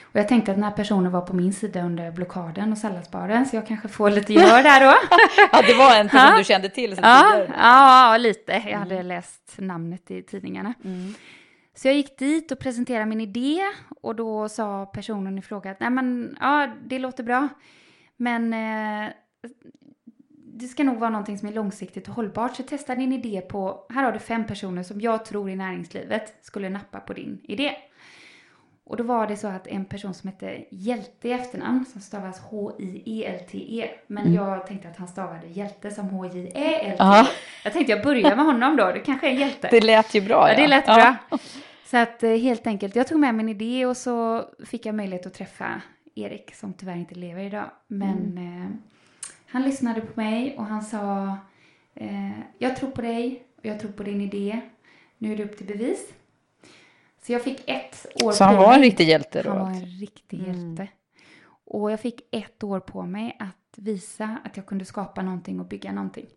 Och 0.02 0.20
jag 0.20 0.28
tänkte 0.28 0.52
att 0.52 0.58
den 0.58 0.64
här 0.64 0.72
personen 0.72 1.12
var 1.12 1.22
på 1.22 1.36
min 1.36 1.54
sida 1.54 1.82
under 1.82 2.12
blockaden 2.12 2.72
och 2.72 2.78
salladsbaren 2.78 3.46
så 3.46 3.56
jag 3.56 3.68
kanske 3.68 3.88
får 3.88 4.10
lite 4.10 4.34
gehör 4.34 4.64
där 4.64 4.80
då. 4.80 4.96
ja, 5.52 5.62
det 5.68 5.74
var 5.74 5.96
en 5.96 6.10
person 6.10 6.38
du 6.38 6.44
kände 6.44 6.70
till 6.70 6.96
sen 6.96 7.04
ja, 7.04 7.32
tidigare. 7.32 7.54
Ja, 7.58 8.18
lite. 8.18 8.52
Jag 8.52 8.80
hade 8.80 8.96
mm. 8.96 9.08
läst 9.08 9.54
namnet 9.58 10.12
i 10.12 10.22
tidningarna. 10.24 10.74
Mm. 10.84 11.14
Så 11.80 11.88
jag 11.88 11.96
gick 11.96 12.18
dit 12.18 12.52
och 12.52 12.60
presenterade 12.60 13.06
min 13.06 13.22
idé 13.22 13.62
och 14.02 14.16
då 14.16 14.50
sa 14.50 14.86
personen 14.86 15.38
i 15.38 15.42
fråga 15.42 15.72
att 15.72 15.80
nej 15.80 15.90
men 15.90 16.38
ja, 16.42 16.70
det 16.86 17.00
låter 17.00 17.24
bra. 17.24 17.48
Men 18.18 18.54
eh, 18.54 19.12
det 20.32 20.68
ska 20.68 20.84
nog 20.84 20.98
vara 20.98 21.10
någonting 21.10 21.38
som 21.38 21.48
är 21.48 21.54
långsiktigt 21.54 22.08
och 22.08 22.14
hållbart. 22.14 22.56
Så 22.56 22.64
testa 22.64 22.96
din 22.96 23.14
idé 23.14 23.42
på, 23.42 23.86
här 23.90 24.04
har 24.04 24.12
du 24.12 24.20
fem 24.20 24.48
personer 24.48 24.84
som 24.84 25.02
jag 25.02 25.26
tror 25.26 25.50
i 25.50 25.56
näringslivet 25.56 26.34
skulle 26.42 26.70
nappa 26.70 27.00
på 27.00 27.14
din 27.14 27.42
idé. 27.44 27.76
Och 28.84 28.98
då 28.98 29.04
var 29.04 29.28
det 29.28 29.38
så 29.38 29.48
att 29.48 29.68
en 29.68 29.86
person 29.86 30.14
som 30.14 30.30
hette 30.30 30.66
Hjälte 30.72 31.28
i 31.28 31.32
efternamn, 31.32 31.86
som 31.86 32.02
stavas 32.02 32.40
H-I-E-L-T-E. 32.40 33.86
-E, 33.86 33.90
men 34.08 34.24
mm. 34.24 34.36
jag 34.36 34.68
tänkte 34.68 34.90
att 34.90 34.98
han 34.98 35.08
stavade 35.08 35.48
Hjälte 35.48 35.92
som 35.92 36.10
H-J-E-L-T-E. 36.10 36.96
-E. 37.00 37.26
Jag 37.64 37.74
tänkte 37.74 37.92
jag 37.92 38.04
börjar 38.04 38.36
med 38.36 38.46
honom 38.46 38.78
då, 38.78 38.92
det 38.92 39.00
kanske 39.00 39.30
är 39.30 39.34
Hjälte. 39.34 39.68
Det 39.72 39.82
lät 39.82 40.14
ju 40.14 40.22
bra. 40.22 40.50
Ja, 40.50 40.56
det 40.56 40.68
lät 40.68 40.88
ja. 40.88 40.96
bra. 41.30 41.40
Så 41.90 41.98
att 41.98 42.24
eh, 42.24 42.30
helt 42.30 42.68
enkelt, 42.68 42.96
jag 42.96 43.08
tog 43.08 43.20
med 43.20 43.36
min 43.36 43.50
idé 43.50 43.86
och 43.86 43.98
så 43.98 44.46
fick 44.66 44.86
jag 44.86 44.96
möjlighet 44.96 45.26
att 45.26 45.34
träffa 45.34 45.82
Erik 46.16 46.56
som 46.56 46.74
tyvärr 46.74 46.96
inte 46.96 47.16
lever 47.16 47.44
idag. 47.44 47.72
Men 47.88 48.38
mm. 48.38 48.62
eh, 48.62 48.70
han 49.48 49.62
lyssnade 49.62 50.02
på 50.02 50.22
mig 50.22 50.58
och 50.58 50.66
han 50.66 50.82
sa 50.82 51.38
eh, 51.94 52.40
Jag 52.58 52.76
tror 52.76 52.92
på 52.92 53.02
dig 53.02 53.44
och 53.58 53.66
jag 53.66 53.80
tror 53.80 53.92
på 53.92 54.04
din 54.04 54.22
idé. 54.22 54.62
Nu 55.18 55.34
är 55.34 55.38
det 55.38 55.44
upp 55.44 55.58
till 55.58 55.68
bevis. 55.68 56.14
Så 57.22 57.32
jag 57.34 57.44
fick 57.44 57.70
ett 57.70 58.24
år 58.24 58.32
Så 58.32 58.44
han 58.44 58.56
var 58.56 58.74
en 58.74 58.82
riktig 58.82 59.08
hjälte 59.08 59.42
då? 59.44 59.50
Han 59.50 59.60
var 59.60 59.70
en 59.70 59.86
riktig 59.86 60.40
mm. 60.40 60.52
hjälte. 60.52 60.88
Och 61.66 61.92
jag 61.92 62.00
fick 62.00 62.22
ett 62.32 62.64
år 62.64 62.80
på 62.80 63.04
mig 63.04 63.38
att 63.40 63.78
visa 63.78 64.38
att 64.44 64.58
jag 64.58 64.66
kunde 64.66 64.86
skapa 64.86 65.22
någonting 65.22 65.60
och 65.60 65.66
bygga 65.66 65.92
någonting. 65.92 66.28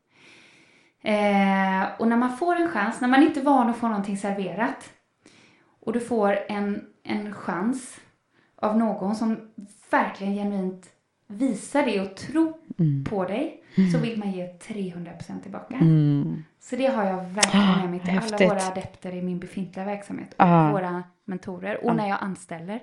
Eh, 1.03 1.85
och 1.99 2.09
när 2.09 2.17
man 2.17 2.37
får 2.37 2.57
en 2.57 2.69
chans, 2.69 3.01
när 3.01 3.09
man 3.09 3.23
inte 3.23 3.41
är 3.41 3.45
van 3.45 3.71
att 3.71 3.77
få 3.77 3.89
någonting 3.89 4.17
serverat 4.17 4.93
och 5.85 5.93
du 5.93 6.01
får 6.01 6.39
en, 6.49 6.85
en 7.03 7.35
chans 7.35 8.01
av 8.57 8.79
någon 8.79 9.17
som 9.17 9.37
verkligen 9.91 10.35
genuint 10.35 10.87
visar 11.27 11.87
det 11.87 12.01
och 12.01 12.17
tror 12.17 12.55
mm. 12.79 13.05
på 13.05 13.25
dig 13.25 13.63
så 13.93 13.99
vill 13.99 14.19
man 14.19 14.33
ge 14.33 14.47
300% 14.47 15.43
tillbaka. 15.43 15.75
Mm. 15.75 16.43
Så 16.61 16.77
det 16.77 16.87
har 16.87 17.05
jag 17.05 17.25
verkligen 17.25 17.81
med 17.81 17.91
mig 17.91 18.01
till 18.01 18.11
Häftigt. 18.11 18.41
alla 18.41 18.55
våra 18.55 18.67
adepter 18.67 19.15
i 19.15 19.23
min 19.23 19.39
befintliga 19.39 19.87
verksamhet 19.87 20.29
och 20.29 20.45
ah. 20.45 20.73
våra 20.73 21.03
mentorer 21.25 21.85
och 21.85 21.91
ah. 21.91 21.95
när 21.95 22.09
jag 22.09 22.19
anställer. 22.21 22.81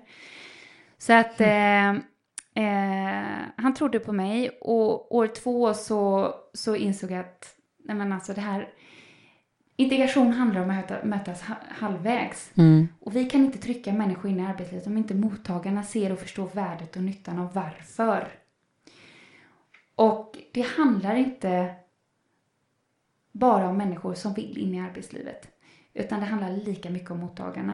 Så 0.98 1.14
att 1.14 1.42
mm. 1.42 2.02
eh, 2.56 2.64
eh, 2.64 3.26
han 3.56 3.74
trodde 3.74 4.00
på 4.00 4.14
mig 4.14 4.50
och 4.62 5.16
år 5.16 5.28
två 5.28 5.74
så, 5.74 6.34
så 6.54 6.76
insåg 6.76 7.12
jag 7.12 7.20
att 7.20 7.56
nej 7.86 7.96
men 7.96 8.14
alltså 8.14 8.34
det 8.34 8.42
här 8.42 8.70
Integration 9.80 10.34
handlar 10.34 10.62
om 10.62 10.70
att 10.70 11.04
mötas 11.04 11.42
halvvägs. 11.70 12.52
Mm. 12.58 12.88
Och 13.00 13.16
vi 13.16 13.26
kan 13.26 13.46
inte 13.46 13.58
trycka 13.58 13.94
människor 13.94 14.32
in 14.32 14.40
i 14.40 14.46
arbetslivet 14.46 14.88
om 14.88 14.98
inte 14.98 15.16
mottagarna 15.16 15.84
ser 15.84 16.12
och 16.12 16.20
förstår 16.20 16.50
värdet 16.54 16.96
och 16.96 17.04
nyttan 17.04 17.40
av 17.40 17.54
varför. 17.54 18.28
Och 19.96 20.38
det 20.52 20.62
handlar 20.62 21.16
inte 21.16 21.76
bara 23.32 23.70
om 23.70 23.78
människor 23.78 24.14
som 24.14 24.34
vill 24.34 24.58
in 24.58 24.76
i 24.76 24.82
arbetslivet. 24.82 25.48
Utan 25.94 26.20
det 26.20 26.26
handlar 26.26 26.52
lika 26.52 26.90
mycket 26.90 27.12
om 27.12 27.20
mottagarna. 27.20 27.74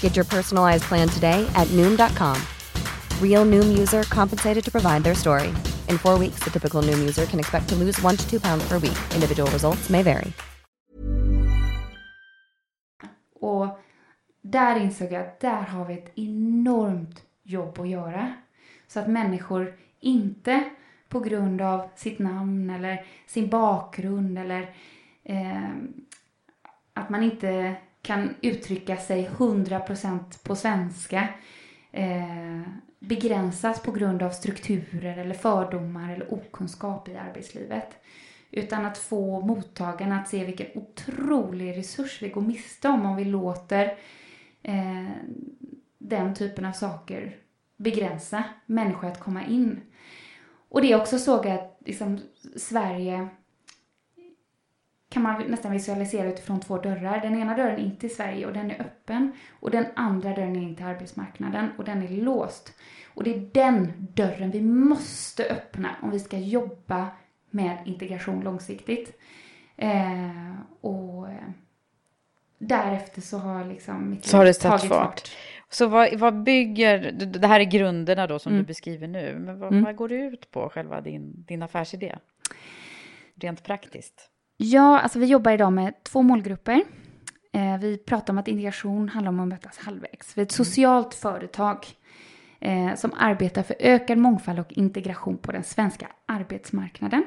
Get 0.00 0.16
your 0.16 0.24
personalized 0.24 0.84
plan 0.84 1.08
today 1.08 1.46
at 1.54 1.68
Noom.com. 1.68 2.40
Real 3.20 3.44
Noom 3.44 3.78
user 3.78 4.02
compensated 4.04 4.64
to 4.64 4.70
provide 4.70 5.04
their 5.04 5.14
story. 5.14 5.48
In 5.88 5.98
four 5.98 6.18
weeks, 6.18 6.40
the 6.44 6.50
typical 6.50 6.80
Noom 6.82 6.98
user 7.00 7.26
can 7.26 7.38
expect 7.38 7.68
to 7.68 7.74
lose 7.74 8.00
one 8.02 8.16
to 8.16 8.24
two 8.30 8.40
pounds 8.40 8.66
per 8.68 8.78
week. 8.78 8.98
Individual 9.14 9.50
results 9.50 9.90
may 9.90 10.02
vary. 10.02 10.32
Och 13.40 13.78
där 14.42 14.80
insåg 14.80 15.12
jag 15.12 15.22
att 15.22 15.40
där 15.40 15.62
har 15.62 15.84
vi 15.84 15.94
ett 15.94 16.18
enormt 16.18 17.22
jobb 17.42 17.80
att 17.80 17.88
göra. 17.88 18.32
Så 18.88 19.00
att 19.00 19.08
människor 19.08 19.74
inte 20.00 20.64
på 21.08 21.20
grund 21.20 21.60
av 21.60 21.88
sitt 21.96 22.18
namn 22.18 22.70
eller 22.70 23.04
sin 23.26 23.48
bakgrund 23.48 24.38
eller 24.38 24.74
eh, 25.24 25.70
att 26.94 27.10
man 27.10 27.22
inte 27.22 27.76
kan 28.06 28.34
uttrycka 28.42 28.96
sig 28.96 29.28
100% 29.28 30.44
på 30.44 30.56
svenska 30.56 31.28
eh, 31.92 32.60
begränsas 32.98 33.82
på 33.82 33.92
grund 33.92 34.22
av 34.22 34.30
strukturer 34.30 35.18
eller 35.18 35.34
fördomar 35.34 36.14
eller 36.14 36.34
okunskap 36.34 37.08
i 37.08 37.16
arbetslivet. 37.16 37.88
Utan 38.50 38.84
att 38.84 38.98
få 38.98 39.40
mottagarna 39.40 40.20
att 40.20 40.28
se 40.28 40.44
vilken 40.44 40.66
otrolig 40.74 41.76
resurs 41.76 42.22
vi 42.22 42.28
går 42.28 42.40
miste 42.40 42.88
om 42.88 43.06
om 43.06 43.16
vi 43.16 43.24
låter 43.24 43.98
eh, 44.62 45.10
den 45.98 46.34
typen 46.34 46.64
av 46.64 46.72
saker 46.72 47.36
begränsa 47.76 48.44
människor 48.66 49.08
att 49.08 49.20
komma 49.20 49.46
in. 49.46 49.80
Och 50.68 50.82
det 50.82 50.92
är 50.92 51.00
också 51.00 51.18
såg 51.18 51.46
att 51.46 51.80
liksom, 51.84 52.20
Sverige 52.56 53.28
kan 55.16 55.22
man 55.22 55.42
nästan 55.42 55.72
visualisera 55.72 56.28
utifrån 56.28 56.60
två 56.60 56.78
dörrar. 56.78 57.20
Den 57.20 57.38
ena 57.40 57.56
dörren 57.56 57.74
är 57.78 57.84
in 57.84 57.96
till 57.96 58.16
Sverige 58.16 58.46
och 58.46 58.52
den 58.52 58.70
är 58.70 58.80
öppen. 58.80 59.32
Och 59.60 59.70
den 59.70 59.86
andra 59.94 60.34
dörren 60.34 60.56
är 60.56 60.60
in 60.62 60.76
till 60.76 60.84
arbetsmarknaden 60.84 61.68
och 61.78 61.84
den 61.84 62.02
är 62.02 62.08
låst. 62.08 62.72
Och 63.14 63.24
det 63.24 63.34
är 63.34 63.40
den 63.52 63.92
dörren 64.14 64.50
vi 64.50 64.60
måste 64.60 65.44
öppna 65.44 65.96
om 66.02 66.10
vi 66.10 66.18
ska 66.20 66.38
jobba 66.38 67.08
med 67.50 67.78
integration 67.84 68.40
långsiktigt. 68.40 69.20
Eh, 69.76 70.52
och 70.80 71.28
eh, 71.28 71.34
därefter 72.58 73.20
så 73.20 73.38
har 73.38 73.64
liksom 73.64 74.10
mitt 74.10 74.24
Så 74.24 74.36
har 74.36 74.44
det 74.44 74.52
tagit 74.52 74.88
fart. 74.88 75.30
Så 75.68 75.86
vad, 75.86 76.14
vad 76.18 76.42
bygger, 76.42 77.12
det 77.12 77.46
här 77.46 77.60
är 77.60 77.64
grunderna 77.64 78.26
då 78.26 78.38
som 78.38 78.52
Mm. 78.52 78.62
du 78.62 78.66
beskriver 78.66 79.08
nu, 79.08 79.38
men 79.38 79.58
vad, 79.58 79.72
Mm. 79.72 79.84
vad 79.84 79.96
går 79.96 80.08
det 80.08 80.14
ut 80.14 80.50
på 80.50 80.68
själva 80.68 81.00
din, 81.00 81.44
din 81.48 81.62
affärsidé? 81.62 82.16
Rent 83.40 83.62
praktiskt. 83.62 84.30
Ja, 84.56 85.00
alltså 85.00 85.18
vi 85.18 85.26
jobbar 85.26 85.52
idag 85.52 85.72
med 85.72 85.94
två 86.02 86.22
målgrupper. 86.22 86.82
Eh, 87.52 87.78
vi 87.78 87.98
pratar 87.98 88.32
om 88.32 88.38
att 88.38 88.48
integration 88.48 89.08
handlar 89.08 89.28
om 89.28 89.40
att 89.40 89.48
mötas 89.48 89.78
halvvägs. 89.78 90.36
Vi 90.36 90.40
är 90.40 90.46
ett 90.46 90.52
socialt 90.52 91.14
företag 91.14 91.86
eh, 92.60 92.94
som 92.94 93.12
arbetar 93.16 93.62
för 93.62 93.76
ökad 93.80 94.18
mångfald 94.18 94.58
och 94.58 94.72
integration 94.72 95.38
på 95.38 95.52
den 95.52 95.64
svenska 95.64 96.06
arbetsmarknaden. 96.26 97.24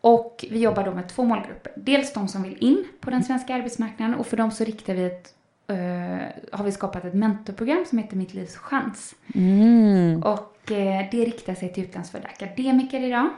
Och 0.00 0.44
vi 0.50 0.58
jobbar 0.58 0.84
då 0.84 0.94
med 0.94 1.08
två 1.08 1.24
målgrupper. 1.24 1.72
Dels 1.76 2.12
de 2.12 2.28
som 2.28 2.42
vill 2.42 2.56
in 2.60 2.84
på 3.00 3.10
den 3.10 3.24
svenska 3.24 3.54
arbetsmarknaden 3.54 4.14
och 4.14 4.26
för 4.26 4.36
dem 4.36 4.50
så 4.50 4.64
riktar 4.64 4.94
vi 4.94 5.04
ett, 5.04 5.34
eh, 5.66 6.56
har 6.58 6.64
vi 6.64 6.72
skapat 6.72 7.04
ett 7.04 7.14
mentorprogram 7.14 7.84
som 7.88 7.98
heter 7.98 8.16
Mitt 8.16 8.34
livs 8.34 8.56
chans. 8.56 9.14
Mm. 9.34 10.22
Och 10.22 10.72
eh, 10.72 11.06
det 11.10 11.24
riktar 11.24 11.54
sig 11.54 11.72
till 11.72 11.84
utlandsfödda 11.84 12.28
akademiker 12.28 13.00
idag. 13.00 13.30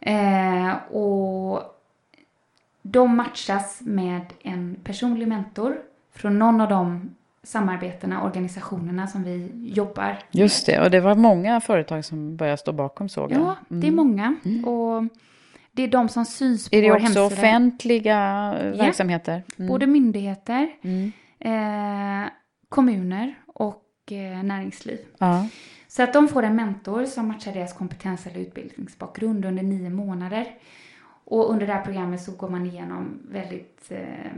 Eh, 0.00 0.92
och 0.92 1.73
de 2.86 3.16
matchas 3.16 3.80
med 3.80 4.20
en 4.42 4.76
personlig 4.84 5.28
mentor 5.28 5.76
från 6.14 6.38
någon 6.38 6.60
av 6.60 6.68
de 6.68 7.14
samarbetena, 7.42 8.22
organisationerna 8.22 9.06
som 9.06 9.22
vi 9.24 9.50
jobbar 9.74 10.18
Just 10.30 10.66
det, 10.66 10.80
och 10.80 10.90
det 10.90 11.00
var 11.00 11.14
många 11.14 11.60
företag 11.60 12.04
som 12.04 12.36
började 12.36 12.56
stå 12.58 12.72
bakom 12.72 13.08
såg 13.08 13.32
jag. 13.32 13.40
Ja, 13.40 13.56
det 13.68 13.86
är 13.86 13.90
många. 13.92 14.36
Och 14.66 15.02
det 15.72 15.82
är 15.82 15.88
de 15.88 16.08
som 16.08 16.24
syns 16.24 16.68
på 16.70 16.76
Är 16.76 16.82
det 16.82 16.90
också 16.92 17.02
hemsida. 17.02 17.24
offentliga 17.26 18.18
eh, 18.60 18.66
Ja. 18.68 18.84
verksamheter? 18.84 19.42
Mm. 19.58 19.68
Både 19.68 19.86
myndigheter, 19.86 20.68
Mm. 20.82 21.12
eh, 21.40 22.28
kommuner 22.68 23.34
och 23.46 23.84
eh, 24.10 24.42
näringsliv. 24.42 24.98
Ja. 25.18 25.48
Så 25.88 26.02
att 26.02 26.12
de 26.12 26.28
får 26.28 26.42
en 26.42 26.56
mentor 26.56 27.04
som 27.04 27.28
matchar 27.28 27.52
deras 27.52 27.72
kompetens 27.72 28.26
eller 28.26 28.40
utbildningsbakgrund 28.40 29.44
under 29.44 29.62
nio 29.62 29.90
månader. 29.90 30.46
Och 31.24 31.50
under 31.50 31.66
det 31.66 31.72
här 31.72 31.84
programmet 31.84 32.22
så 32.22 32.32
går 32.32 32.48
man 32.48 32.66
igenom 32.66 33.18
väldigt 33.30 33.86
eh, 33.88 34.32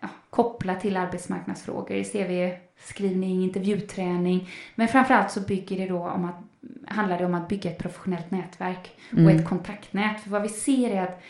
ja, 0.00 0.08
kopplat 0.30 0.80
till 0.80 0.96
arbetsmarknadsfrågor, 0.96 2.04
CV-skrivning, 2.04 3.42
intervjuträning. 3.42 4.48
Men 4.74 4.88
framförallt 4.88 5.30
så 5.30 5.40
bygger 5.40 5.78
det 5.78 5.86
då 5.86 6.08
om 6.08 6.24
att, 6.24 6.36
handlar 6.86 7.18
det 7.18 7.24
om 7.24 7.34
att 7.34 7.48
bygga 7.48 7.70
ett 7.70 7.78
professionellt 7.78 8.30
nätverk 8.30 8.90
och 9.12 9.18
Mm. 9.18 9.36
ett 9.36 9.48
kontaktnät. 9.48 10.20
För 10.20 10.30
vad 10.30 10.42
vi 10.42 10.48
ser 10.48 10.90
är 10.90 11.02
att 11.02 11.22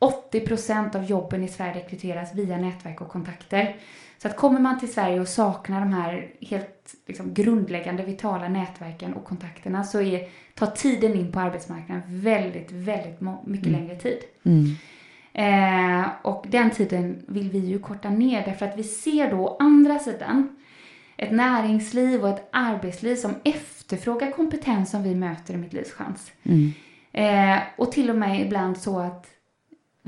80% 0.00 0.96
av 0.96 1.04
jobben 1.04 1.44
i 1.44 1.48
Sverige 1.48 1.74
rekryteras 1.74 2.34
via 2.34 2.56
nätverk 2.56 3.00
och 3.00 3.08
kontakter. 3.08 3.76
Så 4.22 4.28
att 4.28 4.36
kommer 4.36 4.60
man 4.60 4.80
till 4.80 4.92
Sverige 4.92 5.20
och 5.20 5.28
saknar 5.28 5.80
de 5.80 5.92
här 5.92 6.30
helt 6.40 6.94
liksom, 7.06 7.34
grundläggande 7.34 8.02
vitala 8.02 8.48
nätverken 8.48 9.12
och 9.14 9.24
kontakterna 9.24 9.84
så 9.84 10.00
är, 10.00 10.28
tar 10.54 10.66
tiden 10.66 11.14
in 11.14 11.32
på 11.32 11.40
arbetsmarknaden 11.40 12.02
väldigt, 12.06 12.72
väldigt 12.72 13.20
mycket 13.44 13.66
Mm. 13.66 13.80
längre 13.80 13.96
tid. 13.96 14.18
Mm. 14.42 14.76
Eh, 15.32 16.08
och 16.22 16.44
den 16.48 16.70
tiden 16.70 17.22
vill 17.28 17.50
vi 17.50 17.58
ju 17.58 17.78
korta 17.78 18.10
ner 18.10 18.44
därför 18.44 18.66
att 18.66 18.78
vi 18.78 18.84
ser 18.84 19.30
då 19.30 19.36
å 19.36 19.56
andra 19.60 19.98
sidan 19.98 20.56
ett 21.16 21.32
näringsliv 21.32 22.22
och 22.22 22.28
ett 22.28 22.48
arbetsliv 22.52 23.16
som 23.16 23.34
efterfrågar 23.44 24.30
kompetens 24.30 24.90
som 24.90 25.02
vi 25.02 25.14
möter 25.14 25.54
i 25.54 25.56
Mitt 25.56 25.72
livs 25.72 25.92
chans. 25.92 26.32
Mm. 26.42 26.72
Eh, 27.12 27.62
och 27.76 27.92
till 27.92 28.10
och 28.10 28.16
med 28.16 28.40
ibland 28.40 28.78
så 28.78 28.98
att 29.00 29.26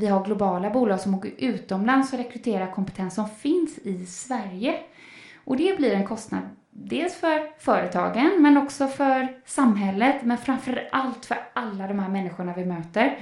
vi 0.03 0.09
har 0.09 0.25
globala 0.25 0.71
bolag 0.71 1.01
som 1.01 1.15
åker 1.15 1.33
utomlands 1.39 2.13
och 2.13 2.19
rekryterar 2.19 2.71
kompetens 2.71 3.15
som 3.15 3.29
finns 3.29 3.79
i 3.79 4.07
Sverige. 4.07 4.75
Och 5.45 5.57
det 5.57 5.77
blir 5.77 5.93
en 5.93 6.07
kostnad 6.07 6.43
dels 6.71 7.15
för 7.15 7.51
företagen 7.59 8.31
men 8.39 8.57
också 8.57 8.89
för 8.89 9.29
samhället 9.47 10.17
men 10.23 10.39
framför 10.39 10.89
allt 10.93 11.25
för 11.27 11.39
alla 11.53 11.87
de 11.87 11.99
här 11.99 12.09
människorna 12.09 12.55
vi 12.57 12.65
möter 12.65 13.17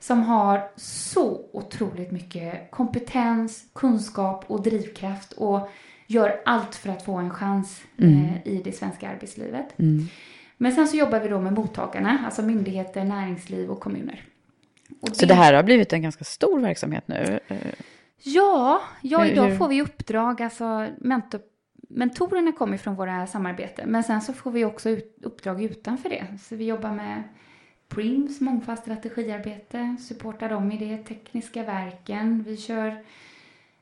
som 0.00 0.22
har 0.22 0.62
så 0.76 1.40
otroligt 1.52 2.12
mycket 2.12 2.70
kompetens, 2.70 3.64
kunskap 3.74 4.44
och 4.46 4.62
drivkraft 4.62 5.32
och 5.32 5.70
gör 6.06 6.40
allt 6.44 6.74
för 6.74 6.90
att 6.90 7.04
få 7.04 7.14
en 7.16 7.30
chans 7.30 7.82
Mm. 7.98 8.24
eh, 8.24 8.52
i 8.52 8.62
det 8.64 8.72
svenska 8.72 9.08
arbetslivet. 9.08 9.78
Mm. 9.78 10.06
Men 10.56 10.72
sen 10.72 10.88
så 10.88 10.96
jobbar 10.96 11.20
vi 11.20 11.28
då 11.28 11.40
med 11.40 11.52
mottagarna, 11.52 12.22
alltså 12.24 12.42
myndigheter, 12.42 13.04
näringsliv 13.04 13.70
och 13.70 13.80
kommuner. 13.80 14.22
Och 15.00 15.16
Så 15.16 15.26
det 15.26 15.34
här 15.34 15.54
har 15.54 15.62
blivit 15.62 15.92
en 15.92 16.02
ganska 16.02 16.24
stor 16.24 16.60
verksamhet 16.60 17.08
nu? 17.08 17.40
Ja, 18.22 18.80
ja 19.02 19.26
idag 19.26 19.44
hur- 19.48 19.56
får 19.56 19.68
vi 19.68 19.82
uppdrag, 19.82 20.42
alltså 20.42 20.88
mentor, 20.98 21.40
mentorerna 21.88 22.52
kommer 22.52 22.76
från 22.76 22.94
våra 22.94 23.26
samarbeten. 23.26 23.90
Men 23.90 24.02
sen 24.04 24.20
så 24.22 24.32
får 24.32 24.50
vi 24.50 24.64
också 24.64 24.90
ut, 24.90 25.18
uppdrag 25.22 25.62
utanför 25.64 26.08
det. 26.08 26.26
Så 26.42 26.56
vi 26.56 26.64
jobbar 26.64 26.90
med 26.92 27.22
Prims 27.88 28.40
mångfaldsstrategiarbete, 28.40 29.96
supportar 30.00 30.48
dem 30.48 30.72
i 30.72 30.78
det, 30.78 30.98
tekniska 31.04 31.62
verken. 31.62 32.42
Vi 32.46 32.56
kör, 32.56 33.02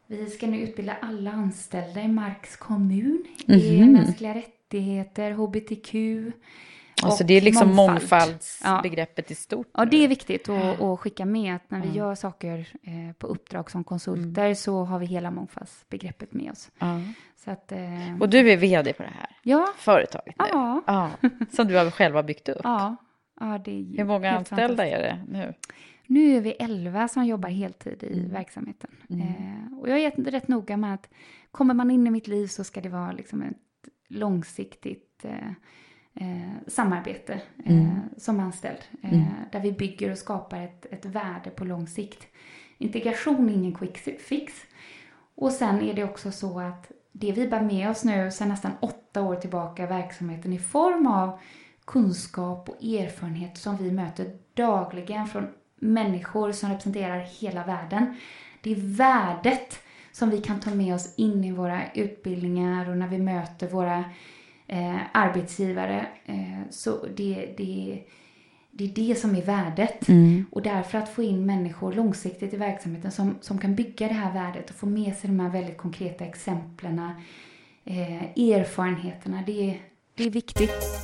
vi 0.06 0.30
ska 0.30 0.46
nu 0.46 0.60
utbilda 0.60 0.96
alla 1.02 1.32
anställda 1.32 2.02
i 2.02 2.08
Marks 2.08 2.56
kommun 2.56 3.24
i 3.46 3.80
Mhm. 3.80 3.92
mänskliga 3.92 4.34
rättigheter, 4.34 5.30
hbtq. 5.32 5.94
Alltså 7.04 7.24
det 7.24 7.34
är 7.34 7.40
liksom 7.40 7.74
mångfald. 7.74 8.00
mångfaldsbegreppet 8.30 9.30
i 9.30 9.34
stort. 9.34 9.68
Ja, 9.74 9.84
det 9.84 10.04
är 10.04 10.08
viktigt 10.08 10.48
att, 10.48 10.80
att 10.80 11.00
skicka 11.00 11.24
med 11.24 11.54
att 11.56 11.70
när 11.70 11.78
vi 11.80 11.84
Mm. 11.86 11.96
gör 11.98 12.14
saker 12.14 12.58
eh, 12.82 13.12
på 13.18 13.26
uppdrag 13.26 13.70
som 13.70 13.84
konsulter 13.84 14.54
så 14.54 14.84
har 14.84 14.98
vi 14.98 15.06
hela 15.06 15.30
mångfaldsbegreppet 15.30 16.32
med 16.32 16.50
oss. 16.52 16.70
Ja. 16.78 17.00
Så 17.44 17.50
att, 17.50 17.72
eh, 17.72 17.80
Och 18.20 18.28
du 18.28 18.50
är 18.50 18.56
vd 18.56 18.92
på 18.92 19.02
det 19.02 19.08
här 19.18 19.36
ja, 19.42 19.66
företaget 19.76 20.34
nu? 20.38 20.44
ja, 20.52 20.82
Ja, 20.86 21.10
som 21.52 21.68
du 21.68 21.90
själv 21.90 22.14
har 22.14 22.22
byggt 22.22 22.48
upp? 22.48 22.60
ja, 22.64 22.96
ja, 23.40 23.58
det 23.64 23.70
är 23.70 23.96
Hur 23.96 24.04
många 24.04 24.30
anställda 24.30 24.86
är 24.86 24.98
det 25.02 25.24
nu? 25.28 25.54
Nu 26.06 26.36
är 26.36 26.40
vi 26.40 26.50
11 26.52 27.08
som 27.08 27.24
jobbar 27.26 27.48
heltid 27.48 28.02
i 28.02 28.18
Mm. 28.18 28.32
verksamheten. 28.32 28.90
Mm. 29.10 29.20
Eh, 29.28 29.78
och 29.78 29.88
jag 29.88 29.98
är 29.98 30.10
rätt, 30.10 30.26
rätt 30.34 30.48
noga 30.48 30.76
med 30.76 30.94
att 30.94 31.08
kommer 31.50 31.74
man 31.74 31.90
in 31.90 32.06
i 32.06 32.10
mitt 32.10 32.26
liv 32.28 32.46
så 32.46 32.64
ska 32.64 32.80
det 32.80 32.88
vara 32.88 33.12
liksom 33.12 33.42
ett 33.42 33.56
långsiktigt 34.08 35.24
eh, 36.14 36.50
samarbete 36.66 37.40
eh, 37.64 37.72
Mm. 37.72 37.90
som 38.16 38.40
anställd. 38.40 38.78
Eh, 39.02 39.12
Mm. 39.12 39.24
Där 39.52 39.60
vi 39.60 39.72
bygger 39.72 40.10
och 40.10 40.18
skapar 40.18 40.60
ett, 40.60 40.86
ett 40.90 41.04
värde 41.04 41.50
på 41.50 41.64
lång 41.64 41.86
sikt. 41.86 42.26
Integration 42.78 43.48
är 43.48 43.52
ingen 43.52 43.74
quick 43.74 43.98
fix. 44.20 44.52
Och 45.34 45.52
sen 45.52 45.80
är 45.82 45.94
det 45.94 46.04
också 46.04 46.30
så 46.32 46.60
att 46.60 46.90
det 47.12 47.32
vi 47.32 47.48
bär 47.48 47.62
med 47.62 47.90
oss 47.90 48.04
nu 48.04 48.30
sedan 48.30 48.48
nästan 48.48 48.72
åtta 48.80 49.22
år 49.22 49.36
tillbaka 49.36 49.86
verksamheten 49.86 50.52
i 50.52 50.58
form 50.58 51.06
av 51.06 51.38
kunskap 51.84 52.68
och 52.68 52.84
erfarenhet 52.84 53.58
som 53.58 53.76
vi 53.76 53.90
möter 53.92 54.36
dagligen 54.54 55.26
från 55.26 55.48
människor 55.76 56.52
som 56.52 56.70
representerar 56.70 57.18
hela 57.18 57.64
världen. 57.64 58.16
Det 58.62 58.72
är 58.72 58.96
värdet 58.96 59.78
som 60.12 60.30
vi 60.30 60.40
kan 60.40 60.60
ta 60.60 60.70
med 60.74 60.94
oss 60.94 61.14
in 61.16 61.44
i 61.44 61.52
våra 61.52 61.80
utbildningar 61.94 62.88
och 62.90 62.96
när 62.96 63.08
vi 63.08 63.18
möter 63.18 63.68
våra 63.68 64.04
eh, 64.72 65.00
arbetsgivare. 65.12 66.06
Eh, 66.26 66.70
så 66.70 67.06
det, 67.16 67.54
det, 67.56 68.02
det 68.70 68.84
är 68.84 68.88
det 68.88 69.14
som 69.14 69.36
är 69.36 69.42
värdet. 69.42 70.08
Mm. 70.08 70.44
Och 70.50 70.62
därför 70.62 70.98
att 70.98 71.14
få 71.14 71.22
in 71.22 71.46
människor 71.46 71.92
långsiktigt 71.92 72.54
i 72.54 72.56
verksamheten 72.56 73.12
som, 73.12 73.34
som 73.40 73.58
kan 73.58 73.74
bygga 73.74 74.08
det 74.08 74.14
här 74.14 74.32
värdet 74.32 74.70
och 74.70 74.76
få 74.76 74.86
med 74.86 75.16
sig 75.16 75.30
de 75.30 75.40
här 75.40 75.50
väldigt 75.50 75.78
konkreta 75.78 76.24
exemplen, 76.24 76.98
eh, 77.84 78.22
erfarenheterna, 78.22 79.42
det, 79.46 79.78
det 80.14 80.24
är 80.24 80.30
viktigt. 80.30 81.01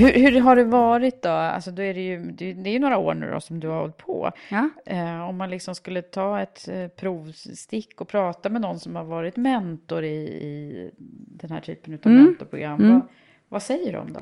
Hur, 0.00 0.12
hur 0.32 0.40
har 0.40 0.56
det 0.56 0.64
varit 0.64 1.22
då? 1.22 1.28
Alltså 1.28 1.70
då 1.70 1.82
är 1.82 1.94
det, 1.94 2.00
ju, 2.00 2.18
det 2.32 2.70
är 2.70 2.72
ju 2.72 2.78
några 2.78 2.98
år 2.98 3.14
nu 3.14 3.30
då 3.30 3.40
som 3.40 3.60
du 3.60 3.68
har 3.68 3.80
hållit 3.80 3.96
på. 3.96 4.30
Ja. 4.50 4.68
Eh, 4.86 5.28
om 5.28 5.36
man 5.36 5.50
liksom 5.50 5.74
skulle 5.74 6.02
ta 6.02 6.40
ett 6.40 6.68
eh, 6.68 6.88
provstick 6.88 8.00
och 8.00 8.08
prata 8.08 8.48
med 8.48 8.60
någon 8.62 8.80
som 8.80 8.96
har 8.96 9.04
varit 9.04 9.36
mentor 9.36 10.04
i, 10.04 10.16
i 10.18 10.90
den 11.28 11.50
här 11.50 11.60
typen 11.60 11.94
av 11.94 12.00
Mm. 12.12 12.24
mentorprogram. 12.24 12.80
Mm. 12.80 12.92
Vad, 12.92 13.02
vad 13.48 13.62
säger 13.62 13.92
de 13.92 14.12
då? 14.12 14.20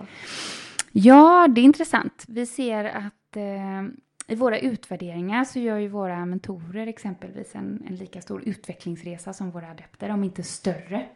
Ja, 0.92 1.48
det 1.48 1.60
är 1.60 1.62
intressant. 1.64 2.24
Vi 2.28 2.46
ser 2.46 2.84
att 2.84 3.36
eh, 3.36 3.82
i 4.30 4.34
våra 4.34 4.58
utvärderingar 4.58 5.44
så 5.44 5.58
gör 5.58 5.78
ju 5.78 5.88
våra 5.88 6.26
mentorer 6.26 6.86
exempelvis 6.86 7.54
en, 7.54 7.82
en 7.88 7.96
lika 7.96 8.20
stor 8.20 8.42
utvecklingsresa 8.48 9.32
som 9.32 9.50
våra 9.50 9.70
adepter, 9.70 10.10
om 10.10 10.24
inte 10.24 10.42
större. 10.42 11.06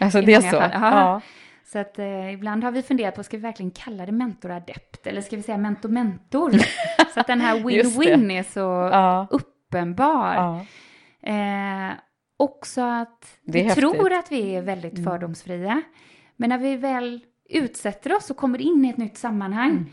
Alltså 0.00 0.18
I 0.18 0.22
det 0.24 0.34
är 0.34 0.40
så? 0.40 0.60
fall. 0.60 0.70
Ja. 0.72 1.20
Så 1.72 1.78
att 1.78 1.98
eh, 1.98 2.32
ibland 2.32 2.64
har 2.64 2.70
vi 2.70 2.82
funderat 2.82 3.14
på, 3.14 3.22
ska 3.22 3.36
vi 3.36 3.42
verkligen 3.42 3.70
kalla 3.70 4.06
det 4.06 4.12
mentor-adept 4.12 5.06
eller 5.06 5.20
ska 5.20 5.36
vi 5.36 5.42
säga 5.42 5.58
mentor-mentor? 5.58 6.50
så 7.14 7.20
att 7.20 7.26
den 7.26 7.40
här 7.40 7.56
win-win 7.64 8.32
är 8.32 8.42
så 8.42 8.60
Ja. 8.92 9.26
uppenbar. 9.30 10.34
Ja. 10.34 10.60
Eh, 11.32 11.92
också 12.36 12.80
att 12.82 13.38
vi 13.44 13.60
häftigt. 13.62 13.80
tror 13.84 14.12
att 14.12 14.32
vi 14.32 14.54
är 14.56 14.62
väldigt 14.62 14.92
Mm. 14.98 15.04
fördomsfria. 15.04 15.82
Men 16.36 16.48
när 16.48 16.58
vi 16.58 16.76
väl 16.76 17.20
utsätter 17.50 18.16
oss 18.16 18.30
och 18.30 18.36
kommer 18.36 18.60
in 18.60 18.84
i 18.84 18.88
ett 18.88 18.96
nytt 18.96 19.16
sammanhang 19.18 19.70
Mm. 19.70 19.86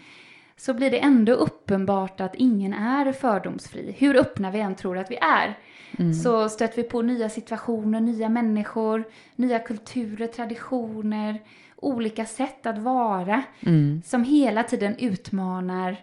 så 0.58 0.74
blir 0.74 0.92
det 0.92 1.00
ändå 1.00 1.34
uppenbart 1.34 2.22
att 2.22 2.36
ingen 2.36 2.74
är 2.74 3.12
fördomsfri. 3.12 3.96
Hur 3.98 4.16
öppna 4.18 4.52
vi 4.52 4.60
än 4.60 4.76
tror 4.76 4.98
att 4.98 5.12
vi 5.12 5.16
är. 5.16 5.58
Mm. 6.00 6.14
Så 6.14 6.50
stöter 6.50 6.76
vi 6.76 6.84
på 6.84 7.02
nya 7.02 7.30
situationer, 7.30 8.00
nya 8.02 8.30
människor, 8.30 9.04
nya 9.36 9.60
kulturer, 9.60 10.28
traditioner, 10.28 11.40
olika 11.82 12.26
sätt 12.26 12.66
att 12.66 12.78
vara 12.78 13.44
Mm. 13.66 14.02
som 14.06 14.24
hela 14.24 14.64
tiden 14.64 14.96
utmanar 15.00 15.98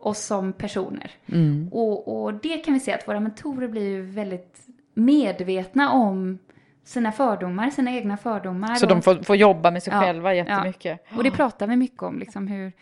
oss 0.00 0.18
som 0.24 0.52
personer. 0.52 1.10
Mm. 1.26 1.68
Och, 1.72 2.22
och 2.24 2.34
det 2.34 2.56
kan 2.56 2.74
vi 2.74 2.80
se 2.80 2.92
att 2.92 3.08
våra 3.08 3.20
mentorer 3.20 3.68
blir 3.68 4.02
väldigt 4.02 4.60
medvetna 4.94 5.92
om 5.92 6.38
sina 6.84 7.12
fördomar, 7.12 7.70
sina 7.70 7.90
egna 7.92 8.16
fördomar. 8.16 8.74
Så 8.74 8.86
de 8.86 9.02
får, 9.02 9.14
får 9.14 9.36
jobba 9.36 9.70
med 9.70 9.82
sig 9.82 9.92
Ja, 9.92 10.00
själva 10.00 10.34
jättemycket? 10.34 11.04
och 11.16 11.24
det 11.24 11.30
pratar 11.30 11.66
vi 11.66 11.76
mycket 11.76 12.02
om, 12.02 12.18
liksom 12.18 12.46
hur, 12.46 12.72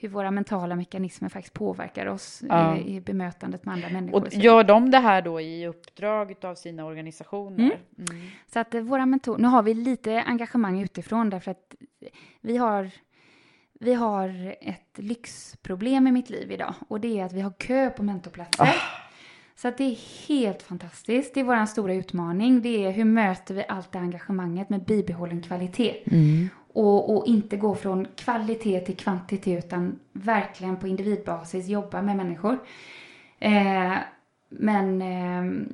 hur 0.00 0.08
våra 0.08 0.30
mentala 0.30 0.76
mekanismer 0.76 1.28
faktiskt 1.28 1.54
påverkar 1.54 2.06
oss 2.06 2.42
Ja. 2.48 2.76
i, 2.76 2.96
i 2.96 3.00
bemötandet 3.00 3.64
med 3.64 3.74
andra 3.74 3.88
människor. 3.88 4.20
Och 4.22 4.34
gör 4.34 4.64
de 4.64 4.90
det 4.90 4.98
här 4.98 5.22
då 5.22 5.40
i 5.40 5.66
uppdrag 5.66 6.34
av 6.42 6.54
sina 6.54 6.84
organisationer? 6.84 7.64
Mm. 7.64 8.10
Mm. 8.10 8.26
Så 8.52 8.58
att 8.58 8.74
eh, 8.74 8.80
våra 8.80 9.06
mentorer, 9.06 9.38
nu 9.38 9.48
har 9.48 9.62
vi 9.62 9.74
lite 9.74 10.22
engagemang 10.22 10.80
utifrån 10.80 11.30
därför 11.30 11.50
att 11.50 11.74
vi 12.40 12.56
har, 12.56 12.90
vi 13.80 13.94
har 13.94 14.56
ett 14.60 14.98
lyxproblem 14.98 16.06
i 16.06 16.12
mitt 16.12 16.30
liv 16.30 16.52
idag 16.52 16.74
och 16.88 17.00
det 17.00 17.20
är 17.20 17.24
att 17.24 17.32
vi 17.32 17.40
har 17.40 17.52
kö 17.52 17.90
på 17.90 18.02
mentorplatser. 18.02 18.74
Så 19.56 19.68
att 19.68 19.78
det 19.78 19.84
är 19.84 20.28
helt 20.28 20.62
fantastiskt. 20.62 21.34
Det 21.34 21.40
är 21.40 21.44
vår 21.44 21.66
stora 21.66 21.94
utmaning. 21.94 22.62
Det 22.62 22.84
är 22.84 22.90
hur 22.90 23.04
möter 23.04 23.54
vi 23.54 23.64
allt 23.68 23.92
det 23.92 23.98
engagemanget 23.98 24.70
med 24.70 24.84
bibehållen 24.84 25.42
kvalitet. 25.42 25.96
Och, 26.72 27.16
och 27.16 27.26
inte 27.26 27.56
gå 27.56 27.74
från 27.74 28.06
kvalitet 28.16 28.80
till 28.80 28.96
kvantitet 28.96 29.64
utan 29.64 29.98
verkligen 30.12 30.76
på 30.76 30.88
individbasis 30.88 31.68
jobba 31.68 32.02
med 32.02 32.16
människor. 32.16 32.58
Eh, 33.38 33.94
men 34.48 35.02
eh, 35.02 35.66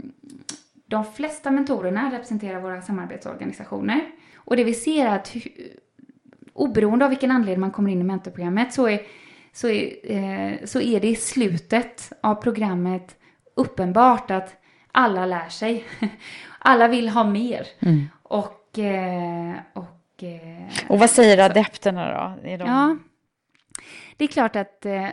de 0.87 1.05
flesta 1.05 1.51
mentorerna 1.51 2.13
representerar 2.13 2.61
våra 2.61 2.83
samarbetsorganisationer. 2.83 4.01
Och 4.37 4.57
det 4.57 4.65
vi 4.65 4.75
ser 4.75 5.07
är 5.07 5.15
att 5.15 5.37
oberoende 6.53 7.05
av 7.05 7.09
vilken 7.09 7.31
anledning 7.31 7.61
man 7.61 7.71
kommer 7.71 7.91
in 7.91 8.01
i 8.01 8.05
mentorprogrammet 8.05 8.73
så 8.73 8.89
är, 8.89 9.01
så 9.53 9.69
är, 9.69 10.11
eh, 10.11 10.65
så 10.65 10.81
är 10.81 11.01
det 11.01 11.09
i 11.09 11.17
slutet 11.17 12.13
av 12.21 12.35
programmet 12.35 13.17
uppenbart 13.55 14.31
att 14.31 14.63
alla 14.93 15.27
lär 15.27 15.49
sig. 15.49 15.85
Alla 16.59 16.89
vill 16.89 17.09
ha 17.09 17.25
mer. 17.25 17.67
Mm. 17.81 18.05
Och, 18.23 18.79
eh, 18.79 19.55
och, 19.73 19.96
eh, 20.23 20.69
Och 20.89 20.99
vad 20.99 21.11
säger 21.11 21.39
adepterna 21.39 22.07
då? 22.43 22.49
Är 22.49 22.59
de... 22.59 22.69
Ja, 22.69 22.97
det 24.17 24.25
är 24.25 24.29
klart 24.29 24.57
att 24.57 24.87
eh, 24.87 25.09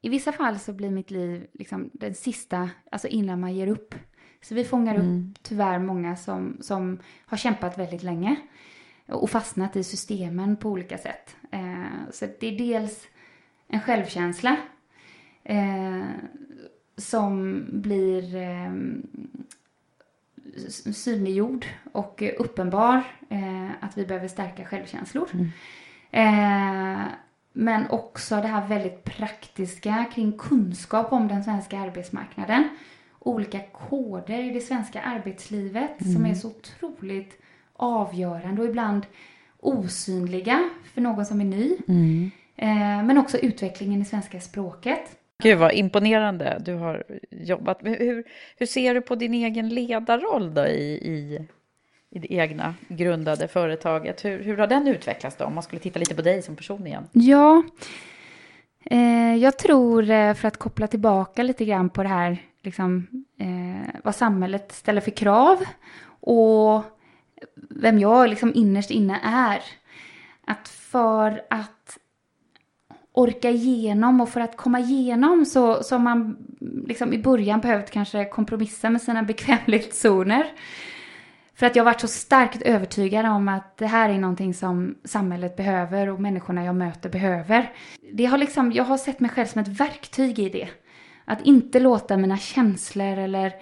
i 0.00 0.08
vissa 0.08 0.32
fall 0.32 0.58
så 0.58 0.72
blir 0.72 0.90
mitt 0.90 1.10
liv 1.10 1.46
liksom 1.52 1.90
den 1.92 2.14
sista, 2.14 2.70
alltså 2.90 3.08
innan 3.08 3.40
man 3.40 3.54
ger 3.54 3.66
upp. 3.66 3.94
Så 4.40 4.54
vi 4.54 4.64
fångar 4.64 4.94
Mm. 4.94 5.06
upp 5.30 5.42
tyvärr 5.42 5.78
många 5.78 6.16
som, 6.16 6.58
som 6.60 6.98
har 7.26 7.36
kämpat 7.36 7.78
väldigt 7.78 8.02
länge 8.02 8.36
och 9.06 9.30
fastnat 9.30 9.76
i 9.76 9.84
systemen 9.84 10.56
på 10.56 10.68
olika 10.70 10.98
sätt. 10.98 11.36
Eh, 11.50 12.10
så 12.12 12.26
det 12.40 12.46
är 12.46 12.58
dels 12.58 13.06
en 13.68 13.80
självkänsla 13.80 14.56
eh, 15.44 16.02
som 16.96 17.64
blir 17.72 18.36
eh, 18.36 18.72
synliggjord 20.92 21.66
och 21.92 22.22
eh, 22.22 22.32
uppenbar 22.38 23.02
eh, 23.28 23.70
att 23.80 23.98
vi 23.98 24.06
behöver 24.06 24.28
stärka 24.28 24.64
självkänslor. 24.64 25.28
Eh, 26.10 27.00
men 27.52 27.90
också 27.90 28.36
det 28.36 28.46
här 28.46 28.68
väldigt 28.68 29.04
praktiska 29.04 30.04
kring 30.14 30.38
kunskap 30.38 31.12
om 31.12 31.28
den 31.28 31.44
svenska 31.44 31.78
arbetsmarknaden. 31.78 32.68
Olika 33.18 33.60
koder 33.60 34.42
i 34.42 34.50
det 34.50 34.60
svenska 34.60 35.02
arbetslivet 35.02 36.12
som 36.14 36.26
är 36.26 36.34
så 36.34 36.48
otroligt 36.48 37.42
avgörande 37.72 38.62
och 38.62 38.68
ibland 38.68 39.06
osynliga 39.60 40.70
för 40.94 41.00
någon 41.00 41.26
som 41.26 41.40
är 41.40 41.44
ny. 41.44 41.76
Mm. 41.88 42.30
Men 43.06 43.18
också 43.18 43.38
utvecklingen 43.38 44.02
i 44.02 44.04
svenska 44.04 44.40
språket. 44.40 45.17
Gud 45.42 45.58
vad 45.58 45.72
imponerande 45.72 46.62
du 46.64 46.74
har 46.74 47.04
jobbat. 47.30 47.78
Hur, 47.82 48.24
hur 48.56 48.66
ser 48.66 48.94
du 48.94 49.00
på 49.00 49.14
din 49.14 49.34
egen 49.34 49.68
ledarroll 49.68 50.54
då 50.54 50.66
i, 50.66 50.92
i, 50.92 51.46
i 52.10 52.18
det 52.18 52.32
egna 52.32 52.74
grundade 52.88 53.48
företaget? 53.48 54.24
Hur, 54.24 54.42
hur 54.42 54.56
har 54.56 54.66
den 54.66 54.88
utvecklats 54.88 55.36
då? 55.36 55.44
Om 55.44 55.54
man 55.54 55.62
skulle 55.62 55.80
titta 55.80 55.98
lite 55.98 56.14
på 56.14 56.22
dig 56.22 56.42
som 56.42 56.56
person 56.56 56.86
igen. 56.86 57.08
Ja, 57.12 57.62
eh, 58.84 59.36
jag 59.36 59.58
tror 59.58 60.10
eh, 60.10 60.34
för 60.34 60.48
att 60.48 60.56
koppla 60.56 60.86
tillbaka 60.86 61.42
lite 61.42 61.64
grann 61.64 61.90
på 61.90 62.02
det 62.02 62.08
här, 62.08 62.38
liksom, 62.62 63.06
eh, 63.40 64.00
vad 64.04 64.14
samhället 64.14 64.72
ställer 64.72 65.00
för 65.00 65.10
krav 65.10 65.64
och 66.20 66.82
vem 67.70 67.98
jag 67.98 68.30
liksom 68.30 68.52
innerst 68.54 68.90
inne 68.90 69.20
är. 69.24 69.62
Att 70.44 70.68
för 70.68 71.42
att 71.50 71.77
orka 73.18 73.50
igenom 73.50 74.20
och 74.20 74.28
för 74.28 74.40
att 74.40 74.56
komma 74.56 74.80
igenom 74.80 75.44
så, 75.44 75.66
har 75.72 75.98
man 75.98 76.36
liksom 76.86 77.12
i 77.12 77.18
början 77.18 77.60
behövt 77.60 77.90
kanske 77.90 78.24
kompromissa 78.24 78.90
med 78.90 79.02
sina 79.02 79.22
bekvämlighetszoner. 79.32 80.46
För 81.54 81.66
att 81.66 81.76
jag 81.76 81.84
har 81.84 81.90
varit 81.92 82.00
så 82.00 82.08
starkt 82.08 82.62
övertygad 82.62 83.26
om 83.26 83.48
att 83.48 83.76
det 83.76 83.86
här 83.86 84.10
är 84.10 84.18
någonting 84.18 84.54
som 84.54 84.94
samhället 85.04 85.56
behöver 85.56 86.08
och 86.08 86.20
människorna 86.20 86.64
jag 86.64 86.74
möter 86.74 87.08
behöver. 87.10 87.72
Det 88.12 88.26
har 88.26 88.38
liksom, 88.38 88.72
jag 88.72 88.84
har 88.84 88.96
sett 88.96 89.20
mig 89.20 89.30
själv 89.30 89.46
som 89.46 89.62
ett 89.62 89.80
verktyg 89.80 90.38
i 90.38 90.48
det. 90.48 90.68
Att 91.24 91.42
inte 91.42 91.80
låta 91.80 92.16
mina 92.16 92.38
känslor 92.38 93.18
eller 93.18 93.52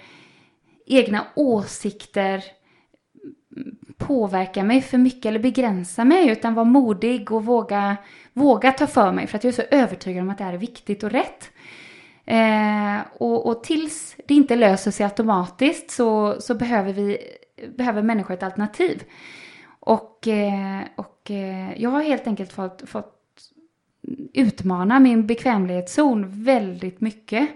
egna 0.87 1.27
åsikter 1.35 2.45
påverka 3.97 4.65
mig 4.65 4.83
för 4.83 4.99
mycket 4.99 5.27
eller 5.27 5.39
begränsa 5.41 6.05
mig 6.05 6.29
utan 6.29 6.55
vara 6.55 6.65
modig 6.65 7.33
och 7.33 7.45
våga, 7.45 7.97
våga 8.33 8.73
ta 8.73 8.87
för 8.87 9.13
mig 9.13 9.27
för 9.27 9.39
att 9.39 9.45
jag 9.45 9.49
är 9.49 9.55
så 9.55 9.63
övertygad 9.71 10.23
om 10.23 10.31
att 10.31 10.39
det 10.39 10.45
här 10.45 10.53
är 10.53 10.59
viktigt 10.59 11.03
och 11.03 11.11
rätt. 11.11 11.51
Eh, 12.25 12.99
och, 13.13 13.47
och 13.47 13.65
tills 13.65 14.17
det 14.27 14.35
inte 14.35 14.57
löser 14.57 14.91
sig 14.91 15.05
automatiskt 15.05 15.91
så, 15.91 16.37
så 16.41 16.55
behöver, 16.55 16.93
vi, 16.93 17.19
behöver 17.77 18.03
människor 18.03 18.35
ett 18.35 18.43
alternativ. 18.43 19.03
Och, 19.81 20.29
eh, 20.29 20.81
och 20.97 21.31
eh, 21.31 21.83
jag 21.83 21.91
har 21.91 22.03
helt 22.03 22.27
enkelt 22.27 22.53
fått, 22.53 22.83
fått 22.87 23.13
utmana 24.33 25.01
min 25.01 25.27
bekvämlighetszon 25.27 26.45
väldigt 26.45 27.01
mycket. 27.01 27.49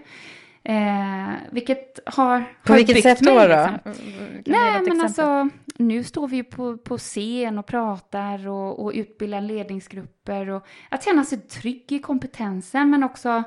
Eh, 0.63 1.33
vilket 1.51 1.99
har 2.05 2.39
På 2.63 2.71
har 2.71 2.77
vilket 2.77 2.95
byggt 2.95 3.03
sätt 3.03 3.21
mig, 3.21 3.33
då? 3.33 3.39
då? 3.39 3.47
liksom. 3.47 3.79
Kan 3.83 3.93
du 3.93 3.99
ge 4.11 4.39
ett 4.39 4.47
Nej, 4.47 4.69
exempel? 4.69 4.93
men 4.93 5.01
alltså 5.01 5.49
nu 5.77 6.03
står 6.03 6.27
vi 6.27 6.35
ju 6.35 6.43
på, 6.43 6.77
på 6.77 6.97
scen 6.97 7.57
och 7.59 7.65
pratar 7.65 8.47
och, 8.47 8.83
och 8.83 8.91
utbildar 8.95 9.41
ledningsgrupper 9.41 10.49
och 10.49 10.65
att 10.89 11.03
känna 11.05 11.23
sig 11.23 11.39
trygg 11.39 11.91
i 11.91 11.99
kompetensen 11.99 12.89
men 12.89 13.03
också 13.03 13.43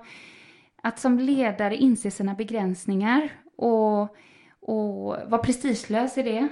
att 0.83 0.99
som 0.99 1.19
ledare 1.19 1.77
inse 1.77 2.11
sina 2.11 2.35
begränsningar 2.35 3.29
och, 3.57 4.03
och 4.61 5.17
vara 5.27 5.39
prestigelös 5.39 6.19
i 6.19 6.23
det. 6.23 6.49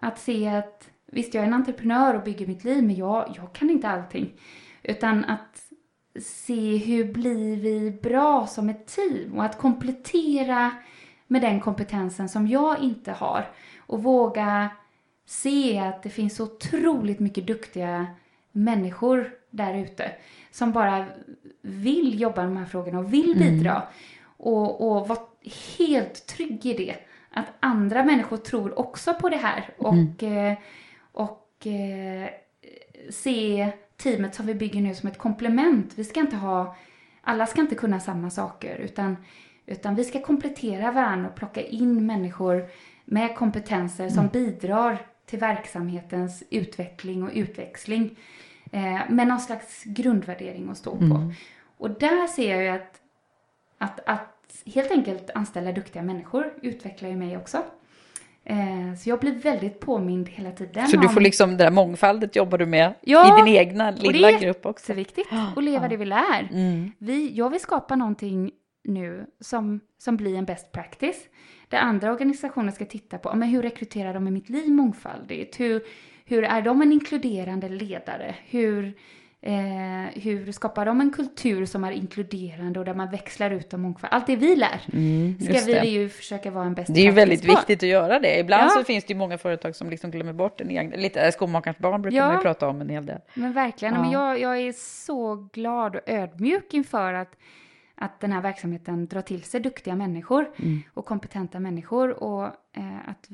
Att 0.00 0.18
se 0.18 0.48
att 0.48 0.88
visst, 1.12 1.34
jag 1.34 1.42
är 1.42 1.46
en 1.46 1.54
entreprenör 1.54 2.14
och 2.14 2.22
bygger 2.22 2.46
mitt 2.46 2.64
liv 2.64 2.84
men 2.84 2.96
jag, 2.96 3.34
jag 3.36 3.52
kan 3.52 3.70
inte 3.70 3.88
allting. 3.88 4.32
Utan 4.82 5.24
att 5.24 5.65
se 6.22 6.76
hur 6.76 7.12
blir 7.12 7.56
vi 7.56 7.90
bra 8.02 8.46
som 8.46 8.68
ett 8.68 8.86
team? 8.86 9.38
Och 9.38 9.44
att 9.44 9.58
komplettera 9.58 10.70
med 11.26 11.42
den 11.42 11.60
kompetensen 11.60 12.28
som 12.28 12.48
jag 12.48 12.78
inte 12.78 13.12
har. 13.12 13.48
Och 13.78 14.02
våga 14.02 14.70
se 15.26 15.78
att 15.78 16.02
det 16.02 16.10
finns 16.10 16.36
så 16.36 16.44
otroligt 16.44 17.20
mycket 17.20 17.46
duktiga 17.46 18.06
människor 18.52 19.30
där 19.50 19.74
ute 19.74 20.12
som 20.50 20.72
bara 20.72 21.06
vill 21.62 22.20
jobba 22.20 22.42
med 22.42 22.50
de 22.50 22.56
här 22.56 22.66
frågorna 22.66 22.98
och 22.98 23.12
vill 23.12 23.34
bidra. 23.38 23.82
Och, 24.36 24.90
och 24.90 25.08
vara 25.08 25.18
helt 25.78 26.26
trygg 26.26 26.66
i 26.66 26.72
det. 26.72 26.96
Att 27.30 27.46
andra 27.60 28.04
människor 28.04 28.36
tror 28.36 28.78
också 28.78 29.14
på 29.14 29.28
det 29.28 29.36
här. 29.36 29.70
Och, 29.78 30.22
eh, 30.22 30.54
och 31.12 31.66
eh, 31.66 32.28
se 33.10 33.72
teamet 33.96 34.34
som 34.34 34.46
vi 34.46 34.54
bygger 34.54 34.80
nu 34.80 34.94
som 34.94 35.08
ett 35.08 35.18
komplement. 35.18 35.92
Vi 35.96 36.04
ska 36.04 36.20
inte 36.20 36.36
ha, 36.36 36.76
alla 37.20 37.46
ska 37.46 37.60
inte 37.60 37.74
kunna 37.74 38.00
samma 38.00 38.30
saker 38.30 38.76
utan, 38.76 39.16
utan 39.66 39.94
vi 39.94 40.04
ska 40.04 40.20
komplettera 40.22 40.92
varandra 40.92 41.28
och 41.28 41.36
plocka 41.36 41.62
in 41.62 42.06
människor 42.06 42.68
med 43.04 43.36
kompetenser 43.36 44.08
som 44.08 44.28
bidrar 44.28 45.06
till 45.26 45.38
verksamhetens 45.38 46.44
utveckling 46.50 47.22
och 47.22 47.30
utväxling. 47.32 48.18
Eh, 48.72 49.10
med 49.10 49.28
någon 49.28 49.40
slags 49.40 49.84
grundvärdering 49.84 50.68
att 50.68 50.78
stå 50.78 50.96
på. 50.96 51.32
Och 51.78 51.90
där 51.90 52.26
ser 52.26 52.54
jag 52.54 52.62
ju 52.62 52.68
att, 52.68 53.00
att, 53.78 54.00
att 54.06 54.62
helt 54.66 54.90
enkelt 54.90 55.30
anställa 55.34 55.72
duktiga 55.72 56.02
människor 56.02 56.54
utvecklar 56.62 57.08
ju 57.08 57.16
mig 57.16 57.36
också. 57.36 57.62
Eh, 58.48 58.94
så 58.98 59.08
jag 59.08 59.20
blir 59.20 59.32
väldigt 59.32 59.80
påmind 59.80 60.28
hela 60.28 60.50
tiden. 60.50 60.88
Så 60.88 60.96
du 60.96 61.08
får 61.08 61.20
liksom 61.20 61.50
det 61.50 61.64
där 61.64 61.70
mångfaldet 61.70 62.36
jobbar 62.36 62.58
du 62.58 62.66
med 62.66 62.94
Ja, 63.00 63.38
i 63.38 63.42
din 63.44 63.54
egna 63.56 63.92
det 63.92 64.12
lilla 64.12 64.30
är 64.30 64.40
grupp 64.40 64.66
också. 64.66 64.82
jätteviktigt 64.88 65.26
att 65.56 65.64
leva 65.64 65.88
det 65.88 65.96
vi 65.96 66.04
lär. 66.04 66.48
Mm. 66.52 66.92
Vi, 66.98 67.32
jag 67.34 67.50
vill 67.50 67.60
skapa 67.60 67.96
någonting 67.96 68.50
nu 68.88 69.26
som, 69.40 69.80
som 69.98 70.16
blir 70.16 70.36
en 70.36 70.44
best 70.44 70.72
practice. 70.72 71.28
Där 71.68 71.78
andra 71.78 72.12
organisationer 72.12 72.72
ska 72.72 72.84
titta 72.84 73.18
på 73.18 73.34
men 73.34 73.48
hur 73.48 73.62
rekryterar 73.62 74.14
de 74.14 74.28
i 74.28 74.30
mitt 74.30 74.48
liv 74.48 74.70
mångfaldigt? 74.70 75.60
Hur, 75.60 75.82
hur 76.24 76.44
är 76.44 76.62
de 76.62 76.82
en 76.82 76.92
inkluderande 76.92 77.68
ledare? 77.68 78.34
Hur, 78.48 78.94
eh, 79.42 80.22
hur 80.22 80.52
skapar 80.52 80.86
de 80.86 81.00
en 81.00 81.10
kultur 81.10 81.66
som 81.66 81.84
är 81.84 81.90
inkluderande 81.92 82.78
och 82.78 82.84
där 82.86 82.94
man 82.94 83.10
växlar 83.10 83.50
ut 83.50 83.74
om 83.74 83.80
mångfald? 83.82 84.12
Allt 84.14 84.26
det 84.26 84.36
vi 84.36 84.56
lär 84.56 84.80
Mm, 84.92 85.40
ska 85.40 85.52
vi 85.66 85.72
det. 85.72 85.86
ju 85.86 86.08
försöka 86.08 86.50
vara 86.50 86.64
en 86.64 86.74
best 86.74 86.94
Det 86.94 87.00
är 87.00 87.04
ju 87.04 87.10
väldigt 87.10 87.40
på. 87.42 87.46
viktigt 87.46 87.82
att 87.82 87.88
göra 87.88 88.18
det. 88.20 88.38
Ibland 88.38 88.64
Ja. 88.64 88.68
så 88.70 88.84
finns 88.84 89.04
det 89.04 89.12
ju 89.12 89.18
många 89.18 89.38
företag 89.38 89.76
som 89.76 89.90
liksom 89.90 90.10
glömmer 90.10 90.32
bort 90.32 90.60
en 90.60 90.70
egen, 90.70 90.90
lite 90.90 91.20
äh, 91.20 91.30
skomakarens 91.32 91.78
barn 91.78 92.02
brukar 92.02 92.16
Ja. 92.18 92.26
man 92.26 92.36
ju 92.36 92.42
prata 92.42 92.68
om 92.68 92.80
en 92.80 92.88
hel 92.88 93.06
del. 93.06 93.20
Men 93.34 93.52
verkligen, 93.52 93.94
Ja. 93.94 94.00
men 94.00 94.10
jag, 94.10 94.40
jag 94.40 94.58
är 94.58 94.72
så 94.72 95.34
glad 95.52 95.96
och 95.96 96.02
ödmjuk 96.06 96.74
inför 96.74 97.14
att, 97.14 97.36
att 97.94 98.20
den 98.20 98.32
här 98.32 98.40
verksamheten 98.40 99.06
drar 99.06 99.22
till 99.22 99.42
sig 99.42 99.60
duktiga 99.60 99.96
människor 99.96 100.50
Mm. 100.58 100.82
och 100.94 101.04
kompetenta 101.06 101.60
människor 101.60 102.22
och 102.22 102.44
eh, 102.76 103.08
att 103.08 103.28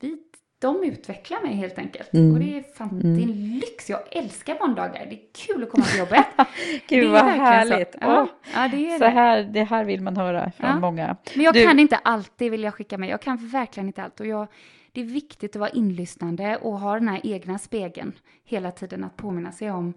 vi, 0.00 0.16
de 0.60 0.84
utvecklar 0.84 1.42
mig 1.42 1.52
helt 1.54 1.78
enkelt. 1.78 2.12
Mm. 2.14 2.32
Och 2.34 2.40
det 2.40 2.58
är, 2.58 2.62
fan, 2.74 3.00
det 3.02 3.08
är 3.22 3.22
en 3.24 3.58
lyx, 3.58 3.90
jag 3.90 4.00
älskar 4.10 4.58
måndagar, 4.66 5.06
det 5.06 5.14
är 5.14 5.20
kul 5.46 5.62
att 5.62 5.70
komma 5.70 5.84
till 5.84 5.98
jobbet. 5.98 6.24
Det 6.88 6.96
Gud 6.96 7.10
vad 7.10 7.24
härligt. 7.24 7.92
Så. 7.92 7.98
Ja, 8.00 8.28
ja, 8.54 8.68
det 8.68 8.90
är 8.90 8.98
så 8.98 9.04
det. 9.04 9.10
här, 9.10 9.42
det 9.42 9.64
här 9.64 9.84
vill 9.84 10.00
man 10.00 10.16
höra 10.16 10.52
från 10.56 10.70
Ja. 10.70 10.78
många. 10.80 11.16
Men 11.34 11.44
jag 11.44 11.54
Du- 11.54 11.64
kan 11.64 11.78
inte 11.78 11.96
alltid, 11.96 12.50
vill 12.50 12.62
jag 12.62 12.74
skicka 12.74 12.98
med. 12.98 13.08
Jag 13.08 13.20
kan 13.22 13.36
verkligen 13.48 13.86
inte 13.86 14.02
allt. 14.02 14.20
Och 14.20 14.26
jag, 14.26 14.46
det 14.92 15.00
är 15.00 15.04
viktigt 15.04 15.56
att 15.56 15.60
vara 15.60 15.70
inlyssnande 15.70 16.56
och 16.56 16.80
ha 16.80 16.94
den 16.94 17.08
här 17.08 17.20
egna 17.24 17.58
spegeln 17.58 18.12
hela 18.44 18.70
tiden 18.70 19.04
att 19.04 19.16
påminna 19.16 19.52
sig 19.52 19.70
om 19.70 19.94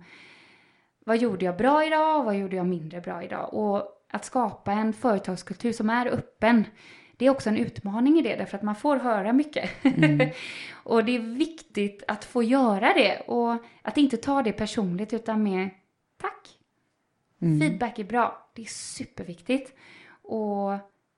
vad 1.05 1.17
gjorde 1.17 1.45
jag 1.45 1.57
bra 1.57 1.85
idag 1.85 2.19
och 2.19 2.25
vad 2.25 2.35
gjorde 2.37 2.55
jag 2.55 2.65
mindre 2.65 3.01
bra 3.01 3.23
idag. 3.23 3.53
Och 3.53 3.83
att 4.11 4.25
skapa 4.25 4.71
en 4.71 4.93
företagskultur 4.93 5.71
som 5.71 5.89
är 5.89 6.05
öppen, 6.07 6.65
det 7.23 7.27
är 7.27 7.31
också 7.31 7.49
en 7.49 7.57
utmaning 7.57 8.19
i 8.19 8.21
det, 8.21 8.35
därför 8.35 8.57
att 8.57 8.63
man 8.63 8.75
får 8.75 8.95
höra 8.97 9.33
mycket. 9.33 9.69
och 10.73 11.05
det 11.05 11.15
är 11.15 11.19
viktigt 11.19 12.03
att 12.07 12.25
få 12.25 12.43
göra 12.43 12.93
det 12.93 13.19
och 13.27 13.57
att 13.81 13.97
inte 13.97 14.17
ta 14.17 14.41
det 14.43 14.51
personligt 14.51 15.13
utan 15.13 15.43
mer 15.43 15.69
tack. 16.21 16.47
Feedback 17.39 17.99
är 17.99 18.03
bra, 18.03 18.49
det 18.55 18.61
är 18.61 18.65
superviktigt. 18.65 19.73
Och 20.21 20.71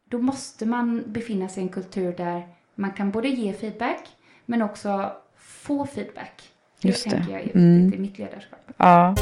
då 0.09 0.17
måste 0.21 0.65
man 0.65 1.03
befinna 1.07 1.49
sig 1.49 1.63
i 1.63 1.65
en 1.65 1.71
kultur 1.73 2.13
där 2.17 2.47
man 2.75 2.91
kan 2.91 3.11
både 3.11 3.27
ge 3.27 3.53
feedback 3.53 4.07
men 4.45 4.61
också 4.61 5.11
få 5.35 5.85
feedback. 5.85 6.41
Det 6.81 6.87
Just 6.87 7.03
det. 7.03 7.09
tänker 7.09 7.31
jag 7.31 7.39
är 7.39 7.43
viktigt 7.43 7.61
Mm. 7.61 7.93
i 7.93 7.97
mitt 7.97 8.17
ledarskap. 8.17 8.59
Ja. 8.77 9.15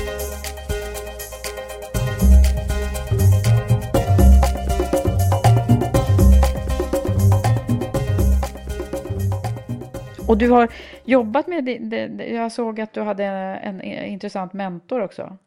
Och 10.33 10.39
du 10.39 10.49
har 10.49 10.69
jobbat 11.05 11.47
med 11.47 11.69
jag 12.33 12.51
såg 12.51 12.81
att 12.81 12.93
du 12.93 13.01
hade 13.01 13.25
en, 13.25 13.81
en 13.81 14.05
intressant 14.05 14.53
mentor 14.53 15.01
också. 15.01 15.37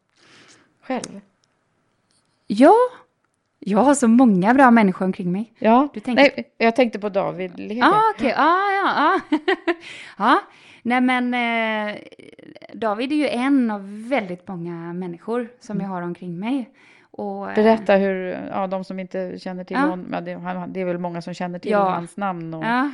Själv. 0.82 1.20
Ja, 2.47 2.74
jag 3.59 3.78
har 3.78 3.95
så 3.95 4.09
många 4.09 4.55
bra 4.55 4.70
människor 4.70 5.05
omkring 5.05 5.32
mig. 5.32 5.53
Ja, 5.59 5.89
Du 5.95 6.01
tänker- 6.01 6.22
Nej, 6.22 6.51
jag 6.59 6.76
tänkte 6.76 6.99
på 6.99 7.09
David 7.09 7.59
Lege. 7.59 7.74
Ja, 7.80 7.89
ah, 7.89 8.03
okej. 8.14 8.34
Ah, 8.37 8.70
ja, 8.72 8.93
ja. 8.97 9.20
ja, 10.18 10.41
nej 10.82 11.01
men 11.01 11.34
eh, 11.34 11.97
David 12.74 13.12
är 13.12 13.16
ju 13.16 13.28
en 13.28 13.70
av 13.70 14.09
väldigt 14.09 14.49
många 14.49 14.93
människor 14.93 15.49
som 15.61 15.80
jag 15.80 15.89
har 15.89 16.03
omkring 16.03 16.39
mig. 16.39 16.70
Och, 17.11 17.49
eh, 17.51 17.55
Berätta 17.55 17.95
hur, 17.97 18.49
ja, 18.51 18.66
de 18.66 18.84
som 18.84 18.99
inte 19.01 19.39
känner 19.39 19.64
till 19.64 19.76
Ja. 19.76 19.80
honom, 19.82 20.11
det, 20.24 20.64
det 20.68 20.80
är 20.80 20.84
väl 20.84 20.99
många 20.99 21.22
som 21.22 21.34
känner 21.34 21.59
till 21.59 21.70
Ja. 21.70 21.91
hans 21.91 22.16
namn. 22.16 22.55
Och, 22.55 22.64
Ja, 22.64 22.91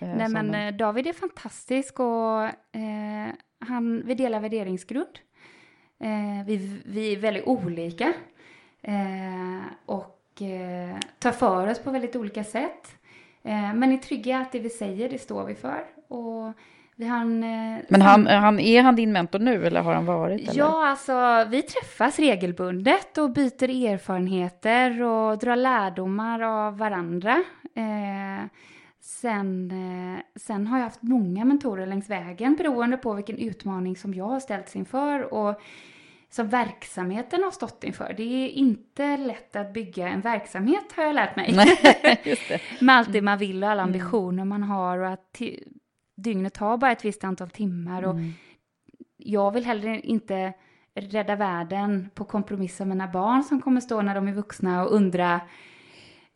nej 0.00 0.16
men 0.16 0.30
sådana. 0.30 0.68
eh, 0.68 0.74
David 0.74 1.06
är 1.06 1.12
fantastisk 1.12 2.00
och 2.00 2.42
eh, 2.80 3.28
han, 3.58 4.02
vi 4.06 4.14
delar 4.14 4.40
värderingsgrund. 4.40 5.18
Eh, 6.00 6.46
vi, 6.46 6.80
vi 6.84 7.12
är 7.12 7.16
väldigt 7.16 7.46
olika 7.46 8.12
eh, 8.82 9.62
och 9.86 10.42
eh, 10.42 10.96
tar 11.18 11.32
för 11.32 11.70
oss 11.70 11.78
på 11.78 11.90
väldigt 11.90 12.16
olika 12.16 12.44
sätt. 12.44 12.94
Eh, 13.42 13.74
men 13.74 13.92
är 13.92 13.96
trygga 13.98 14.38
att 14.38 14.52
det 14.52 14.58
vi 14.58 14.70
säger, 14.70 15.08
det 15.08 15.18
står 15.18 15.44
vi 15.44 15.54
för. 15.54 15.84
Och 16.08 16.52
vi 16.96 17.06
har 17.08 17.20
en, 17.20 17.42
eh, 17.44 17.80
Men 17.88 18.02
han, 18.02 18.26
han, 18.26 18.60
är 18.60 18.82
han 18.82 18.96
din 18.96 19.12
mentor 19.12 19.38
nu 19.38 19.66
eller 19.66 19.80
har 19.80 19.94
han 19.94 20.06
varit? 20.06 20.40
Eller? 20.48 20.58
Ja, 20.58 20.88
alltså 20.88 21.46
vi 21.50 21.62
träffas 21.62 22.18
regelbundet 22.18 23.18
och 23.18 23.30
byter 23.30 23.86
erfarenheter 23.92 25.02
och 25.02 25.38
drar 25.38 25.56
lärdomar 25.56 26.40
av 26.40 26.78
varandra. 26.78 27.44
Eh, 27.74 28.44
sen, 29.02 29.70
eh, 29.70 30.22
sen 30.36 30.66
har 30.66 30.78
jag 30.78 30.84
haft 30.84 31.02
många 31.02 31.44
mentorer 31.44 31.86
längs 31.86 32.10
vägen 32.10 32.56
beroende 32.56 32.96
på 32.96 33.14
vilken 33.14 33.38
utmaning 33.38 33.96
som 33.96 34.14
jag 34.14 34.28
har 34.28 34.40
ställts 34.40 34.76
inför 34.76 35.34
och 35.34 35.60
som 36.30 36.48
verksamheten 36.48 37.42
har 37.42 37.50
stått 37.50 37.84
inför. 37.84 38.14
Det 38.16 38.22
är 38.22 38.48
inte 38.48 39.16
lätt 39.16 39.56
att 39.56 39.72
bygga 39.72 40.08
en 40.08 40.20
verksamhet 40.20 40.92
har 40.96 41.04
jag 41.04 41.14
lärt 41.14 41.36
mig. 41.36 41.52
Nej. 41.54 42.38
Med 42.80 42.96
allt 42.96 43.12
det 43.12 43.22
man 43.22 43.38
vill 43.38 43.64
och 43.64 43.70
alla 43.70 43.82
ambitioner 43.82 44.44
man 44.44 44.62
har 44.62 44.98
och 44.98 45.08
att 45.08 45.42
dygnet 46.16 46.56
har 46.56 46.76
bara 46.76 46.92
ett 46.92 47.04
visst 47.04 47.24
antal 47.24 47.50
timmar. 47.50 48.02
Och 48.02 48.16
Jag 49.16 49.50
vill 49.50 49.64
heller 49.64 50.06
inte 50.06 50.52
rädda 50.94 51.36
världen 51.36 52.10
på 52.14 52.24
kompromiss 52.24 52.78
med 52.78 52.88
mina 52.88 53.08
barn 53.08 53.44
som 53.44 53.60
kommer 53.60 53.80
stå 53.80 54.02
när 54.02 54.14
de 54.14 54.28
är 54.28 54.32
vuxna 54.32 54.84
och 54.84 54.94
undra 54.94 55.40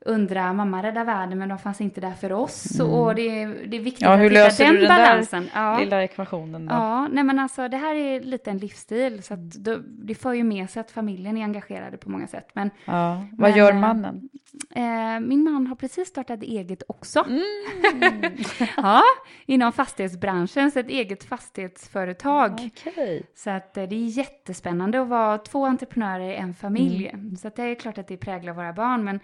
undra, 0.06 0.52
mamma 0.52 0.82
räddar 0.82 1.04
världen 1.04 1.38
men 1.38 1.48
de 1.48 1.58
fanns 1.58 1.80
inte 1.80 2.00
där 2.00 2.12
för 2.12 2.32
oss. 2.32 2.80
Mm. 2.80 2.92
Och 2.92 3.14
det, 3.14 3.42
är- 3.42 3.66
det 3.66 3.76
är 3.76 3.80
viktigt 3.80 4.02
Ja, 4.02 4.12
att 4.14 4.20
hur 4.20 4.30
hitta 4.30 4.44
löser 4.44 4.64
den 4.64 4.74
du 4.74 4.80
den 4.80 4.88
balansen. 4.88 5.42
där 5.54 5.62
Ja. 5.62 5.78
lilla 5.78 6.02
ekvationen 6.04 6.66
då? 6.66 6.74
Ja, 6.74 7.08
nej 7.08 7.24
men 7.24 7.38
alltså 7.38 7.68
det 7.68 7.76
här 7.76 7.94
är 7.94 8.20
lite 8.20 8.50
en 8.50 8.58
livsstil 8.58 9.22
så 9.22 9.34
att 9.34 9.64
det, 9.64 9.80
det 9.86 10.14
för 10.14 10.32
ju 10.32 10.44
med 10.44 10.70
sig 10.70 10.80
att 10.80 10.90
familjen 10.90 11.36
är 11.36 11.44
engagerade 11.44 11.96
på 11.96 12.10
många 12.10 12.26
sätt. 12.26 12.48
Men 12.52 12.70
Ja, 12.84 13.26
Vad 13.32 13.50
Men, 13.50 13.58
gör 13.58 13.70
eh, 13.72 13.78
mannen? 13.78 14.28
eh, 14.74 15.20
min 15.20 15.44
man 15.44 15.66
har 15.66 15.76
precis 15.76 16.08
startat 16.08 16.42
eget 16.42 16.82
också. 16.88 17.24
Mm. 17.28 18.32
ja, 18.76 19.02
inom 19.46 19.72
fastighetsbranschen, 19.72 20.70
så 20.70 20.78
ett 20.78 20.88
eget 20.88 21.24
fastighetsföretag. 21.24 22.70
Okej. 22.86 23.22
Så 23.34 23.50
att 23.50 23.76
eh, 23.76 23.84
det 23.84 23.96
är 23.96 24.06
jättespännande 24.18 25.00
att 25.02 25.08
vara 25.08 25.38
två 25.38 25.66
entreprenörer 25.66 26.30
i 26.30 26.34
en 26.34 26.54
familj. 26.54 27.06
Mm. 27.08 27.36
Så 27.36 27.48
att 27.48 27.56
det 27.56 27.62
är 27.62 27.74
klart 27.74 27.98
att 27.98 28.08
det 28.08 28.16
präglar 28.16 28.52
våra 28.52 28.72
barn, 28.72 29.04
men 29.04 29.20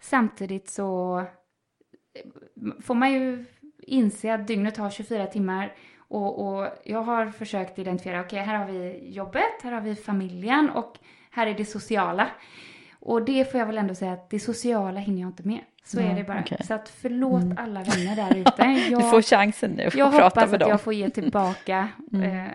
samtidigt 0.00 0.68
så 0.68 1.18
eh, 2.14 2.72
får 2.82 2.94
man 2.94 3.12
ju 3.12 3.44
inse 3.82 4.34
att 4.34 4.46
dygnet 4.46 4.76
har 4.76 4.90
24 4.90 5.26
timmar 5.26 5.72
och, 5.98 6.46
och 6.48 6.68
jag 6.84 7.02
har 7.02 7.26
försökt 7.26 7.78
identifiera, 7.78 8.20
okej, 8.20 8.38
här 8.38 8.54
har 8.54 8.66
vi 8.72 9.10
jobbet, 9.12 9.62
här 9.62 9.72
har 9.72 9.80
vi 9.80 9.94
familjen 9.94 10.70
och 10.70 10.98
här 11.30 11.46
är 11.46 11.54
det 11.54 11.64
sociala. 11.64 12.28
Och 13.02 13.24
det 13.24 13.50
får 13.50 13.60
jag 13.60 13.66
väl 13.66 13.78
ändå 13.78 13.94
säga 13.94 14.12
att 14.12 14.30
det 14.30 14.40
sociala 14.40 15.00
hinner 15.00 15.20
jag 15.20 15.28
inte 15.28 15.46
med. 15.48 15.60
Så 15.84 16.00
Nej, 16.00 16.10
är 16.10 16.14
det 16.16 16.24
bara. 16.24 16.40
okej. 16.40 16.58
Så 16.66 16.74
att 16.74 16.88
förlåt 16.88 17.42
alla 17.56 17.82
vänner 17.82 18.16
där 18.16 18.36
ute. 18.36 18.62
Jag- 18.90 19.00
Du 19.02 19.10
får 19.10 19.22
chansen 19.22 19.70
nu 19.70 19.84
att 19.86 19.94
jag 19.94 20.10
prata 20.10 20.24
hoppas 20.24 20.44
med 20.50 20.54
att 20.54 20.60
dem. 20.60 20.70
jag 20.70 20.80
får 20.80 20.92
ge 20.94 21.10
tillbaka 21.10 21.88
Mm. 22.12 22.46
eh, 22.46 22.50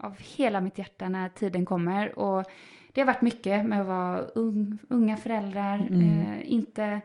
av 0.00 0.16
hela 0.18 0.60
mitt 0.60 0.78
hjärta 0.78 1.08
när 1.08 1.28
tiden 1.28 1.66
kommer. 1.66 2.18
Och 2.18 2.44
det 2.98 3.02
har 3.02 3.06
varit 3.06 3.22
mycket 3.22 3.66
med 3.66 3.80
att 3.80 3.86
vara 3.86 4.18
ung, 4.20 4.78
unga 4.88 5.16
föräldrar, 5.16 5.86
Mm. 5.90 6.20
eh, 6.20 6.52
inte 6.52 7.00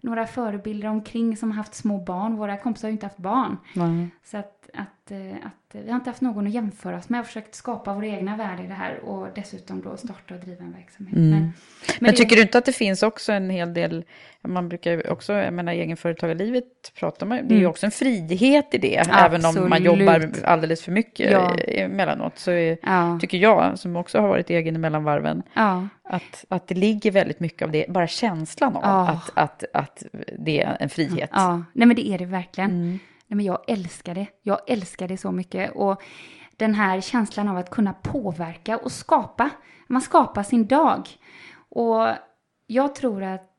några 0.00 0.26
förebilder 0.26 0.88
omkring 0.88 1.36
som 1.36 1.50
har 1.50 1.56
haft 1.56 1.74
små 1.74 1.98
barn. 1.98 2.36
Våra 2.36 2.56
kompisar 2.56 2.88
har 2.88 2.90
ju 2.90 2.92
inte 2.92 3.06
haft 3.06 3.16
barn. 3.16 3.56
Nej. 3.74 4.08
Så 4.24 4.36
att, 4.36 4.53
att, 4.76 5.10
eh, 5.10 5.18
att 5.46 5.82
vi 5.84 5.88
har 5.90 5.96
inte 5.96 6.10
haft 6.10 6.20
någon 6.20 6.46
att 6.46 6.52
jämföra 6.52 6.96
oss 6.98 7.08
med. 7.08 7.18
Har 7.18 7.24
försökt 7.24 7.54
skapa 7.54 7.94
vår 7.94 8.04
egna 8.04 8.36
värld 8.36 8.60
i 8.64 8.66
det 8.66 8.74
här 8.74 8.98
och 9.04 9.28
dessutom 9.34 9.82
då 9.82 9.96
starta 9.96 10.34
och 10.34 10.40
driva 10.40 10.64
en 10.64 10.72
verksamhet. 10.72 11.16
Mm. 11.16 11.30
Men, 11.30 11.52
Men, 12.00 12.10
det- 12.10 12.16
tycker 12.16 12.36
du 12.36 12.42
inte 12.42 12.58
att 12.58 12.64
det 12.64 12.72
finns 12.72 13.02
också 13.02 13.32
en 13.32 13.50
hel 13.50 13.74
del, 13.74 14.04
man 14.42 14.68
brukar 14.68 14.90
ju 14.92 15.00
också, 15.08 15.32
jag 15.32 15.52
menar 15.54 15.72
egenföretagarlivet 15.72 16.64
pratar 16.98 17.26
man 17.26 17.38
det 17.38 17.54
är 17.54 17.56
ju 17.56 17.58
Mm. 17.58 17.70
också 17.70 17.86
en 17.86 17.92
frihet 17.92 18.74
i 18.74 18.78
det, 18.78 18.96
även 18.96 19.44
om 19.44 19.54
man 19.54 19.72
Absolut. 19.72 19.84
jobbar 20.00 20.30
alldeles 20.44 20.82
för 20.82 20.92
mycket 20.92 21.30
Ja. 21.32 21.54
emellanåt, 21.58 22.38
så 22.38 22.50
är, 22.50 22.78
Ja. 22.82 23.18
tycker 23.20 23.38
jag, 23.38 23.78
som 23.78 23.96
också 23.96 24.20
har 24.20 24.28
varit 24.28 24.50
egen 24.50 24.80
mellan 24.80 25.04
varven, 25.04 25.42
Ja. 25.54 25.88
att, 26.04 26.44
att 26.48 26.66
det 26.66 26.74
ligger 26.74 27.10
väldigt 27.10 27.40
mycket 27.40 27.62
av 27.62 27.70
det, 27.70 27.86
bara 27.88 28.06
känslan 28.06 28.76
av 28.76 28.82
Ja. 28.84 29.08
att, 29.10 29.30
att, 29.34 29.64
att 29.74 30.04
det 30.38 30.60
är 30.62 30.76
en 30.80 30.88
frihet. 30.88 31.30
Ja, 31.32 31.62
nej 31.72 31.86
men 31.88 31.96
det 31.96 32.08
är 32.08 32.18
det 32.18 32.26
verkligen. 32.26 32.70
Mm. 32.70 32.98
Nej, 33.34 33.36
men 33.36 33.46
jag 33.46 33.64
älskar 33.66 34.14
det. 34.14 34.26
Jag 34.42 34.60
älskar 34.66 35.08
det 35.08 35.16
så 35.16 35.32
mycket. 35.32 35.72
Och 35.74 36.02
den 36.56 36.74
här 36.74 37.00
känslan 37.00 37.48
av 37.48 37.56
att 37.56 37.70
kunna 37.70 37.92
påverka 37.92 38.76
och 38.76 38.92
skapa. 38.92 39.50
Man 39.86 40.02
skapar 40.02 40.42
sin 40.42 40.66
dag. 40.66 41.08
Och 41.68 42.08
jag 42.66 42.94
tror 42.94 43.22
att 43.22 43.50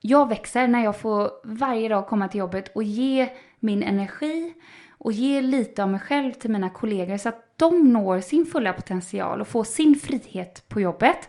jag 0.00 0.28
växer 0.28 0.68
när 0.68 0.84
jag 0.84 0.96
får 0.96 1.30
varje 1.44 1.88
dag 1.88 2.06
komma 2.06 2.28
till 2.28 2.38
jobbet 2.38 2.68
och 2.74 2.82
ge 2.82 3.28
min 3.60 3.82
energi 3.82 4.54
och 4.90 5.12
ge 5.12 5.42
lite 5.42 5.82
av 5.82 5.88
mig 5.88 6.00
själv 6.00 6.32
till 6.32 6.50
mina 6.50 6.70
kollegor 6.70 7.16
så 7.16 7.28
att 7.28 7.58
de 7.58 7.92
når 7.92 8.20
sin 8.20 8.46
fulla 8.46 8.72
potential 8.72 9.40
och 9.40 9.48
får 9.48 9.64
sin 9.64 9.94
frihet 9.94 10.64
på 10.68 10.80
jobbet. 10.80 11.28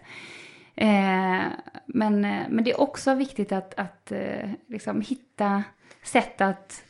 Eh, 0.76 1.42
men, 1.86 2.26
eh, 2.26 2.44
men 2.50 2.64
det 2.64 2.72
är 2.72 2.82
också 2.82 3.14
viktigt 3.14 3.52
att, 3.52 3.74
att 3.74 4.12
eh, 4.12 4.50
liksom 4.68 5.02
hitta 5.02 5.64
sätt 6.04 6.42
att 6.42 6.84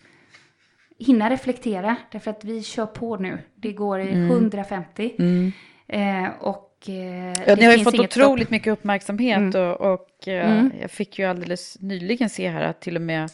hinna 1.06 1.30
reflektera. 1.30 1.96
Därför 2.12 2.32
att 2.32 2.44
vi 2.46 2.64
kör 2.64 2.86
på 2.86 3.18
nu. 3.18 3.40
Det 3.56 3.72
går 3.74 4.00
i 4.00 4.12
Mm. 4.12 4.32
150. 4.32 5.14
Mm. 5.20 5.52
Eh, 5.88 6.32
och 6.40 6.78
eh, 6.90 7.44
Ja, 7.48 7.56
ni 7.56 7.66
har 7.66 7.74
ju 7.74 7.84
fått 7.84 8.00
otroligt 8.00 8.42
stopp. 8.44 8.52
mycket 8.52 8.74
uppmärksamhet 8.74 9.38
Mm. 9.38 9.70
och, 9.72 9.94
och 9.94 10.28
eh, 10.28 10.52
Mm. 10.60 10.72
jag 10.82 10.92
fick 10.92 11.20
ju 11.20 11.26
alldeles 11.26 11.78
nyligen 11.82 12.30
se 12.30 12.50
här 12.50 12.62
att 12.64 12.82
till 12.82 12.96
och 12.96 13.02
med 13.02 13.30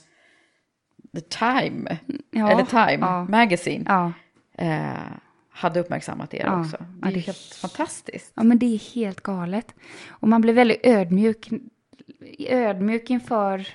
The 1.15 1.21
Time, 1.21 1.97
Ja, 2.31 2.51
eller 2.51 2.65
Time 2.65 3.05
ja. 3.05 3.23
Magazine, 3.25 3.83
Ja. 3.87 4.13
eh, 4.57 4.81
hade 5.49 5.79
uppmärksammat 5.79 6.33
er 6.33 6.59
också. 6.59 6.77
Det 7.01 7.07
är 7.09 7.13
det- 7.13 7.19
helt 7.19 7.57
fantastiskt. 7.61 8.31
Ja, 8.35 8.43
men 8.43 8.59
det 8.59 8.65
är 8.65 8.93
helt 8.95 9.21
galet. 9.21 9.75
Och 10.09 10.27
man 10.27 10.41
blir 10.41 10.53
väldigt 10.53 10.79
ödmjuk, 10.85 11.49
ödmjuk 12.49 13.09
inför 13.09 13.67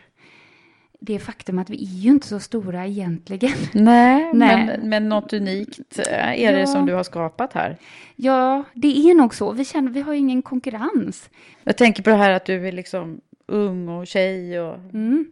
det 1.05 1.19
faktum 1.19 1.59
att 1.59 1.71
vi 1.71 1.77
är 1.85 1.87
ju 2.01 2.11
inte 2.11 2.27
så 2.27 2.41
stora 2.41 2.87
egentligen. 2.87 3.53
Nej, 3.73 4.31
Nej. 4.35 4.67
Men, 4.67 4.89
men 4.89 5.09
något 5.09 5.33
unikt 5.33 5.99
eh, 5.99 6.43
är 6.45 6.53
det 6.53 6.61
Ja. 6.61 6.67
som 6.67 6.87
du 6.87 6.95
har 6.95 7.03
skapat 7.05 7.53
här. 7.53 7.77
Ja, 8.17 8.65
det 8.75 8.89
är 9.11 9.15
nog 9.15 9.35
så. 9.35 9.53
Vi 9.53 9.65
känner, 9.65 9.91
vi 9.91 10.01
har 10.01 10.13
ju 10.13 10.19
ingen 10.19 10.43
konkurrens. 10.43 11.31
Jag 11.65 11.77
tänker 11.77 12.03
på 12.03 12.11
det 12.11 12.17
här 12.17 12.31
att 12.31 12.45
du 12.45 12.69
är 12.69 12.73
liksom 12.73 13.21
ung 13.47 13.89
och 13.89 14.07
tjej 14.07 14.61
och 14.61 14.75
Mm. 14.79 15.25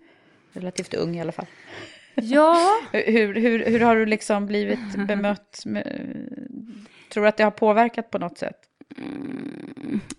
relativt 0.52 0.94
ung 0.94 1.16
i 1.16 1.20
alla 1.20 1.32
fall. 1.32 1.46
Ja, 2.14 2.56
Hur, 2.92 3.34
hur, 3.34 3.64
hur 3.64 3.80
har 3.80 3.96
du 3.96 4.06
liksom 4.06 4.46
blivit 4.46 4.96
bemött? 5.08 5.62
Med, 5.66 5.84
tror 7.12 7.22
du 7.22 7.28
att 7.28 7.36
det 7.36 7.44
har 7.44 7.50
påverkat 7.50 8.10
på 8.10 8.18
något 8.18 8.38
sätt? 8.38 8.56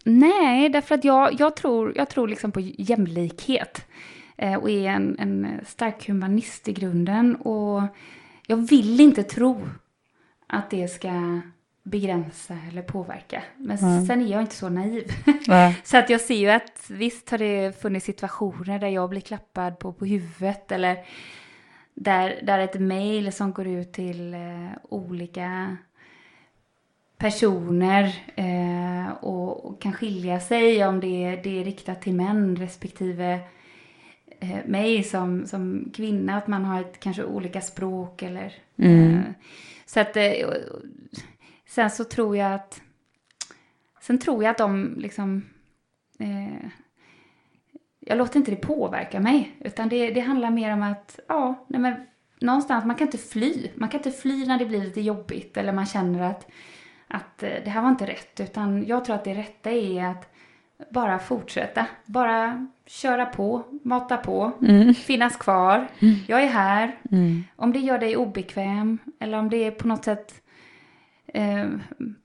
nej, 0.03 0.69
därför 0.69 0.95
att 0.95 1.03
jag, 1.03 1.39
jag, 1.39 1.55
tror, 1.55 1.93
jag 1.95 2.09
tror 2.09 2.27
liksom 2.27 2.51
på 2.51 2.59
jämlikhet. 2.61 3.85
Eh, 4.41 4.55
och 4.55 4.69
är 4.69 4.89
en, 4.89 5.15
en 5.19 5.59
stark 5.65 6.07
humanist 6.07 6.67
i 6.67 6.73
grunden. 6.73 7.35
Och 7.35 7.81
jag 8.47 8.57
vill 8.57 8.99
inte 8.99 9.23
tro 9.23 9.69
att 10.47 10.69
det 10.69 10.87
ska 10.87 11.41
begränsa 11.83 12.57
eller 12.71 12.81
påverka. 12.81 13.43
Men 13.57 13.77
Mm. 13.77 14.05
sen 14.05 14.21
är 14.21 14.31
jag 14.31 14.41
inte 14.41 14.55
så 14.55 14.69
naiv. 14.69 15.11
Så 15.83 15.97
att 15.97 16.09
jag 16.09 16.21
ser 16.21 16.35
ju 16.35 16.49
att 16.49 16.85
visst 16.89 17.29
har 17.29 17.37
det 17.37 17.81
funnits 17.81 18.05
situationer 18.05 18.79
där 18.79 18.87
jag 18.87 19.09
blir 19.09 19.21
klappad 19.21 19.79
på, 19.79 19.93
på 19.93 20.05
huvudet 20.05 20.71
eller 20.71 20.97
där, 21.93 22.39
där 22.43 22.59
ett 22.59 22.79
mejl 22.81 23.33
som 23.33 23.51
går 23.53 23.67
ut 23.67 23.93
till 23.93 24.33
eh, 24.33 24.69
olika 24.83 25.77
personer 27.17 28.03
eh, 28.35 29.11
och, 29.21 29.65
och 29.65 29.81
kan 29.81 29.93
skilja 29.93 30.39
sig 30.39 30.85
om 30.85 30.99
det, 30.99 31.39
det 31.43 31.59
är 31.59 31.63
riktat 31.63 32.01
till 32.01 32.13
män 32.13 32.55
respektive 32.55 33.39
mig 34.65 35.03
som, 35.03 35.47
som 35.47 35.91
kvinna, 35.93 36.37
att 36.37 36.47
man 36.47 36.65
har 36.65 36.81
ett, 36.81 36.99
kanske 36.99 37.23
olika 37.23 37.61
språk 37.61 38.21
eller... 38.21 38.53
Mm. 38.77 39.13
Eh, 39.13 39.23
så 39.85 39.99
att... 39.99 40.17
Eh, 40.17 40.23
sen 41.67 41.89
så 41.89 42.03
tror 42.03 42.37
jag 42.37 42.53
att... 42.53 42.81
Sen 44.01 44.19
tror 44.19 44.43
jag 44.43 44.51
att 44.51 44.57
de 44.57 44.95
liksom... 44.97 45.45
Eh, 46.19 46.69
jag 47.99 48.17
låter 48.17 48.37
inte 48.37 48.51
det 48.51 48.57
påverka 48.57 49.19
mig, 49.19 49.55
utan 49.59 49.89
det, 49.89 50.11
det 50.11 50.19
handlar 50.19 50.51
mer 50.51 50.73
om 50.73 50.83
att, 50.83 51.19
ja, 51.27 51.65
nej 51.67 51.81
men 51.81 51.93
någonstans, 52.41 52.85
man 52.85 52.95
kan 52.95 53.07
inte 53.07 53.17
fly. 53.17 53.67
Man 53.75 53.89
kan 53.89 53.99
inte 53.99 54.11
fly 54.11 54.45
när 54.45 54.59
det 54.59 54.65
blir 54.65 54.83
lite 54.83 55.01
jobbigt 55.01 55.57
eller 55.57 55.73
man 55.73 55.85
känner 55.85 56.29
att, 56.31 56.51
att 57.07 57.43
eh, 57.43 57.49
det 57.63 57.69
här 57.69 57.81
var 57.81 57.89
inte 57.89 58.07
rätt, 58.07 58.39
utan 58.39 58.85
jag 58.87 59.05
tror 59.05 59.15
att 59.15 59.23
det 59.23 59.33
rätta 59.33 59.71
är 59.71 60.05
att 60.05 60.33
bara 60.89 61.19
fortsätta. 61.19 61.86
Bara 62.05 62.67
köra 62.86 63.25
på, 63.25 63.63
mata 63.84 64.17
på, 64.17 64.51
Mm. 64.61 64.93
finnas 64.93 65.36
kvar. 65.36 65.88
Jag 66.27 66.43
är 66.43 66.47
här. 66.47 66.95
Mm. 67.11 67.43
Om 67.55 67.73
det 67.73 67.79
gör 67.79 67.99
dig 67.99 68.17
obekväm 68.17 68.97
eller 69.19 69.38
om 69.39 69.49
det 69.49 69.71
på 69.71 69.88
något 69.88 70.03
sätt 70.05 70.41
eh, 71.34 71.65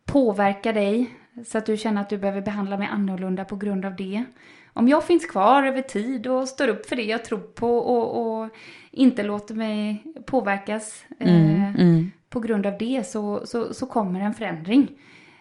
påverkar 0.05 0.73
dig 0.73 1.11
så 1.47 1.59
att 1.59 1.67
du 1.67 1.77
känner 1.77 2.01
att 2.01 2.09
du 2.09 2.19
behöver 2.19 2.41
behandla 2.41 2.77
mig 2.79 2.89
annorlunda 2.93 3.45
på 3.45 3.57
grund 3.57 3.85
av 3.85 3.97
det. 3.97 4.25
Om 4.73 4.89
jag 4.89 5.05
finns 5.05 5.27
kvar 5.27 5.63
över 5.63 5.83
tid 5.83 6.27
och 6.27 6.49
står 6.49 6.69
upp 6.69 6.87
för 6.89 6.97
det 6.97 7.03
jag 7.03 7.25
tror 7.25 7.39
på 7.39 7.79
och, 7.79 8.41
och 8.43 8.49
inte 8.91 9.23
låter 9.23 9.55
mig 9.55 10.03
påverkas 10.27 11.05
eh, 11.19 11.35
Mm. 11.47 11.75
Mm. 11.79 12.11
på 12.29 12.41
grund 12.41 12.67
av 12.67 12.79
det 12.79 13.07
så, 13.07 13.47
så, 13.47 13.75
så 13.75 13.87
kommer 13.87 14.21
en 14.21 14.35
förändring. 14.35 14.89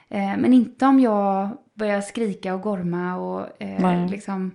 Eh, 0.10 0.38
men 0.38 0.54
inte 0.54 0.86
om 0.86 1.00
jag 1.00 1.58
börjar 1.74 2.02
skrika 2.02 2.54
och 2.56 2.62
gorma 2.62 3.16
och 3.16 3.62
eh, 3.62 4.10
liksom 4.10 4.52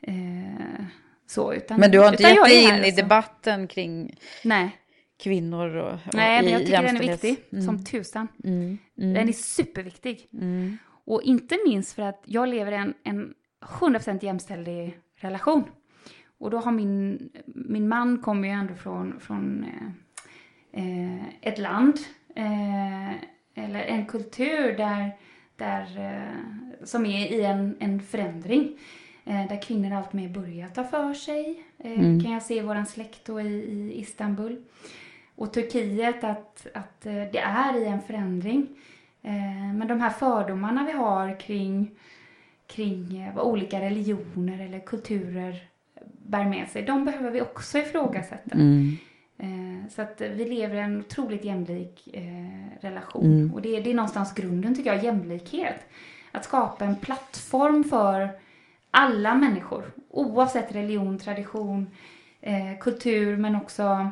eh, 0.00 0.84
så. 1.26 1.52
Utan, 1.52 1.80
Men 1.80 1.90
du 1.90 1.98
har 1.98 2.08
inte 2.08 2.22
gett 2.22 2.44
dig 2.44 2.62
in 2.64 2.68
i 2.68 2.72
alltså. 2.72 3.02
debatten 3.02 3.68
kring 3.68 4.16
Nej, 4.44 4.76
kvinnor 5.22 5.76
och, 5.76 5.92
och 5.92 6.14
nej 6.14 6.42
men 6.42 6.52
jag 6.52 6.60
tycker 6.60 6.82
den 6.82 6.96
är 6.96 7.00
viktig 7.00 7.36
Mm. 7.52 7.64
som 7.64 7.84
tusan. 7.84 8.28
Mm. 8.44 8.78
Mm. 8.98 9.14
Den 9.14 9.28
är 9.28 9.32
superviktig. 9.32 10.28
Mm. 10.32 10.78
Och 11.04 11.22
inte 11.22 11.58
minst 11.66 11.92
för 11.92 12.02
att 12.02 12.22
jag 12.24 12.48
lever 12.48 12.72
i 12.72 12.76
en, 12.76 12.94
en 13.04 13.34
100% 13.80 14.24
jämställd 14.24 14.92
relation. 15.16 15.64
Och 16.38 16.50
då 16.50 16.58
har 16.58 16.72
min, 16.72 17.28
min 17.46 17.88
man 17.88 18.18
kommer 18.18 18.48
ju 18.48 18.54
ändå 18.54 18.74
från, 18.74 19.20
från 19.20 19.64
eh, 19.64 20.82
eh, 20.82 21.24
ett 21.40 21.58
land 21.58 21.98
eh, 22.36 23.10
eller 23.56 23.80
en 23.84 24.06
kultur 24.06 24.76
där, 24.76 25.10
där, 25.56 25.82
eh, 25.98 26.84
som 26.84 27.06
är 27.06 27.26
i 27.32 27.44
en, 27.44 27.76
en 27.80 28.02
förändring. 28.02 28.78
eh, 29.24 29.48
där 29.48 29.62
kvinnor 29.62 29.92
allt 29.92 30.12
mer 30.12 30.28
börjar 30.28 30.68
ta 30.68 30.84
för 30.84 31.14
sig. 31.14 31.62
Eh, 31.78 31.92
Mm. 31.92 32.22
Kan 32.22 32.32
jag 32.32 32.42
se 32.42 32.56
i 32.56 32.60
våran 32.60 32.86
släkt 32.86 33.24
då 33.24 33.40
i, 33.40 33.44
i 33.46 34.00
Istanbul. 34.00 34.62
Och 35.34 35.52
Turkiet 35.52 36.24
att, 36.24 36.66
att 36.74 37.00
det 37.00 37.38
är 37.38 37.76
i 37.82 37.84
en 37.86 38.02
förändring. 38.02 38.66
Men 39.74 39.88
de 39.88 40.00
här 40.00 40.10
fördomarna 40.10 40.84
vi 40.86 40.92
har 40.92 41.40
kring, 41.40 41.90
kring 42.66 43.30
vad 43.34 43.44
olika 43.44 43.80
religioner 43.80 44.64
eller 44.64 44.78
kulturer 44.80 45.56
bär 46.26 46.44
med 46.44 46.68
sig, 46.68 46.82
de 46.82 47.04
behöver 47.04 47.30
vi 47.30 47.40
också 47.42 47.78
ifrågasätta. 47.78 48.54
Mm. 48.54 48.96
Eh, 49.38 49.88
Så 49.90 50.02
att 50.02 50.20
vi 50.20 50.44
lever 50.44 50.74
i 50.76 50.78
en 50.80 51.00
otroligt 51.00 51.44
jämlik 51.44 52.08
eh, 52.12 52.84
relation. 52.84 53.24
Mm. 53.24 53.54
Och 53.54 53.62
det 53.62 53.76
är, 53.76 53.82
det 53.82 53.90
är 53.90 53.94
någonstans 53.94 54.34
grunden 54.34 54.74
tycker 54.74 54.94
jag, 54.94 55.04
jämlikhet. 55.04 55.86
Att 56.32 56.44
skapa 56.44 56.84
en 56.84 56.96
plattform 56.96 57.84
för 57.84 58.30
alla 58.90 59.34
människor. 59.34 59.92
Oavsett 60.10 60.74
religion, 60.74 61.18
tradition, 61.18 61.90
eh, 62.40 62.78
kultur 62.80 63.36
men 63.36 63.56
också 63.56 64.10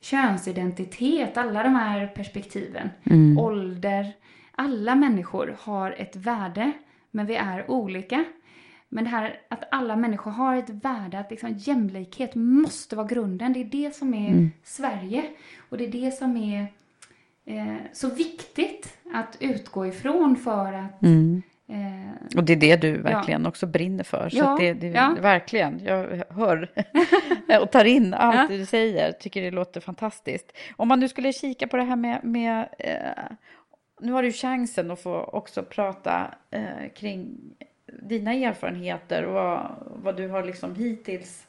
könsidentitet. 0.00 1.36
Alla 1.36 1.62
de 1.62 1.74
här 1.74 2.06
perspektiven. 2.06 2.90
Mm. 3.04 3.38
Ålder. 3.38 4.12
Alla 4.52 4.94
människor 4.94 5.56
har 5.60 5.90
ett 5.98 6.16
värde 6.16 6.72
men 7.10 7.26
vi 7.26 7.36
är 7.36 7.70
olika. 7.70 8.24
Men 8.88 9.04
det 9.04 9.10
här 9.10 9.40
att 9.50 9.64
alla 9.70 9.96
människor 9.96 10.30
har 10.30 10.56
ett 10.56 10.70
värde, 10.70 11.18
att 11.18 11.30
liksom 11.30 11.52
jämlikhet 11.56 12.34
måste 12.34 12.96
vara 12.96 13.06
grunden. 13.06 13.52
Det 13.52 13.60
är 13.60 13.64
det 13.64 13.94
som 13.94 14.14
är 14.14 14.28
Mm. 14.28 14.50
Sverige. 14.64 15.24
Och 15.68 15.78
det 15.78 15.84
är 15.84 15.90
det 15.90 16.10
som 16.10 16.36
är 16.36 16.66
eh, 17.46 17.76
så 17.92 18.08
viktigt 18.14 18.98
att 19.14 19.36
utgå 19.40 19.86
ifrån 19.86 20.36
för 20.36 20.72
att 20.72 21.02
Mm. 21.02 21.42
eh, 21.68 22.36
Och 22.36 22.44
det 22.44 22.52
är 22.52 22.56
det 22.56 22.76
du 22.76 22.96
verkligen 23.02 23.46
också 23.46 23.66
brinner 23.66 24.04
för. 24.04 24.28
Så 24.28 24.36
Ja, 24.36 24.56
det, 24.60 24.72
det, 24.74 24.86
ja. 24.86 25.16
Verkligen, 25.20 25.80
jag 25.84 26.24
hör 26.30 26.70
och 27.62 27.70
tar 27.72 27.84
in 27.84 28.14
allt 28.14 28.50
Ja. 28.50 28.56
du 28.56 28.66
säger. 28.66 29.12
Tycker 29.12 29.42
det 29.42 29.50
låter 29.50 29.80
fantastiskt. 29.80 30.52
Om 30.76 30.88
man 30.88 31.00
nu 31.00 31.08
skulle 31.08 31.32
kika 31.32 31.66
på 31.66 31.76
det 31.76 31.82
här 31.82 31.96
med, 31.96 32.24
med 32.24 32.68
eh, 32.78 33.36
nu 34.00 34.12
har 34.12 34.22
du 34.22 34.32
chansen 34.32 34.90
att 34.90 35.02
få 35.02 35.22
också 35.24 35.62
prata 35.62 36.34
eh, 36.50 36.88
kring 36.96 37.36
dina 38.02 38.32
erfarenheter 38.34 39.24
och 39.24 39.34
vad, 39.34 39.76
vad 40.02 40.16
du 40.16 40.28
har 40.28 40.44
liksom 40.44 40.74
hittills 40.74 41.46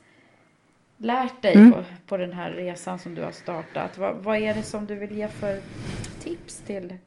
lärt 0.97 1.41
dig 1.41 1.55
Mm. 1.55 1.71
på, 1.71 1.83
på 2.05 2.17
den 2.17 2.33
här 2.33 2.51
resan 2.51 2.99
som 2.99 3.15
du 3.15 3.21
har 3.23 3.31
startat. 3.31 3.97
Vad, 3.97 4.15
vad 4.15 4.37
är 4.37 4.53
det 4.53 4.63
som 4.63 4.85
du 4.85 4.95
vill 4.95 5.11
ge 5.17 5.27
för 5.27 5.59
tips 6.19 6.57
till, 6.57 6.97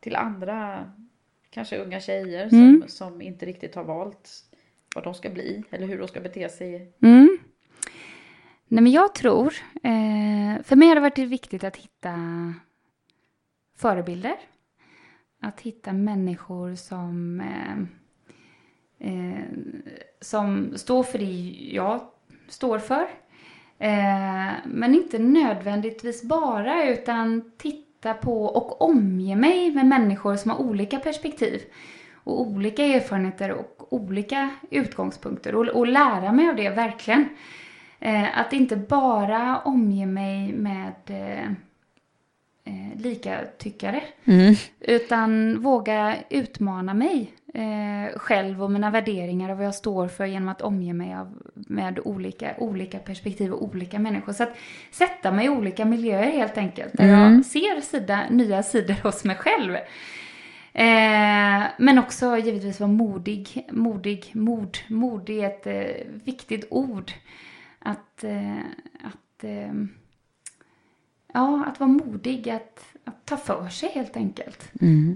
till 0.00 0.16
andra, 0.16 0.90
kanske 1.50 1.78
unga 1.78 2.00
tjejer 2.00 2.48
som, 2.48 2.58
Mm. 2.58 2.88
som 2.88 3.22
inte 3.22 3.46
riktigt 3.46 3.74
har 3.74 3.84
valt 3.84 4.30
vad 4.94 5.04
de 5.04 5.14
ska 5.14 5.30
bli 5.30 5.64
eller 5.70 5.86
hur 5.86 5.98
de 5.98 6.08
ska 6.08 6.20
bete 6.20 6.48
sig? 6.48 6.92
Mm. 7.02 7.38
Nej, 8.68 8.82
men 8.82 8.92
jag 8.92 9.14
tror... 9.14 9.54
Eh, 9.82 10.62
för 10.62 10.76
mig 10.76 10.88
har 10.88 10.94
det 10.94 11.00
varit 11.00 11.18
viktigt 11.18 11.64
att 11.64 11.76
hitta 11.76 12.14
förebilder. 13.76 14.36
Att 15.40 15.60
hitta 15.60 15.92
människor 15.92 16.74
som, 16.74 17.40
eh, 17.40 17.84
eh, 18.98 19.44
som 20.20 20.78
står 20.78 21.02
för 21.02 21.18
det 21.18 21.54
jag 21.72 22.00
står 22.48 22.78
för. 22.78 23.06
Eh, 23.78 24.52
men 24.64 24.94
inte 24.94 25.18
nödvändigtvis 25.18 26.22
bara, 26.22 26.84
utan 26.84 27.50
titta 27.56 28.14
på 28.14 28.44
och 28.44 28.82
omge 28.82 29.36
mig 29.36 29.70
med 29.70 29.86
människor 29.86 30.36
som 30.36 30.50
har 30.50 30.58
olika 30.58 30.98
perspektiv 30.98 31.62
och 32.24 32.40
olika 32.40 32.84
erfarenheter 32.84 33.52
och 33.52 33.92
olika 33.92 34.50
utgångspunkter 34.70 35.54
och, 35.54 35.68
och 35.68 35.86
lära 35.86 36.32
mig 36.32 36.48
av 36.48 36.56
det 36.56 36.70
verkligen. 36.70 37.28
Eh, 37.98 38.38
att 38.38 38.52
inte 38.52 38.76
bara 38.76 39.58
omge 39.58 40.06
mig 40.06 40.52
med 40.52 40.94
eh, 41.06 41.50
eh, 42.64 42.92
eh, 42.92 42.98
lika 43.00 43.40
tyckare 43.58 44.02
utan 44.80 45.58
våga 45.60 46.16
utmana 46.30 46.94
mig 46.94 47.32
eh, 47.54 48.18
själv 48.18 48.62
och 48.62 48.70
mina 48.70 48.90
värderingar 48.90 49.50
och 49.50 49.56
vad 49.56 49.66
jag 49.66 49.74
står 49.74 50.08
för 50.08 50.24
genom 50.26 50.48
att 50.48 50.62
omge 50.62 50.92
mig 50.92 51.14
av, 51.14 51.42
med 51.54 52.00
olika, 52.04 52.54
olika 52.58 52.98
perspektiv 52.98 53.52
och 53.52 53.62
olika 53.62 53.98
människor. 53.98 54.32
Så 54.32 54.42
att 54.42 54.56
sätta 54.90 55.32
mig 55.32 55.46
i 55.46 55.48
olika 55.48 55.84
miljöer 55.84 56.30
helt 56.30 56.58
enkelt, 56.58 56.92
där 56.92 57.04
Mm. 57.04 57.34
jag 57.34 57.44
ser 57.44 57.80
sida, 57.80 58.20
nya 58.30 58.62
sidor 58.62 58.94
hos 59.02 59.24
mig 59.24 59.36
själv. 59.36 59.76
Eh, 60.76 61.62
men 61.78 61.98
också 61.98 62.38
givetvis 62.38 62.80
vara 62.80 62.90
modig. 62.90 63.66
Modig, 63.70 64.30
mod. 64.32 64.78
Mod 64.88 65.30
är 65.30 65.46
ett 65.46 65.66
eh, 65.66 66.06
viktigt 66.24 66.66
ord. 66.70 67.12
Att, 67.78 68.24
eh, 68.24 68.58
att, 69.04 69.44
eh, 69.44 69.72
ja, 71.34 71.64
att 71.66 71.80
vara 71.80 71.90
modig, 71.90 72.50
att, 72.50 72.84
att 73.04 73.26
ta 73.26 73.36
för 73.36 73.68
sig 73.68 73.88
helt 73.88 74.16
enkelt. 74.16 74.70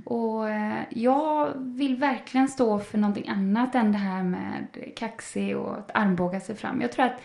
Och 0.05 0.49
eh, 0.49 0.83
jag 0.91 1.53
vill 1.57 1.97
verkligen 1.97 2.49
stå 2.49 2.79
för 2.79 2.99
någonting 2.99 3.29
annat 3.29 3.75
än 3.75 3.93
det 3.93 3.99
här 3.99 4.23
med 4.23 4.67
kaxig 4.97 5.57
och 5.57 5.79
att 5.79 5.91
armbåga 5.95 6.41
sig 6.41 6.57
fram. 6.57 6.81
Jag 6.81 6.93
tror 6.93 7.05
att 7.05 7.21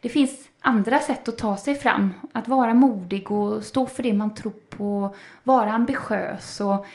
det 0.00 0.08
finns 0.08 0.48
andra 0.60 0.98
sätt 0.98 1.28
att 1.28 1.38
ta 1.38 1.56
sig 1.56 1.74
fram. 1.74 2.14
Att 2.32 2.48
vara 2.48 2.74
modig 2.74 3.30
och 3.30 3.64
stå 3.64 3.86
för 3.86 4.02
det 4.02 4.12
man 4.12 4.34
tror 4.34 4.52
på. 4.70 5.14
Vara 5.42 5.72
ambitiös. 5.72 6.60
Och, 6.60 6.86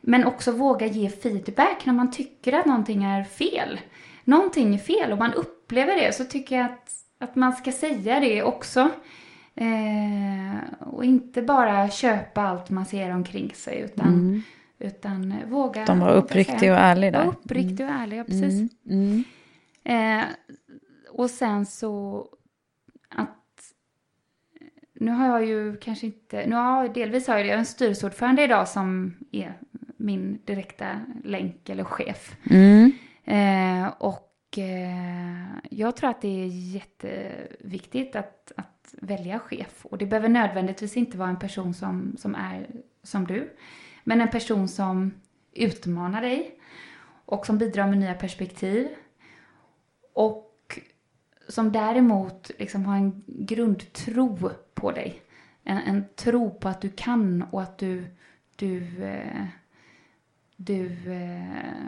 men 0.00 0.24
också 0.24 0.52
våga 0.52 0.86
ge 0.86 1.08
feedback 1.08 1.86
när 1.86 1.92
man 1.92 2.10
tycker 2.10 2.52
att 2.52 2.66
någonting 2.66 3.04
är 3.04 3.24
fel. 3.24 3.80
Någonting 4.24 4.74
är 4.74 4.78
fel 4.78 5.12
och 5.12 5.18
man 5.18 5.32
upplever 5.32 5.96
det 5.96 6.14
så 6.14 6.24
tycker 6.24 6.56
jag 6.56 6.64
att, 6.64 6.90
att 7.18 7.36
man 7.36 7.52
ska 7.52 7.72
säga 7.72 8.20
det 8.20 8.42
också. 8.42 8.90
Eh, 9.56 10.72
och 10.80 11.04
inte 11.04 11.42
bara 11.42 11.90
köpa 11.90 12.40
allt 12.42 12.70
man 12.70 12.86
ser 12.86 13.10
omkring 13.10 13.54
sig 13.54 13.80
utan, 13.80 14.42
utan 14.78 15.34
våga 15.46 15.84
De 15.84 16.00
var 16.00 16.08
våga 16.08 16.18
uppriktig 16.18 16.58
säga- 16.58 16.72
och 16.72 16.78
ärlig 16.78 17.12
där. 17.12 17.24
Var 17.24 17.32
uppriktig 17.32 17.86
och 17.86 17.92
ärlig, 17.92 18.18
ja 18.18 18.24
precis. 18.24 18.70
Mm. 18.86 19.24
Eh, 19.84 20.24
och 21.10 21.30
sen 21.30 21.66
så 21.66 22.26
att 23.08 23.72
nu 24.94 25.10
har 25.10 25.26
jag 25.28 25.46
ju 25.46 25.76
kanske 25.76 26.06
inte, 26.06 26.46
nu 26.46 26.56
har 26.56 26.88
delvis 26.88 27.26
har 27.28 27.38
jag 27.38 27.58
en 27.58 27.66
styrelseordförande 27.66 28.42
idag 28.42 28.68
som 28.68 29.14
är 29.32 29.58
min 29.96 30.40
direkta 30.44 31.00
länk 31.24 31.68
eller 31.68 31.84
chef. 31.84 32.36
Mm. 32.50 32.92
Eh, 33.24 33.92
och 33.98 34.58
eh, 34.58 35.58
jag 35.70 35.96
tror 35.96 36.10
att 36.10 36.22
det 36.22 36.42
är 36.42 36.46
jätteviktigt 36.46 38.16
att, 38.16 38.52
att 38.56 38.75
välja 38.92 39.38
chef. 39.38 39.86
Och 39.86 39.98
det 39.98 40.06
behöver 40.06 40.28
nödvändigtvis 40.28 40.96
inte 40.96 41.18
vara 41.18 41.28
en 41.28 41.38
person 41.38 41.74
som, 41.74 42.16
som 42.18 42.34
är 42.34 42.66
som 43.02 43.26
du. 43.26 43.56
Men 44.04 44.20
en 44.20 44.30
person 44.30 44.68
som 44.68 45.14
utmanar 45.52 46.22
dig 46.22 46.60
och 47.24 47.46
som 47.46 47.58
bidrar 47.58 47.86
med 47.86 47.98
nya 47.98 48.14
perspektiv. 48.14 48.88
Och 50.12 50.80
som 51.48 51.72
däremot 51.72 52.50
liksom 52.58 52.84
har 52.84 52.96
en 52.96 53.22
grundtro 53.26 54.50
på 54.74 54.90
dig. 54.90 55.22
En, 55.64 55.78
en 55.78 56.04
tro 56.14 56.50
på 56.50 56.68
att 56.68 56.80
du 56.80 56.90
kan 56.90 57.42
och 57.42 57.62
att 57.62 57.78
du, 57.78 58.04
du, 58.56 59.04
eh, 59.04 59.46
du 60.56 61.12
eh, 61.12 61.86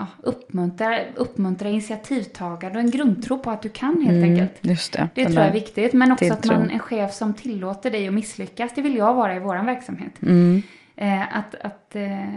ja, 0.00 0.06
uppmuntrar, 0.22 1.06
uppmuntrar 1.16 1.68
initiativtagande 1.68 2.78
och 2.78 2.84
en 2.84 2.90
grundtro 2.90 3.38
på 3.38 3.50
att 3.50 3.62
du 3.62 3.68
kan 3.68 4.02
helt 4.02 4.24
enkelt. 4.24 4.58
Just 4.60 4.92
det. 4.92 5.08
Det 5.14 5.24
tror 5.24 5.36
jag 5.38 5.46
är 5.46 5.52
viktigt. 5.52 5.92
Men 5.92 6.12
också 6.12 6.32
att 6.32 6.42
tilltron. 6.42 6.60
man 6.60 6.70
en 6.70 6.78
chef 6.78 7.12
som 7.14 7.34
tillåter 7.34 7.90
dig 7.90 8.08
att 8.08 8.14
misslyckas. 8.14 8.72
Det 8.74 8.82
vill 8.82 8.96
jag 8.96 9.14
vara 9.14 9.36
i 9.36 9.38
vår 9.38 9.64
verksamhet. 9.64 10.22
Mm. 10.22 10.62
Eh, 10.96 11.36
att, 11.38 11.54
att, 11.54 11.96
eh, 11.96 12.28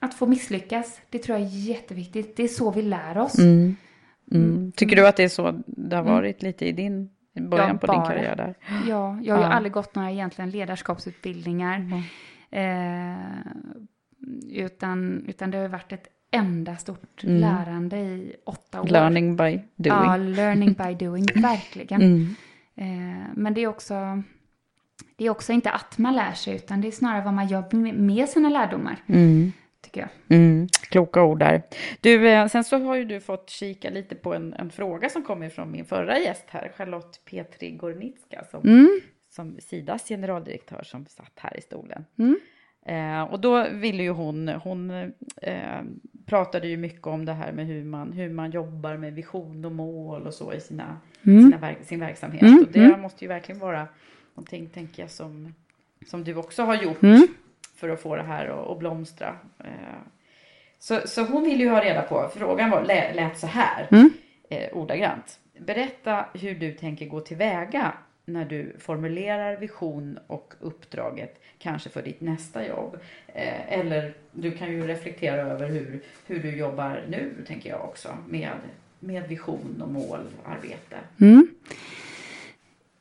att 0.00 0.14
få 0.14 0.26
misslyckas, 0.26 1.00
det 1.10 1.18
tror 1.18 1.38
jag 1.38 1.46
är 1.46 1.50
jätteviktigt. 1.50 2.36
Det 2.36 2.42
är 2.44 2.48
så 2.48 2.70
vi 2.70 2.82
lär 2.82 3.18
oss. 3.18 3.38
Mm. 3.38 3.76
Mm. 4.32 4.72
Tycker 4.76 4.96
du 4.96 5.06
att 5.08 5.16
det 5.16 5.24
är 5.24 5.28
så 5.28 5.62
det 5.66 5.96
har 5.96 6.02
varit 6.02 6.42
lite 6.42 6.66
i 6.66 6.72
din 6.72 7.10
i 7.36 7.40
början 7.40 7.68
Ja, 7.68 7.78
på 7.78 7.86
din 7.86 7.96
bara. 8.00 8.06
karriär 8.08 8.36
där? 8.36 8.54
Ja, 8.88 9.18
jag 9.22 9.34
har 9.34 9.42
ju 9.42 9.48
Ja. 9.48 9.52
aldrig 9.52 9.72
gått 9.72 9.94
några 9.94 10.10
egentligen 10.10 10.50
ledarskapsutbildningar. 10.50 12.02
Eh, 12.50 13.14
utan, 14.50 15.24
utan 15.28 15.50
det 15.50 15.58
har 15.58 15.68
varit 15.68 15.92
ett 15.92 16.08
enda 16.30 16.76
stort 16.76 17.24
Mm. 17.24 17.36
lärande 17.40 17.96
i 17.98 18.36
åtta 18.44 18.80
år. 18.80 18.86
Learning 18.86 19.36
by 19.36 19.50
doing. 19.76 20.04
Ja, 20.04 20.16
learning 20.16 20.72
by 20.72 21.06
doing, 21.06 21.26
verkligen. 21.34 22.02
Mm. 22.02 22.34
Eh, 22.76 23.26
men 23.34 23.54
det 23.54 23.60
är 23.60 23.66
också 23.66 24.22
det 25.16 25.24
är 25.26 25.30
också 25.30 25.52
inte 25.52 25.70
att 25.70 25.98
man 25.98 26.14
lär 26.16 26.32
sig 26.32 26.54
utan 26.56 26.80
det 26.80 26.88
är 26.88 26.92
snarare 26.92 27.24
vad 27.24 27.34
man 27.34 27.48
gör 27.48 27.92
med- 27.92 28.28
sina 28.28 28.48
lärdomar, 28.48 28.96
Mm. 29.06 29.52
tycker 29.80 30.00
jag. 30.00 30.38
Mm. 30.38 30.68
Kloka 30.90 31.22
ord 31.22 31.38
där. 31.38 31.62
Du, 32.00 32.28
eh, 32.28 32.46
sen 32.46 32.64
så 32.64 32.78
har 32.78 32.94
ju 32.96 33.04
du 33.04 33.20
fått 33.20 33.50
kika 33.50 33.90
lite 33.90 34.14
på 34.14 34.34
en, 34.34 34.52
en 34.54 34.70
fråga 34.70 35.08
som 35.08 35.22
kommer 35.22 35.48
från 35.48 35.70
min 35.70 35.84
förra 35.84 36.18
gäst 36.18 36.44
här, 36.48 36.72
Charlotte 36.76 37.20
Petri 37.30 37.70
Gornicka, 37.70 38.44
som, 38.50 38.60
Mm. 38.68 39.00
som 39.30 39.56
Sidas 39.60 40.08
generaldirektör 40.08 40.82
som 40.82 41.06
satt 41.06 41.32
här 41.36 41.58
i 41.58 41.60
stolen. 41.60 42.04
Eh, 42.84 43.22
och 43.22 43.40
då 43.40 43.68
ville 43.70 44.02
ju 44.02 44.10
hon, 44.10 44.48
hon 44.48 44.90
eh, 45.42 45.80
pratade 46.26 46.68
ju 46.68 46.76
mycket 46.76 47.06
om 47.06 47.24
det 47.24 47.32
här 47.32 47.52
med 47.52 47.66
hur 47.66 47.84
man, 47.84 48.12
hur 48.12 48.30
man 48.30 48.50
jobbar 48.50 48.96
med 48.96 49.12
vision 49.14 49.64
och 49.64 49.72
mål 49.72 50.26
och 50.26 50.34
så 50.34 50.52
i 50.52 50.60
sina, 50.60 50.96
Mm. 51.26 51.42
sina 51.42 51.56
verk, 51.56 51.78
sin 51.82 52.00
verksamhet. 52.00 52.42
Mm, 52.42 52.58
Och 52.66 52.72
det 52.72 52.84
mm. 52.84 53.00
måste 53.00 53.24
ju 53.24 53.28
verkligen 53.28 53.58
vara 53.60 53.88
någonting, 54.34 54.66
tänker 54.68 55.02
jag, 55.02 55.10
som, 55.10 55.54
som 56.06 56.24
du 56.24 56.34
också 56.36 56.62
har 56.62 56.74
gjort 56.82 57.02
Mm. 57.02 57.26
för 57.76 57.88
att 57.88 58.00
få 58.00 58.16
det 58.16 58.22
här 58.22 58.72
att, 58.72 58.78
blomstra. 58.78 59.36
Eh, 59.58 59.98
Så, 60.78 61.00
så 61.06 61.22
hon 61.24 61.44
ville 61.44 61.64
ju 61.64 61.70
ha 61.70 61.84
reda 61.84 62.02
på, 62.02 62.30
frågan 62.36 62.70
var, 62.70 62.84
lä- 62.84 63.14
lät 63.14 63.38
så 63.38 63.46
här, 63.46 63.88
Mm. 63.90 64.10
eh, 64.50 64.68
ordagrant. 64.76 65.40
Berätta 65.58 66.24
hur 66.34 66.54
du 66.54 66.72
tänker 66.72 67.06
gå 67.06 67.20
tillväga 67.20 67.92
när 68.24 68.44
du 68.44 68.76
formulerar 68.78 69.56
vision 69.56 70.18
och 70.26 70.54
uppdraget, 70.60 71.40
kanske 71.58 71.90
för 71.90 72.02
ditt 72.02 72.20
nästa 72.20 72.66
jobb. 72.66 72.98
Eh, 73.26 73.72
eller 73.72 74.14
du 74.32 74.50
kan 74.50 74.72
ju 74.72 74.86
reflektera 74.86 75.40
över 75.40 75.68
hur, 75.68 76.00
hur 76.26 76.42
du 76.42 76.56
jobbar 76.56 77.04
nu, 77.08 77.34
tänker 77.46 77.70
jag 77.70 77.84
också, 77.84 78.08
med, 78.28 78.52
med 79.00 79.28
vision 79.28 79.82
och 79.82 79.88
målarbete. 79.88 80.96
Mm. 81.20 81.48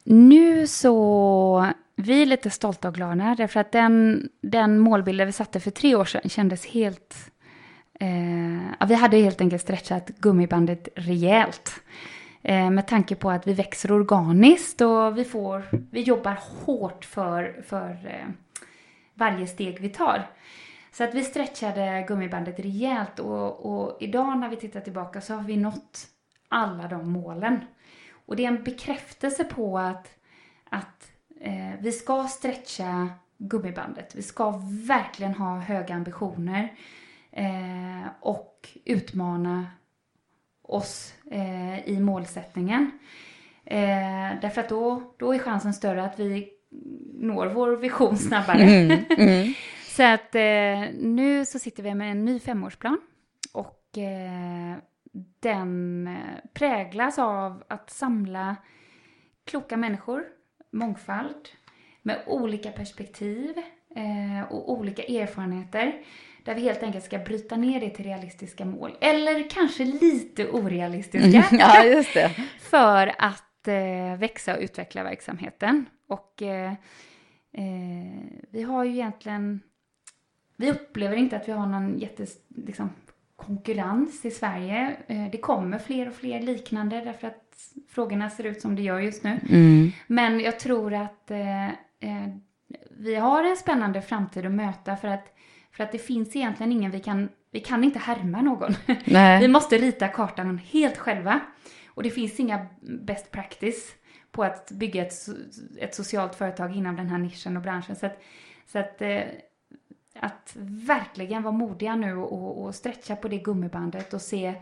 Nu 0.04 0.68
så, 0.68 1.68
vi 1.96 2.22
är 2.22 2.26
lite 2.26 2.50
stolta 2.50 2.88
och 2.88 2.96
glada 2.96 3.36
därför 3.38 3.60
att 3.60 3.72
den, 3.72 4.30
den 4.42 4.80
målbilden 4.80 5.28
vi 5.28 5.32
satte 5.32 5.60
för 5.60 5.72
tre 5.72 5.96
år 5.96 6.06
sedan 6.06 6.30
kändes 6.30 6.66
helt... 6.66 7.32
Eh, 8.00 8.64
ja, 8.80 8.86
vi 8.86 8.94
hade 8.94 9.18
helt 9.18 9.42
enkelt 9.42 9.62
stretchat 9.62 10.08
gummibandet 10.08 10.88
rejält. 10.96 11.72
Eh, 12.44 12.70
med 12.70 12.88
tanke 12.88 13.16
på 13.16 13.32
att 13.32 13.48
vi 13.48 13.54
växer 13.54 13.92
organiskt 13.92 14.82
och 14.82 15.18
vi, 15.18 15.26
får, 15.26 15.64
vi 15.92 16.02
jobbar 16.02 16.40
hårt 16.66 17.06
för, 17.06 17.62
för 17.68 17.90
eh, 17.90 18.28
varje 19.14 19.48
steg 19.48 19.80
vi 19.80 19.90
tar. 19.90 20.30
Så 20.92 21.04
att 21.04 21.14
vi 21.14 21.24
stretchade 21.24 22.06
gummibandet 22.08 22.60
rejält 22.60 23.20
och, 23.20 23.66
och 23.66 23.98
idag 24.00 24.38
när 24.38 24.50
vi 24.50 24.56
tittar 24.56 24.82
tillbaka 24.82 25.22
så 25.22 25.34
har 25.34 25.44
vi 25.44 25.58
nått 25.58 26.08
alla 26.50 26.88
de 26.88 27.12
målen. 27.12 27.60
Och 28.26 28.36
det 28.36 28.44
är 28.44 28.48
en 28.48 28.64
bekräftelse 28.64 29.44
på 29.44 29.80
att, 29.80 30.10
att 30.70 31.12
eh, 31.42 31.80
vi 31.80 31.92
ska 31.92 32.24
stretcha 32.24 33.10
gummibandet. 33.38 34.16
Vi 34.16 34.22
ska 34.22 34.62
verkligen 34.88 35.34
ha 35.34 35.60
höga 35.60 35.96
ambitioner 35.96 36.74
eh, 37.32 38.08
och 38.20 38.70
utmana 38.86 39.68
oss 40.64 41.14
eh, 41.32 41.90
i 41.90 42.00
målsättningen. 42.00 42.92
Eh, 43.66 44.40
därför 44.42 44.62
att 44.62 44.70
då, 44.70 45.14
då 45.18 45.34
är 45.34 45.40
chansen 45.40 45.74
större 45.74 46.04
att 46.04 46.20
vi 46.20 46.50
når 47.14 47.48
vår 47.48 47.78
vision 47.78 48.18
snabbare. 48.18 49.04
så 49.88 50.04
att 50.04 50.36
eh, 50.36 50.96
nu 51.00 51.46
så 51.46 51.60
sitter 51.60 51.84
vi 51.84 51.96
med 51.96 52.12
en 52.12 52.26
ny 52.26 52.40
femårsplan 52.40 52.98
och 53.54 53.98
eh, 53.98 54.78
den 55.40 56.10
präglas 56.54 57.20
av 57.20 57.64
att 57.68 57.90
samla 57.90 58.56
kloka 59.46 59.78
människor, 59.78 60.24
mångfald, 60.72 61.50
med 62.02 62.24
olika 62.28 62.72
perspektiv 62.72 63.58
eh, 63.96 64.52
och 64.52 64.72
olika 64.72 65.04
erfarenheter. 65.04 65.94
Där 66.44 66.56
vi 66.56 66.62
helt 66.62 66.84
enkelt 66.84 67.06
ska 67.06 67.18
bryta 67.18 67.56
ner 67.56 67.80
det 67.80 67.90
till 67.90 68.06
realistiska 68.06 68.66
mål. 68.66 68.98
Eller 69.02 69.50
kanske 69.50 69.86
lite 69.86 70.48
orealistiska. 70.48 71.46
ja, 71.52 71.84
just 71.84 72.14
det. 72.14 72.30
för 72.60 73.16
att 73.18 73.68
eh, 73.68 74.20
växa 74.20 74.56
och 74.56 74.62
utveckla 74.62 75.04
verksamheten. 75.04 75.86
Och 76.08 76.42
eh, 76.42 76.72
eh, 77.52 78.24
vi 78.50 78.64
har 78.64 78.84
ju 78.84 78.92
egentligen, 78.92 79.60
vi 80.58 80.72
upplever 80.72 81.16
inte 81.16 81.36
att 81.36 81.48
vi 81.48 81.52
har 81.52 81.68
någon 81.68 82.00
jättes, 82.00 82.38
liksom, 82.48 82.90
konkurrens 83.36 84.26
i 84.26 84.32
Sverige. 84.32 84.98
Eh, 85.08 85.28
det 85.32 85.38
kommer 85.38 85.80
fler 85.80 86.08
och 86.08 86.16
fler 86.16 86.42
liknande 86.42 87.02
därför 87.02 87.28
att 87.28 87.44
frågorna 87.90 88.30
ser 88.30 88.44
ut 88.44 88.62
som 88.62 88.76
det 88.76 88.82
gör 88.82 89.00
just 89.00 89.24
nu. 89.24 89.40
Men 90.08 90.40
jag 90.40 90.60
tror 90.60 90.94
att 90.94 91.32
eh, 91.32 91.68
eh, 91.68 92.28
vi 92.90 93.16
har 93.16 93.44
en 93.44 93.58
spännande 93.58 94.02
framtid 94.02 94.46
att 94.46 94.52
möta 94.52 94.96
för 94.96 95.08
att, 95.08 95.36
för 95.74 95.84
att 95.84 95.92
det 95.92 95.98
finns 95.98 96.36
egentligen 96.36 96.72
ingen 96.72 96.92
vi 96.92 97.00
kan, 97.00 97.30
vi 97.52 97.60
kan 97.60 97.84
inte 97.84 98.00
härma 98.00 98.42
någon. 98.42 98.76
Nej. 99.06 99.42
Vi 99.42 99.48
måste 99.48 99.78
rita 99.78 100.08
kartan 100.08 100.58
helt 100.58 100.98
själva. 100.98 101.40
Och 101.88 102.04
det 102.04 102.10
finns 102.10 102.40
inga 102.40 102.66
best 102.82 103.32
practice 103.32 103.96
på 104.32 104.44
att 104.44 104.72
bygga 104.72 105.06
ett, 105.06 105.14
ett 105.78 105.96
socialt 105.96 106.36
företag 106.36 106.76
inom 106.76 106.96
den 106.96 107.10
här 107.10 107.18
nischen 107.18 107.58
och 107.58 107.64
branschen. 107.64 107.96
Så 107.96 108.06
att, 108.06 108.22
så 108.72 108.80
att, 108.80 109.02
eh, 109.02 109.22
att 110.20 110.56
verkligen 110.88 111.44
vara 111.44 111.54
modiga 111.54 111.96
nu 111.96 112.16
och, 112.16 112.64
och 112.64 112.76
stretcha 112.76 113.16
på 113.16 113.28
det 113.28 113.38
gummibandet 113.38 114.14
och 114.14 114.22
se, 114.22 114.54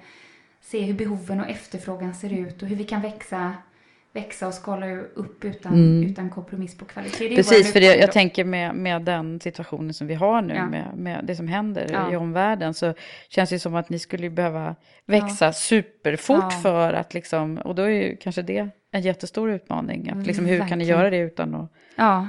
se 0.62 0.82
hur 0.82 0.94
behoven 0.94 1.40
och 1.40 1.50
efterfrågan 1.50 2.16
ser 2.16 2.34
ut 2.34 2.62
och 2.62 2.68
hur 2.68 2.76
vi 2.76 2.84
kan 2.84 3.02
växa, 3.02 3.54
växa 4.14 4.48
och 4.48 4.54
skala 4.54 4.86
upp 4.98 5.46
utan, 5.46 6.04
utan 6.04 6.30
kompromiss 6.30 6.78
på 6.78 6.86
kvalitet. 6.86 7.36
Precis, 7.36 7.74
för 7.74 7.80
det, 7.80 7.96
jag 7.96 8.12
tänker 8.12 8.44
med, 8.46 8.76
med 8.76 9.02
den 9.02 9.40
situationen 9.40 9.94
som 9.94 10.08
vi 10.08 10.14
har 10.14 10.42
nu, 10.42 10.54
Ja. 10.56 10.66
med, 10.68 10.86
med 10.96 11.24
det 11.26 11.36
som 11.36 11.48
händer 11.48 11.90
Ja. 11.94 12.12
i 12.12 12.16
omvärlden, 12.16 12.74
så 12.74 12.94
känns 13.30 13.50
det 13.50 13.60
som 13.60 13.76
att 13.76 13.90
ni 13.90 14.00
skulle 14.00 14.30
behöva 14.30 14.76
växa 15.06 15.54
superfort 15.54 16.38
Ja. 16.42 16.50
för 16.50 16.94
att 16.94 17.14
liksom, 17.14 17.58
och 17.58 17.76
då 17.76 17.82
är 17.82 17.90
ju 17.90 18.16
kanske 18.18 18.42
det 18.42 18.70
en 18.92 19.02
jättestor 19.02 19.52
utmaning. 19.52 20.10
Att 20.10 20.28
liksom, 20.28 20.46
hur 20.46 20.58
kan 20.58 20.66
ni 20.68 20.72
Verkligen. 20.72 20.88
göra 21.00 21.10
det 21.10 21.18
utan 21.18 21.56
att, 21.56 21.72
Ja. 21.96 22.28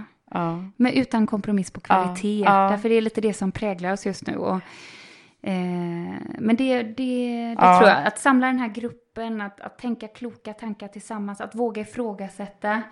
Men 0.77 0.93
utan 0.93 1.27
kompromiss 1.27 1.71
på 1.71 1.81
kvalitet. 1.81 2.43
Därför 2.45 2.91
är 2.91 2.95
det 2.95 3.01
lite 3.01 3.21
det 3.21 3.35
som 3.35 3.53
präglar 3.53 3.93
oss 3.93 4.07
just 4.07 4.27
nu. 4.27 4.37
Och, 4.37 4.61
men 6.39 6.57
det, 6.57 6.83
det, 6.83 6.93
det 6.93 7.57
Ja. 7.59 7.79
tror 7.79 7.91
jag, 7.91 8.07
att 8.07 8.19
samla 8.19 8.47
den 8.47 8.59
här 8.59 8.69
gruppen, 8.69 9.41
att, 9.41 9.61
att 9.61 9.79
tänka 9.79 10.09
kloka 10.09 10.53
tankar 10.53 10.89
tillsammans, 10.89 11.41
att 11.41 11.55
våga 11.55 11.83
ifrågasätta. 11.83 12.83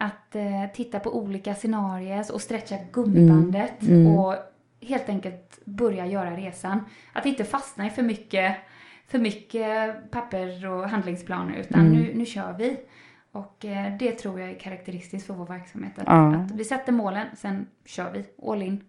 Att 0.00 0.34
eh, 0.34 0.66
titta 0.74 1.00
på 1.00 1.16
olika 1.18 1.54
scenarier 1.54 2.24
och 2.32 2.40
stretcha 2.40 2.76
gummibandet. 2.92 3.82
Och 4.18 4.34
helt 4.88 5.08
enkelt 5.08 5.58
börja 5.64 6.06
göra 6.06 6.36
resan. 6.36 6.84
Att 7.12 7.26
inte 7.26 7.44
fastna 7.44 7.86
i 7.86 7.90
för 7.90 8.02
mycket, 8.02 8.56
för 9.06 9.18
mycket 9.18 10.10
papper 10.10 10.66
och 10.68 10.88
handlingsplaner. 10.88 11.54
Utan 11.56 11.88
nu, 11.92 12.12
nu 12.14 12.26
kör 12.26 12.52
vi. 12.58 12.76
Och 13.32 13.64
eh, 13.64 13.96
det 13.98 14.12
tror 14.12 14.40
jag 14.40 14.50
är 14.50 14.58
karaktäristiskt 14.58 15.26
för 15.26 15.34
vår 15.34 15.46
verksamhet. 15.46 15.92
Att, 15.98 16.04
Ja. 16.06 16.34
att 16.36 16.50
vi 16.50 16.64
sätter 16.64 16.92
målen, 16.92 17.26
sen 17.36 17.66
kör 17.86 18.10
vi 18.12 18.24
all 18.50 18.62
in. 18.62 18.84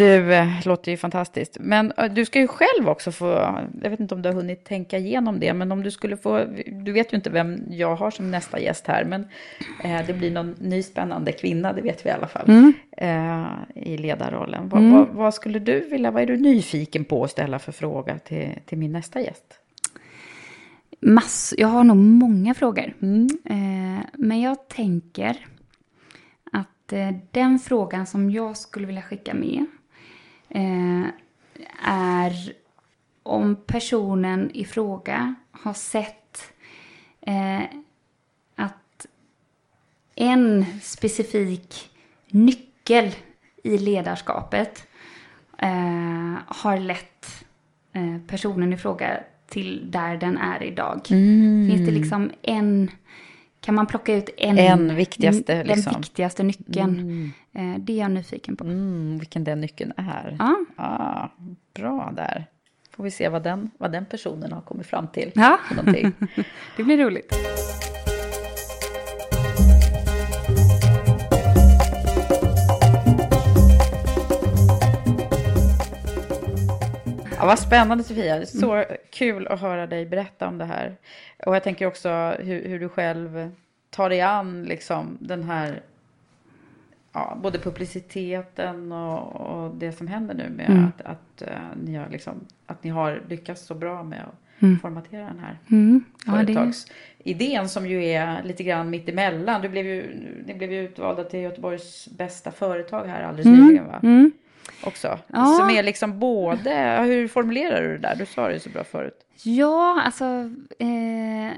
Du, 0.00 0.34
eh, 0.34 0.48
låter 0.64 0.90
ju 0.90 0.96
fantastiskt. 0.96 1.56
Men 1.60 1.92
eh, 1.96 2.12
du 2.12 2.24
ska 2.24 2.40
ju 2.40 2.48
själv 2.48 2.88
också 2.88 3.12
få, 3.12 3.26
jag 3.82 3.90
vet 3.90 4.00
inte 4.00 4.14
om 4.14 4.22
du 4.22 4.28
har 4.28 4.34
hunnit 4.34 4.64
tänka 4.64 4.98
igenom 4.98 5.40
det, 5.40 5.54
men 5.54 5.72
om 5.72 5.82
du 5.82 5.90
skulle 5.90 6.16
få, 6.16 6.44
du 6.84 6.92
vet 6.92 7.12
ju 7.12 7.16
inte 7.16 7.30
vem 7.30 7.62
jag 7.70 7.96
har 7.96 8.10
som 8.10 8.30
nästa 8.30 8.60
gäst 8.60 8.86
här, 8.86 9.04
men 9.04 9.28
eh, 9.84 10.06
det 10.06 10.12
blir 10.12 10.30
någon 10.30 10.54
ny 10.58 10.82
spännande 10.82 11.32
kvinna, 11.32 11.72
det 11.72 11.82
vet 11.82 12.06
vi 12.06 12.08
i 12.08 12.12
alla 12.12 12.26
fall, 12.26 12.72
eh, 12.96 13.46
i 13.74 13.98
ledarrollen. 13.98 14.68
Vad, 14.68 14.82
vad, 14.82 15.08
vad 15.08 15.34
skulle 15.34 15.58
du 15.58 15.80
vilja, 15.80 16.10
vad 16.10 16.22
är 16.22 16.26
du 16.26 16.36
nyfiken 16.36 17.04
på 17.04 17.24
att 17.24 17.30
ställa 17.30 17.58
för 17.58 17.72
fråga 17.72 18.18
till, 18.18 18.48
till 18.66 18.78
min 18.78 18.92
nästa 18.92 19.20
gäst? 19.20 19.44
Mass, 21.00 21.54
jag 21.58 21.68
har 21.68 21.84
nog 21.84 21.96
många 21.96 22.54
frågor. 22.54 22.94
Eh, 23.44 24.04
men 24.14 24.40
jag 24.40 24.68
tänker 24.68 25.46
att 26.52 26.92
eh, 26.92 27.10
den 27.30 27.58
frågan 27.58 28.06
som 28.06 28.30
jag 28.30 28.56
skulle 28.56 28.86
vilja 28.86 29.02
skicka 29.02 29.34
med 29.34 29.66
eh, 30.50 31.06
är 31.82 32.52
om 33.22 33.56
personen 33.66 34.50
i 34.54 34.64
fråga 34.64 35.34
har 35.50 35.74
sett 35.74 36.52
eh, 37.20 37.62
att 38.54 39.06
en 40.14 40.66
specifik 40.82 41.90
nyckel 42.28 43.10
i 43.62 43.78
ledarskapet 43.78 44.86
eh, 45.58 46.36
har 46.46 46.78
lett 46.78 47.44
eh, 47.92 48.18
personen 48.26 48.72
i 48.72 48.76
fråga 48.76 49.20
till 49.48 49.90
där 49.90 50.16
den 50.16 50.38
är 50.38 50.62
idag. 50.62 51.00
Finns 51.06 51.86
det 51.86 51.92
liksom 51.92 52.30
en, 52.42 52.90
kan 53.60 53.74
man 53.74 53.86
plocka 53.86 54.14
ut 54.14 54.30
en, 54.36 54.58
En 54.58 54.94
viktigaste, 54.96 55.54
den 55.54 55.66
liksom. 55.66 56.00
viktigaste 56.00 56.42
nyckeln? 56.42 57.32
Eh, 57.54 57.74
det 57.78 57.92
är 57.92 57.98
jag 57.98 58.10
nyfiken 58.10 58.56
på. 58.56 58.64
Mm, 58.64 59.18
vilken 59.18 59.44
den 59.44 59.60
nyckeln 59.60 59.92
är. 59.96 60.36
Ja. 60.38 60.64
Ah, 60.76 61.28
bra 61.74 62.12
där. 62.16 62.46
Får 62.96 63.04
vi 63.04 63.10
se 63.10 63.28
vad 63.28 63.42
den, 63.42 63.70
vad 63.78 63.92
den 63.92 64.06
personen 64.06 64.52
har 64.52 64.60
kommit 64.60 64.86
fram 64.86 65.08
till. 65.08 65.32
Ja. 65.34 65.58
Det 66.76 66.84
blir 66.84 66.98
roligt. 66.98 67.34
Ja, 77.40 77.46
vad 77.46 77.58
spännande 77.58 78.04
Sofia. 78.04 78.46
Så 78.46 78.84
kul 79.10 79.46
att 79.46 79.60
höra 79.60 79.86
dig 79.86 80.06
berätta 80.06 80.48
om 80.48 80.58
det 80.58 80.64
här. 80.64 80.96
Och 81.46 81.54
jag 81.54 81.62
tänker 81.62 81.86
också 81.86 82.34
hur, 82.38 82.68
hur 82.68 82.80
du 82.80 82.88
själv 82.88 83.50
tar 83.90 84.08
dig 84.08 84.20
an 84.20 84.64
liksom, 84.64 85.18
den 85.20 85.42
här 85.42 85.82
ja, 87.12 87.38
både 87.42 87.58
publiciteten 87.58 88.92
och, 88.92 89.36
och, 89.36 89.74
det 89.74 89.92
som 89.92 90.06
händer 90.08 90.34
nu 90.34 90.48
med 90.50 90.70
Mm. 90.70 90.84
att, 90.84 91.00
att, 91.06 91.42
eh, 91.42 91.58
ni 91.84 91.94
har 91.94 92.08
liksom, 92.10 92.34
att 92.66 92.84
ni 92.84 92.90
har 92.90 93.22
lyckats 93.28 93.66
så 93.66 93.74
bra 93.74 94.02
med 94.02 94.20
att 94.20 94.62
Mm. 94.62 94.78
formatera 94.78 95.24
den 95.24 95.38
här 95.38 95.58
Mm. 95.70 96.04
Ja, 96.26 96.32
företagsidén 96.32 97.68
som 97.68 97.86
ju 97.86 98.04
är 98.04 98.42
lite 98.42 98.62
grann 98.62 98.90
mitt 98.90 99.08
emellan. 99.08 99.62
Du 99.62 99.68
blev 99.68 99.86
ju, 99.86 100.14
ni 100.46 100.54
blev 100.54 100.72
ju 100.72 100.80
utvalda 100.84 101.24
till 101.24 101.40
Göteborgs 101.40 102.08
bästa 102.18 102.50
företag 102.50 103.04
här 103.04 103.22
alldeles 103.22 103.46
nyligen 103.46 103.86
va? 103.86 103.98
Också. 104.84 105.18
Ja. 105.26 105.44
Som 105.46 105.70
är 105.70 105.82
liksom 105.82 106.18
både, 106.18 107.00
hur 107.06 107.28
formulerar 107.28 107.82
du 107.82 107.88
det 107.88 107.98
där? 108.08 108.16
Du 108.16 108.26
sa 108.26 108.46
det 108.48 108.54
ju 108.54 108.60
så 108.60 108.70
bra 108.70 108.84
förut. 108.84 109.26
Ja, 109.42 110.02
alltså 110.04 110.24
eh, 110.78 111.52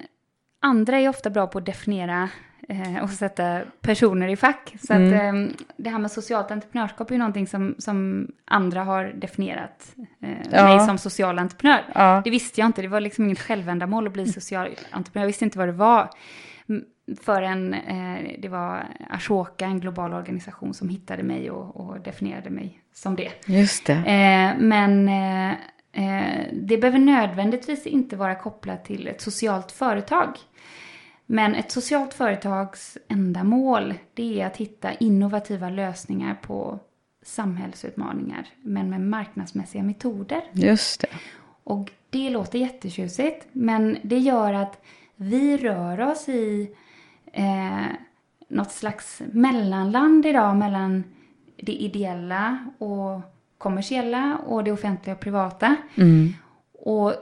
andra 0.60 0.98
är 1.01 1.09
ofta 1.09 1.30
bra 1.30 1.47
på 1.47 1.59
att 1.59 1.66
definiera 1.66 2.28
eh, 2.68 3.02
och 3.02 3.10
sätta 3.10 3.60
personer 3.80 4.28
i 4.28 4.36
fack. 4.36 4.74
Så 4.86 4.93
Mm. 4.93 5.09
att 5.47 5.51
eh, 5.52 5.56
det 5.76 5.90
här 5.90 5.98
med 5.98 6.10
socialt 6.10 6.51
entreprenörskap 6.51 7.10
är 7.10 7.14
ju 7.14 7.18
någonting 7.18 7.47
som, 7.47 7.74
som 7.78 8.28
andra 8.44 8.84
har 8.84 9.05
definierat 9.05 9.94
eh, 10.22 10.30
Ja. 10.52 10.64
mig 10.64 10.80
som 10.86 10.98
social 10.98 11.39
entreprenör. 11.39 11.80
Ja. 11.94 12.20
Det 12.24 12.30
visste 12.30 12.60
jag 12.60 12.68
inte, 12.68 12.82
det 12.82 12.89
var 12.89 13.01
liksom 13.01 13.24
inget 13.24 13.40
självändamål 13.40 14.06
att 14.06 14.12
bli 14.12 14.26
social 14.26 14.68
entreprenör. 14.90 15.22
Jag 15.24 15.26
visste 15.26 15.44
inte 15.44 15.59
vad 15.59 15.68
det 15.68 15.72
var. 15.72 16.10
Förrän 17.22 17.74
eh, 17.74 18.36
det 18.39 18.48
var 18.48 18.86
Ashoka, 19.10 19.64
en 19.66 19.80
global 19.80 20.12
organisation, 20.14 20.74
som 20.74 20.89
hittade 20.89 21.22
mig 21.22 21.51
och, 21.51 21.76
och 21.76 22.01
definierade 22.01 22.51
mig 22.51 22.81
som 22.93 23.16
det. 23.16 23.32
Just 23.47 23.86
det. 23.86 23.93
Eh, 23.93 24.59
men 24.59 25.09
eh, 25.09 25.51
eh, 25.93 26.47
det 26.52 26.78
behöver 26.78 26.98
nödvändigtvis 26.98 27.86
inte 27.86 28.16
vara 28.16 28.35
kopplat 28.35 28.85
till 28.85 29.09
ett 29.09 29.20
socialt 29.20 29.73
företag. 29.73 30.28
Men 31.27 31.55
ett 31.55 31.70
socialt 31.70 32.14
företags 32.14 32.98
enda 33.09 33.44
mål 33.44 33.94
det 34.14 34.40
är 34.40 34.47
att 34.47 34.56
hitta 34.56 34.93
innovativa 34.93 35.70
lösningar 35.70 36.35
på 36.35 36.78
samhällsutmaningar, 37.23 38.47
men 38.62 38.90
med 38.90 39.01
marknadsmässiga 39.01 39.82
metoder. 39.82 40.43
Just 40.52 41.01
det. 41.01 41.09
Och 41.64 41.90
det 42.10 42.31
låter 42.31 42.59
jättetjusigt, 42.59 43.47
men 43.52 43.98
det 44.02 44.19
gör 44.19 44.52
att 44.52 44.82
vi 45.16 45.56
rör 45.56 46.01
oss 46.01 46.28
i 46.28 46.74
eh, 47.32 47.86
något 48.48 48.73
slags 48.73 49.23
mellanland 49.32 50.27
idag 50.27 50.56
mellan 50.56 51.05
det 51.64 51.72
ideella 51.72 52.59
och 52.78 53.20
kommersiella 53.59 54.39
och 54.47 54.64
det 54.64 54.72
offentliga 54.72 55.14
och 55.14 55.20
privata. 55.20 55.76
Mm. 55.94 56.32
Och 56.72 57.14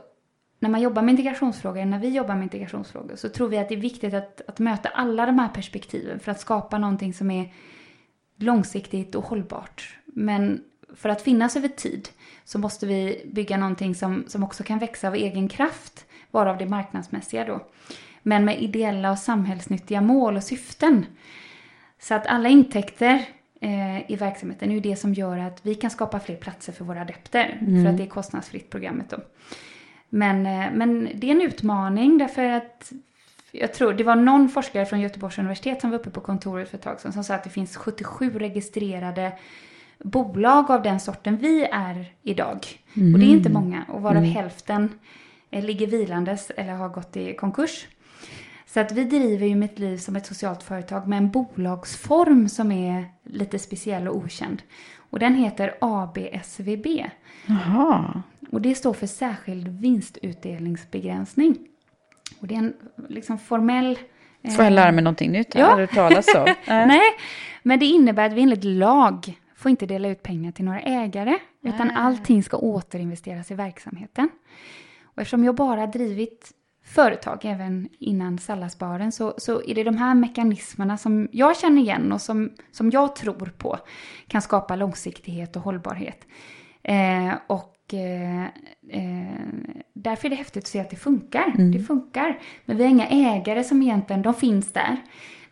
när 0.59 0.71
man 0.71 0.81
jobbar 0.81 1.03
med 1.03 1.13
integrationsfrågor, 1.13 1.85
när 1.85 1.99
vi 1.99 2.09
jobbar 2.09 2.35
med 2.35 2.43
integrationsfrågor, 2.43 3.17
så 3.17 3.29
tror 3.29 3.49
vi 3.49 3.59
att 3.59 3.69
det 3.69 3.75
är 3.75 3.81
viktigt 3.81 4.15
att, 4.15 4.41
att 4.49 4.59
möta 4.59 4.89
alla 4.89 5.27
de 5.27 5.39
här 5.39 5.49
perspektiven 5.49 6.21
för 6.21 6.33
att 6.33 6.41
skapa 6.41 6.79
någonting 6.79 7.15
som 7.15 7.31
är 7.31 7.53
långsiktigt 8.37 9.15
och 9.15 9.25
hållbart. 9.25 9.97
Men 10.07 10.65
för 10.95 11.09
att 11.09 11.23
finnas 11.23 11.57
över 11.57 11.69
tid 11.69 12.09
så 12.45 12.59
måste 12.59 12.87
vi 12.87 13.31
bygga 13.33 13.57
någonting 13.57 13.95
som, 13.95 14.25
som 14.29 14.45
också 14.45 14.63
kan 14.63 14.79
växa 14.79 15.09
av 15.09 15.15
egen 15.15 15.49
kraft, 15.49 16.07
varav 16.31 16.59
det 16.59 16.67
marknadsmässiga 16.67 17.45
då. 17.45 17.67
Men 18.23 18.45
med 18.45 18.63
ideella 18.63 19.11
och 19.11 19.19
samhällsnyttiga 19.19 20.01
mål 20.01 20.37
och 20.37 20.45
syften. 20.45 21.07
Så 21.99 22.15
att 22.15 22.27
alla 22.27 22.49
intäkter 22.49 23.27
eh, 23.61 24.11
i 24.11 24.17
verksamheten 24.17 24.71
är 24.71 24.75
ju 24.75 24.81
det 24.81 24.97
som 24.97 25.15
gör 25.15 25.39
att 25.39 25.67
vi 25.67 25.75
kan 25.75 25.91
skapa 25.91 26.21
fler 26.21 26.37
platser 26.37 26.73
för 26.73 26.85
våra 26.85 27.01
adepter. 27.01 27.59
För 27.83 27.91
att 27.91 27.97
det 27.97 28.03
är 28.03 28.09
kostnadsfritt 28.09 28.71
programmet 28.71 29.11
då. 29.11 29.17
Men, 30.09 30.47
eh, 30.47 30.67
men 30.73 31.09
det 31.15 31.27
är 31.27 31.31
en 31.31 31.43
utmaning 31.43 32.19
därför 32.19 32.45
att 32.45 32.93
jag 33.53 33.75
tror 33.75 33.93
det 33.93 34.05
var 34.05 34.17
någon 34.17 34.49
forskare 34.49 34.87
från 34.87 35.01
Göteborgs 35.01 35.39
universitet 35.39 35.81
som 35.81 35.91
var 35.91 35.99
uppe 35.99 36.11
på 36.11 36.21
kontoret 36.21 36.69
för 36.69 36.77
ett 36.77 36.85
tag 36.85 37.01
sedan 37.01 37.13
som 37.13 37.25
sa 37.25 37.35
att 37.35 37.45
det 37.45 37.51
finns 37.51 37.77
77 37.77 38.39
registrerade 38.39 39.33
bolag 39.99 40.71
av 40.71 40.83
den 40.83 41.01
sorten 41.01 41.37
vi 41.37 41.65
är 41.73 42.13
idag. 42.23 42.67
Och 42.95 43.19
det 43.19 43.27
är 43.27 43.31
inte 43.31 43.51
många 43.51 43.85
och 43.89 44.03
varav 44.03 44.23
hälften 44.23 44.99
eh, 45.51 45.65
ligger 45.65 45.87
vilandes 45.87 46.51
eller 46.51 46.73
har 46.73 46.89
gått 46.89 47.17
i 47.17 47.35
konkurs. 47.35 47.87
Så 48.75 48.81
att 48.81 48.93
vi 48.93 49.05
driver 49.05 49.47
ju 49.47 49.55
mitt 49.55 49.79
liv 49.79 49.97
som 49.97 50.17
ett 50.17 50.27
socialt 50.27 50.63
företag 50.63 51.09
med 51.09 51.17
en 51.19 51.31
bolagsform 51.31 52.49
som 52.49 52.73
är 52.73 53.05
lite 53.25 53.59
speciell 53.59 54.09
och 54.09 54.17
okänd. 54.17 54.63
Och 55.11 55.19
den 55.19 55.35
heter 55.35 55.75
ABSVB. 55.81 56.87
Jaha. 57.47 58.23
Och 58.53 58.61
det 58.61 58.75
står 58.75 58.93
för 58.93 59.07
särskild 59.07 59.69
vinstutdelningsbegränsning. 59.69 61.59
Och 62.41 62.47
det 62.47 62.55
är 62.55 62.59
en 62.59 62.75
liksom 63.09 63.39
formell... 63.39 63.99
eh, 64.43 64.51
Får 64.53 64.65
jag 64.65 64.73
lära 64.73 64.93
mig 64.93 65.05
någonting 65.05 65.33
nytt? 65.33 65.55
Ja. 65.55 65.67
Har 65.67 65.81
du 65.81 65.87
talas 65.87 66.27
så? 66.33 66.45
Nej, 66.67 67.01
men 67.63 67.79
det 67.79 67.87
innebär 67.87 68.27
att 68.27 68.33
vi 68.33 68.43
enligt 68.43 68.65
lag 68.65 69.39
får 69.57 69.71
inte 69.71 69.87
dela 69.87 70.09
ut 70.09 70.23
pengar 70.23 70.53
till 70.53 70.65
några 70.65 70.81
ägare, 70.81 71.39
utan 71.63 71.91
allting 71.91 72.43
ska 72.43 72.57
återinvesteras 72.57 73.51
i 73.51 73.55
verksamheten. 73.55 74.29
Och 75.05 75.19
eftersom 75.23 75.45
jag 75.45 75.55
bara 75.55 75.87
drivit 75.87 76.51
företag 76.95 77.39
även 77.43 77.89
innan 77.99 78.39
salladsbaren 78.39 79.13
så, 79.13 79.35
så 79.39 79.63
är 79.63 79.75
det 79.75 79.85
de 79.85 79.97
här 79.97 80.15
mekanismerna 80.15 80.99
som 80.99 81.29
jag 81.33 81.57
känner 81.57 81.83
igen 81.83 82.13
och 82.13 82.21
som, 82.21 82.53
som 82.73 82.91
jag 82.91 83.17
tror 83.17 83.53
på 83.59 83.79
kan 84.27 84.43
skapa 84.43 84.77
långsiktighet 84.77 85.57
och 85.57 85.63
hållbarhet. 85.63 86.27
Eh, 86.83 87.33
och 87.47 87.95
eh, 87.95 88.45
eh, 88.91 89.39
därför 89.95 90.29
är 90.29 90.31
det 90.31 90.37
häftigt 90.37 90.65
att 90.65 90.69
se 90.69 90.81
att 90.81 90.91
det 90.91 90.97
funkar. 90.97 91.73
Det 91.73 91.79
funkar. 91.79 92.39
Men 92.65 92.77
vi 92.77 92.83
har 92.83 92.91
inga 92.91 93.09
ägare 93.09 93.65
som 93.65 93.83
egentligen, 93.83 94.23
de 94.23 94.35
finns 94.35 94.73
där. 94.73 94.97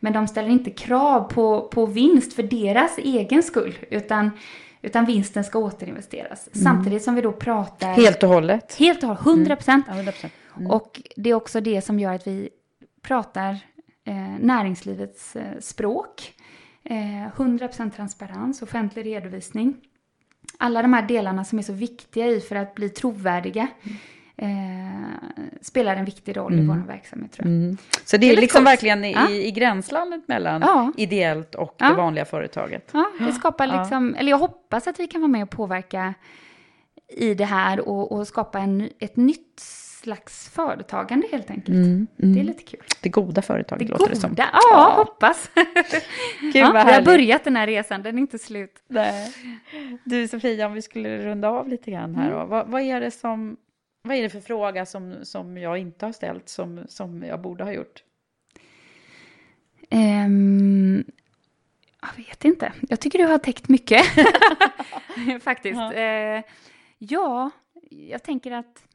Men 0.00 0.12
de 0.12 0.28
ställer 0.28 0.48
inte 0.48 0.70
krav 0.70 1.20
på, 1.20 1.68
på 1.68 1.86
vinst 1.86 2.32
för 2.32 2.42
deras 2.42 2.98
egen 2.98 3.42
skull. 3.42 3.78
Utan, 3.90 4.30
utan 4.82 5.04
vinsten 5.04 5.44
ska 5.44 5.58
återinvesteras. 5.58 6.48
Samtidigt 6.52 7.02
som 7.02 7.14
vi 7.14 7.20
då 7.20 7.32
pratar... 7.32 7.92
Helt 7.92 8.22
och 8.22 8.28
hållet? 8.28 8.74
Helt 8.78 9.02
och 9.02 9.08
hållet, 9.08 9.26
100 9.26 9.56
procent. 9.56 9.86
Ja, 9.88 9.94
100%. 9.94 10.30
Och 10.66 11.02
det 11.16 11.30
är 11.30 11.34
också 11.34 11.60
det 11.60 11.80
som 11.80 11.98
gör 12.00 12.12
att 12.14 12.26
vi 12.26 12.48
pratar 13.02 13.50
eh, 14.04 14.14
näringslivets 14.40 15.36
eh, 15.36 15.58
språk. 15.60 16.34
Eh, 16.84 16.96
100% 17.36 17.90
transparens, 17.90 18.62
offentlig 18.62 19.06
redovisning. 19.06 19.76
Alla 20.58 20.82
de 20.82 20.92
här 20.92 21.02
delarna 21.02 21.44
som 21.44 21.58
är 21.58 21.62
så 21.62 21.72
viktiga 21.72 22.26
i 22.26 22.40
för 22.40 22.56
att 22.56 22.74
bli 22.74 22.88
trovärdiga 22.88 23.68
eh, 24.36 24.48
spelar 25.60 25.96
en 25.96 26.04
viktig 26.04 26.36
roll 26.36 26.58
i 26.58 26.66
vår 26.66 26.86
verksamhet 26.86 27.32
tror 27.32 27.46
jag. 27.48 27.56
Mm. 27.56 27.76
Så 28.04 28.16
det 28.16 28.20
Det 28.20 28.26
är, 28.26 28.28
är 28.28 28.30
lite 28.30 28.40
liksom 28.40 28.64
verkligen 28.64 29.04
i, 29.04 29.12
Ja. 29.12 29.30
i 29.30 29.50
gränslandet 29.50 30.28
mellan 30.28 30.60
Ja. 30.62 30.92
ideellt 30.96 31.54
och 31.54 31.74
Ja. 31.78 31.88
det 31.88 31.94
vanliga 31.94 32.24
företaget. 32.24 32.90
Ja, 32.92 33.10
det 33.20 33.32
skapar 33.32 33.66
liksom, 33.80 34.14
eller 34.14 34.30
jag 34.30 34.38
hoppas 34.38 34.86
att 34.86 35.00
vi 35.00 35.06
kan 35.06 35.20
vara 35.20 35.28
med 35.30 35.42
och 35.42 35.50
påverka 35.50 36.14
i 37.08 37.34
det 37.34 37.44
här 37.44 37.88
och, 37.88 38.12
och 38.12 38.26
skapa 38.28 38.58
en, 38.58 38.88
ett 38.98 39.16
nytt 39.16 39.62
slags 40.02 40.48
företagande 40.48 41.26
helt 41.32 41.50
enkelt. 41.50 42.08
Det 42.16 42.40
är 42.40 42.44
lite 42.44 42.62
kul. 42.62 42.80
Det 43.00 43.08
goda 43.08 43.42
företaget 43.42 43.86
Det 43.86 43.92
låter 43.92 44.04
goda, 44.04 44.14
det 44.14 44.20
som. 44.20 44.34
ja, 44.36 44.94
hoppas. 44.96 45.50
Gud 46.40 46.56
ja, 46.56 46.72
vad 46.72 46.86
vi 46.86 46.92
har 46.92 47.02
börjat 47.02 47.44
den 47.44 47.56
här 47.56 47.66
resan, 47.66 48.02
den 48.02 48.14
är 48.14 48.20
inte 48.20 48.38
slut. 48.38 48.82
Nej. 48.88 49.32
Du 50.04 50.28
Sofia, 50.28 50.66
om 50.66 50.72
vi 50.72 50.82
skulle 50.82 51.18
runda 51.18 51.48
av 51.48 51.68
lite 51.68 51.90
grann 51.90 52.14
här 52.14 52.30
Mm. 52.30 52.48
Vad, 52.48 52.68
vad 52.68 52.82
är 52.82 53.00
det 53.00 53.10
som, 53.10 53.56
vad 54.02 54.16
är 54.16 54.22
det 54.22 54.30
för 54.30 54.40
fråga 54.40 54.86
som, 54.86 55.14
som 55.22 55.58
jag 55.58 55.78
inte 55.78 56.06
har 56.06 56.12
ställt 56.12 56.48
som, 56.48 56.80
som 56.88 57.22
jag 57.22 57.40
borde 57.40 57.64
ha 57.64 57.72
gjort? 57.72 58.02
Ehm, 59.90 61.04
jag 62.00 62.24
vet 62.24 62.44
inte. 62.44 62.72
Jag 62.88 63.00
tycker 63.00 63.18
du 63.18 63.24
har 63.24 63.38
täckt 63.38 63.68
mycket. 63.68 64.02
Faktiskt. 65.40 65.80
Eh, 65.94 66.42
ja, 66.98 67.50
jag 67.90 68.22
tänker 68.22 68.52
att 68.52 68.87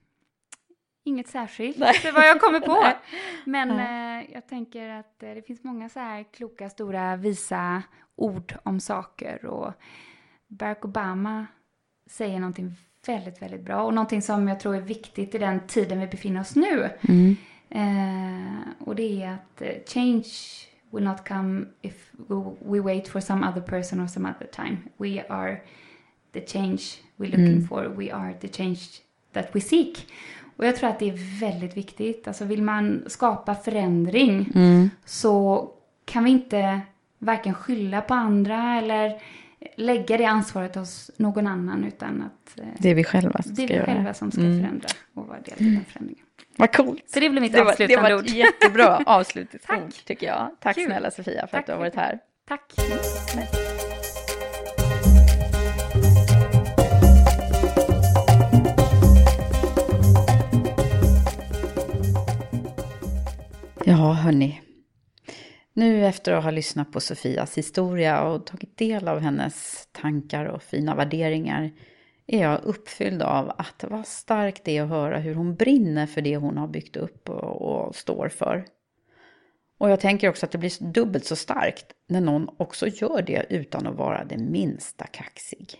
inget 1.03 1.27
särskilt. 1.27 1.77
Nej. 1.77 1.99
Det 2.01 2.07
är 2.07 2.13
vad 2.13 2.27
jag 2.27 2.41
kommer 2.41 2.59
på. 2.59 2.87
Men 3.45 3.69
eh, 3.71 4.31
jag 4.33 4.47
tänker 4.47 4.89
att 4.89 5.23
eh, 5.23 5.29
det 5.29 5.41
finns 5.47 5.63
många 5.63 5.89
så 5.89 5.99
här 5.99 6.23
kloka, 6.33 6.69
stora, 6.69 7.15
visa 7.15 7.83
ord 8.15 8.53
om 8.63 8.79
saker. 8.79 9.45
Och 9.45 9.73
Barack 10.47 10.85
Obama 10.85 11.45
säger 12.09 12.39
någonting 12.39 12.71
väldigt, 13.05 13.41
väldigt 13.41 13.61
bra. 13.61 13.83
Och 13.83 13.93
någonting 13.93 14.21
som 14.21 14.47
jag 14.47 14.59
tror 14.59 14.75
är 14.75 14.81
viktigt 14.81 15.35
i 15.35 15.37
den 15.37 15.59
tiden 15.67 15.99
vi 15.99 16.07
befinner 16.07 16.41
oss 16.41 16.55
nu. 16.55 16.89
Eh, 17.69 18.59
och 18.79 18.95
det 18.95 19.23
är 19.23 19.33
att 19.33 19.61
eh, 19.61 19.69
change 19.87 20.29
will 20.91 21.03
not 21.03 21.27
come 21.27 21.65
if 21.81 22.11
we- 22.27 22.55
we 22.59 22.79
wait 22.79 23.07
for 23.07 23.19
some 23.19 23.47
other 23.49 23.61
person 23.61 23.99
or 24.03 24.07
some 24.07 24.29
other 24.29 24.47
time. 24.47 24.77
We 24.97 25.23
are 25.29 25.61
the 26.31 26.41
change 26.47 26.81
we're 27.17 27.25
looking 27.37 27.67
for. 27.67 27.83
We 27.85 28.11
are 28.13 28.33
the 28.41 28.47
change 28.47 28.79
that 29.31 29.55
we 29.55 29.61
seek. 29.61 30.07
Och 30.57 30.65
jag 30.65 30.75
tror 30.75 30.89
att 30.89 30.99
det 30.99 31.09
är 31.09 31.39
väldigt 31.39 31.77
viktigt. 31.77 32.27
Alltså 32.27 32.45
vill 32.45 32.63
man 32.63 33.03
skapa 33.07 33.55
förändring 33.55 34.49
så 35.05 35.69
kan 36.05 36.23
vi 36.23 36.31
inte 36.31 36.81
varken 37.19 37.53
skylla 37.53 38.01
på 38.01 38.13
andra 38.13 38.77
eller 38.77 39.21
lägga 39.75 40.17
det 40.17 40.25
ansvaret 40.25 40.75
hos 40.75 41.11
någon 41.17 41.47
annan 41.47 41.83
utan 41.83 42.21
att 42.23 42.59
eh, 42.59 42.65
Det 42.79 42.89
är 42.89 42.95
vi 42.95 43.03
själva 43.03 43.41
som 43.41 43.53
det 43.53 43.67
ska 43.67 43.85
själva 43.85 44.13
som 44.13 44.31
ska 44.31 44.41
förändra 44.41 44.89
och 45.13 45.27
vara 45.27 45.39
del 45.39 45.53
i 45.57 45.63
den 45.75 45.85
förändringen. 45.85 46.25
Vad 46.55 46.75
coolt. 46.75 47.03
Så 47.09 47.19
det 47.19 47.29
blir 47.29 47.41
mitt 47.41 47.51
Det 47.53 47.57
var, 47.57 47.65
det 47.65 47.71
avslutande 47.71 48.13
var 48.15 48.19
ord. 48.21 48.27
jättebra 48.27 48.97
avslutningsord 49.05 49.77
Tack. 49.79 50.05
tycker 50.05 50.27
jag. 50.27 50.51
Tack 50.59 50.75
Kul. 50.75 50.85
snälla 50.85 51.11
Sofia 51.11 51.41
för 51.41 51.47
Tack 51.47 51.59
att 51.59 51.65
du 51.65 51.71
har 51.71 51.79
varit 51.79 51.95
här. 51.95 52.19
Tack. 52.47 52.73
Ja, 63.85 64.13
hörni. 64.13 64.61
Nu 65.73 66.05
efter 66.05 66.31
att 66.31 66.43
ha 66.43 66.51
lyssnat 66.51 66.91
på 66.91 66.99
Sofias 66.99 67.57
historia 67.57 68.23
och 68.23 68.45
tagit 68.45 68.77
del 68.77 69.07
av 69.07 69.19
hennes 69.19 69.87
tankar 69.91 70.45
och 70.45 70.63
fina 70.63 70.95
värderingar 70.95 71.71
är 72.27 72.41
jag 72.41 72.63
uppfylld 72.63 73.21
av 73.21 73.49
att 73.57 73.85
vad 73.89 74.07
starkt 74.07 74.63
det 74.63 74.77
är 74.77 74.83
att 74.83 74.89
höra 74.89 75.17
hur 75.19 75.35
hon 75.35 75.55
brinner 75.55 76.05
för 76.05 76.21
det 76.21 76.37
hon 76.37 76.57
har 76.57 76.67
byggt 76.67 76.95
upp 76.95 77.29
och, 77.29 77.61
och 77.61 77.95
står 77.95 78.29
för. 78.29 78.65
Och 79.77 79.89
jag 79.89 79.99
tänker 79.99 80.29
också 80.29 80.45
att 80.45 80.51
det 80.51 80.57
blir 80.57 80.93
dubbelt 80.93 81.25
så 81.25 81.35
starkt 81.35 81.85
när 82.07 82.21
någon 82.21 82.49
också 82.57 82.87
gör 82.87 83.21
det 83.21 83.45
utan 83.49 83.87
att 83.87 83.95
vara 83.95 84.25
det 84.25 84.37
minsta 84.37 85.05
kaxig. 85.05 85.75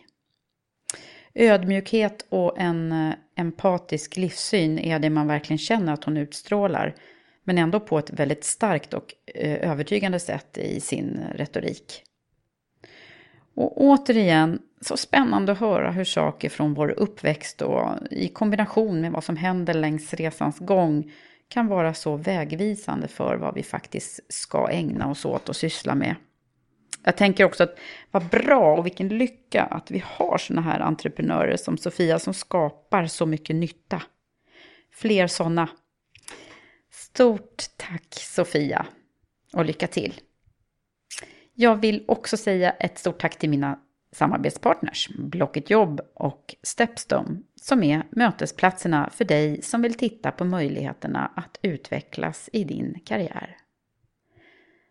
Ödmjukhet 1.34 2.26
och 2.30 2.60
en 2.60 2.92
eh, 2.92 3.16
empatisk 3.36 4.18
livssyn 4.18 4.80
är 4.80 5.00
det 5.00 5.10
man 5.10 5.28
verkligen 5.28 5.58
känner 5.58 5.94
att 5.94 6.04
hon 6.04 6.18
utstrålar, 6.18 6.96
men 7.44 7.58
ändå 7.58 7.80
på 7.80 8.00
ett 8.00 8.10
väldigt 8.10 8.44
starkt 8.44 8.94
och 8.94 9.14
eh, 9.26 9.72
övertygande 9.72 10.20
sätt 10.20 10.58
i 10.58 10.80
sin 10.80 11.20
retorik. 11.36 12.04
Och 13.56 13.82
återigen, 13.82 14.60
så 14.82 14.98
spännande 14.98 15.52
att 15.52 15.60
höra 15.60 15.92
hur 15.92 16.04
saker 16.04 16.50
från 16.50 16.74
vår 16.74 16.90
uppväxt 16.90 17.62
och 17.62 17.90
i 18.12 18.28
kombination 18.28 19.02
med 19.02 19.12
vad 19.12 19.24
som 19.24 19.38
händer 19.38 19.74
längs 19.74 20.14
resans 20.14 20.60
gång 20.60 21.12
kan 21.48 21.68
vara 21.68 21.94
så 21.94 22.16
vägvisande 22.16 23.08
för 23.08 23.36
vad 23.36 23.56
vi 23.56 23.64
faktiskt 23.64 24.20
ska 24.30 24.70
ägna 24.72 25.10
oss 25.10 25.26
åt 25.26 25.50
och 25.50 25.56
syssla 25.56 25.96
med. 25.96 26.16
Jag 27.04 27.18
tänker 27.18 27.44
också 27.44 27.64
att 27.64 27.78
vad 28.12 28.26
bra 28.26 28.78
och 28.78 28.86
vilken 28.86 29.08
lycka 29.08 29.64
att 29.64 29.92
vi 29.92 30.04
har 30.06 30.38
såna 30.38 30.62
här 30.62 30.80
entreprenörer 30.80 31.58
som 31.58 31.78
Sofia 31.78 32.20
som 32.20 32.34
skapar 32.34 33.08
så 33.08 33.26
mycket 33.26 33.56
nytta. 33.56 34.02
Fler 34.92 35.28
sådana. 35.28 35.70
Stort 37.14 37.64
tack 37.78 38.14
Sofia 38.14 38.86
och 39.54 39.66
lycka 39.66 39.88
till. 39.88 40.14
Jag 41.54 41.76
vill 41.76 42.04
också 42.08 42.38
säga 42.38 42.72
ett 42.72 42.98
stort 42.98 43.22
tack 43.22 43.40
till 43.40 43.50
mina 43.50 43.80
samarbetspartners, 44.12 45.10
Blocket 45.10 45.70
Jobb 45.70 46.02
och 46.14 46.56
Stepstone, 46.64 47.42
som 47.56 47.84
är 47.84 48.04
mötesplatserna 48.10 49.10
för 49.10 49.26
dig 49.26 49.62
som 49.62 49.82
vill 49.82 49.94
titta 49.94 50.32
på 50.32 50.46
möjligheterna 50.46 51.32
att 51.36 51.60
utvecklas 51.62 52.50
i 52.54 52.64
din 52.64 53.00
karriär. 53.06 53.58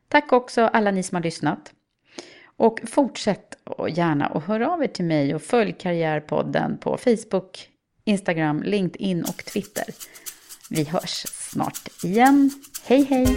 Tack 0.09 0.33
också 0.33 0.63
alla 0.63 0.91
ni 0.91 1.03
som 1.03 1.17
har 1.17 1.23
lyssnat. 1.23 1.73
Och 2.45 2.81
fortsätt 2.87 3.59
gärna 3.89 4.27
att 4.27 4.45
höra 4.45 4.71
av 4.71 4.83
er 4.83 4.89
till 4.89 5.05
mig 5.05 5.35
och 5.35 5.43
följ 5.43 5.73
Karriärpodden 5.73 6.79
på 6.79 6.97
Facebook, 6.97 7.69
Instagram, 8.05 8.63
LinkedIn 8.63 9.23
och 9.23 9.45
Twitter. 9.45 9.85
Vi 10.75 10.85
hörs 10.85 11.27
snart 11.51 11.89
igen. 12.03 12.51
Hej 12.85 13.05
hej! 13.05 13.37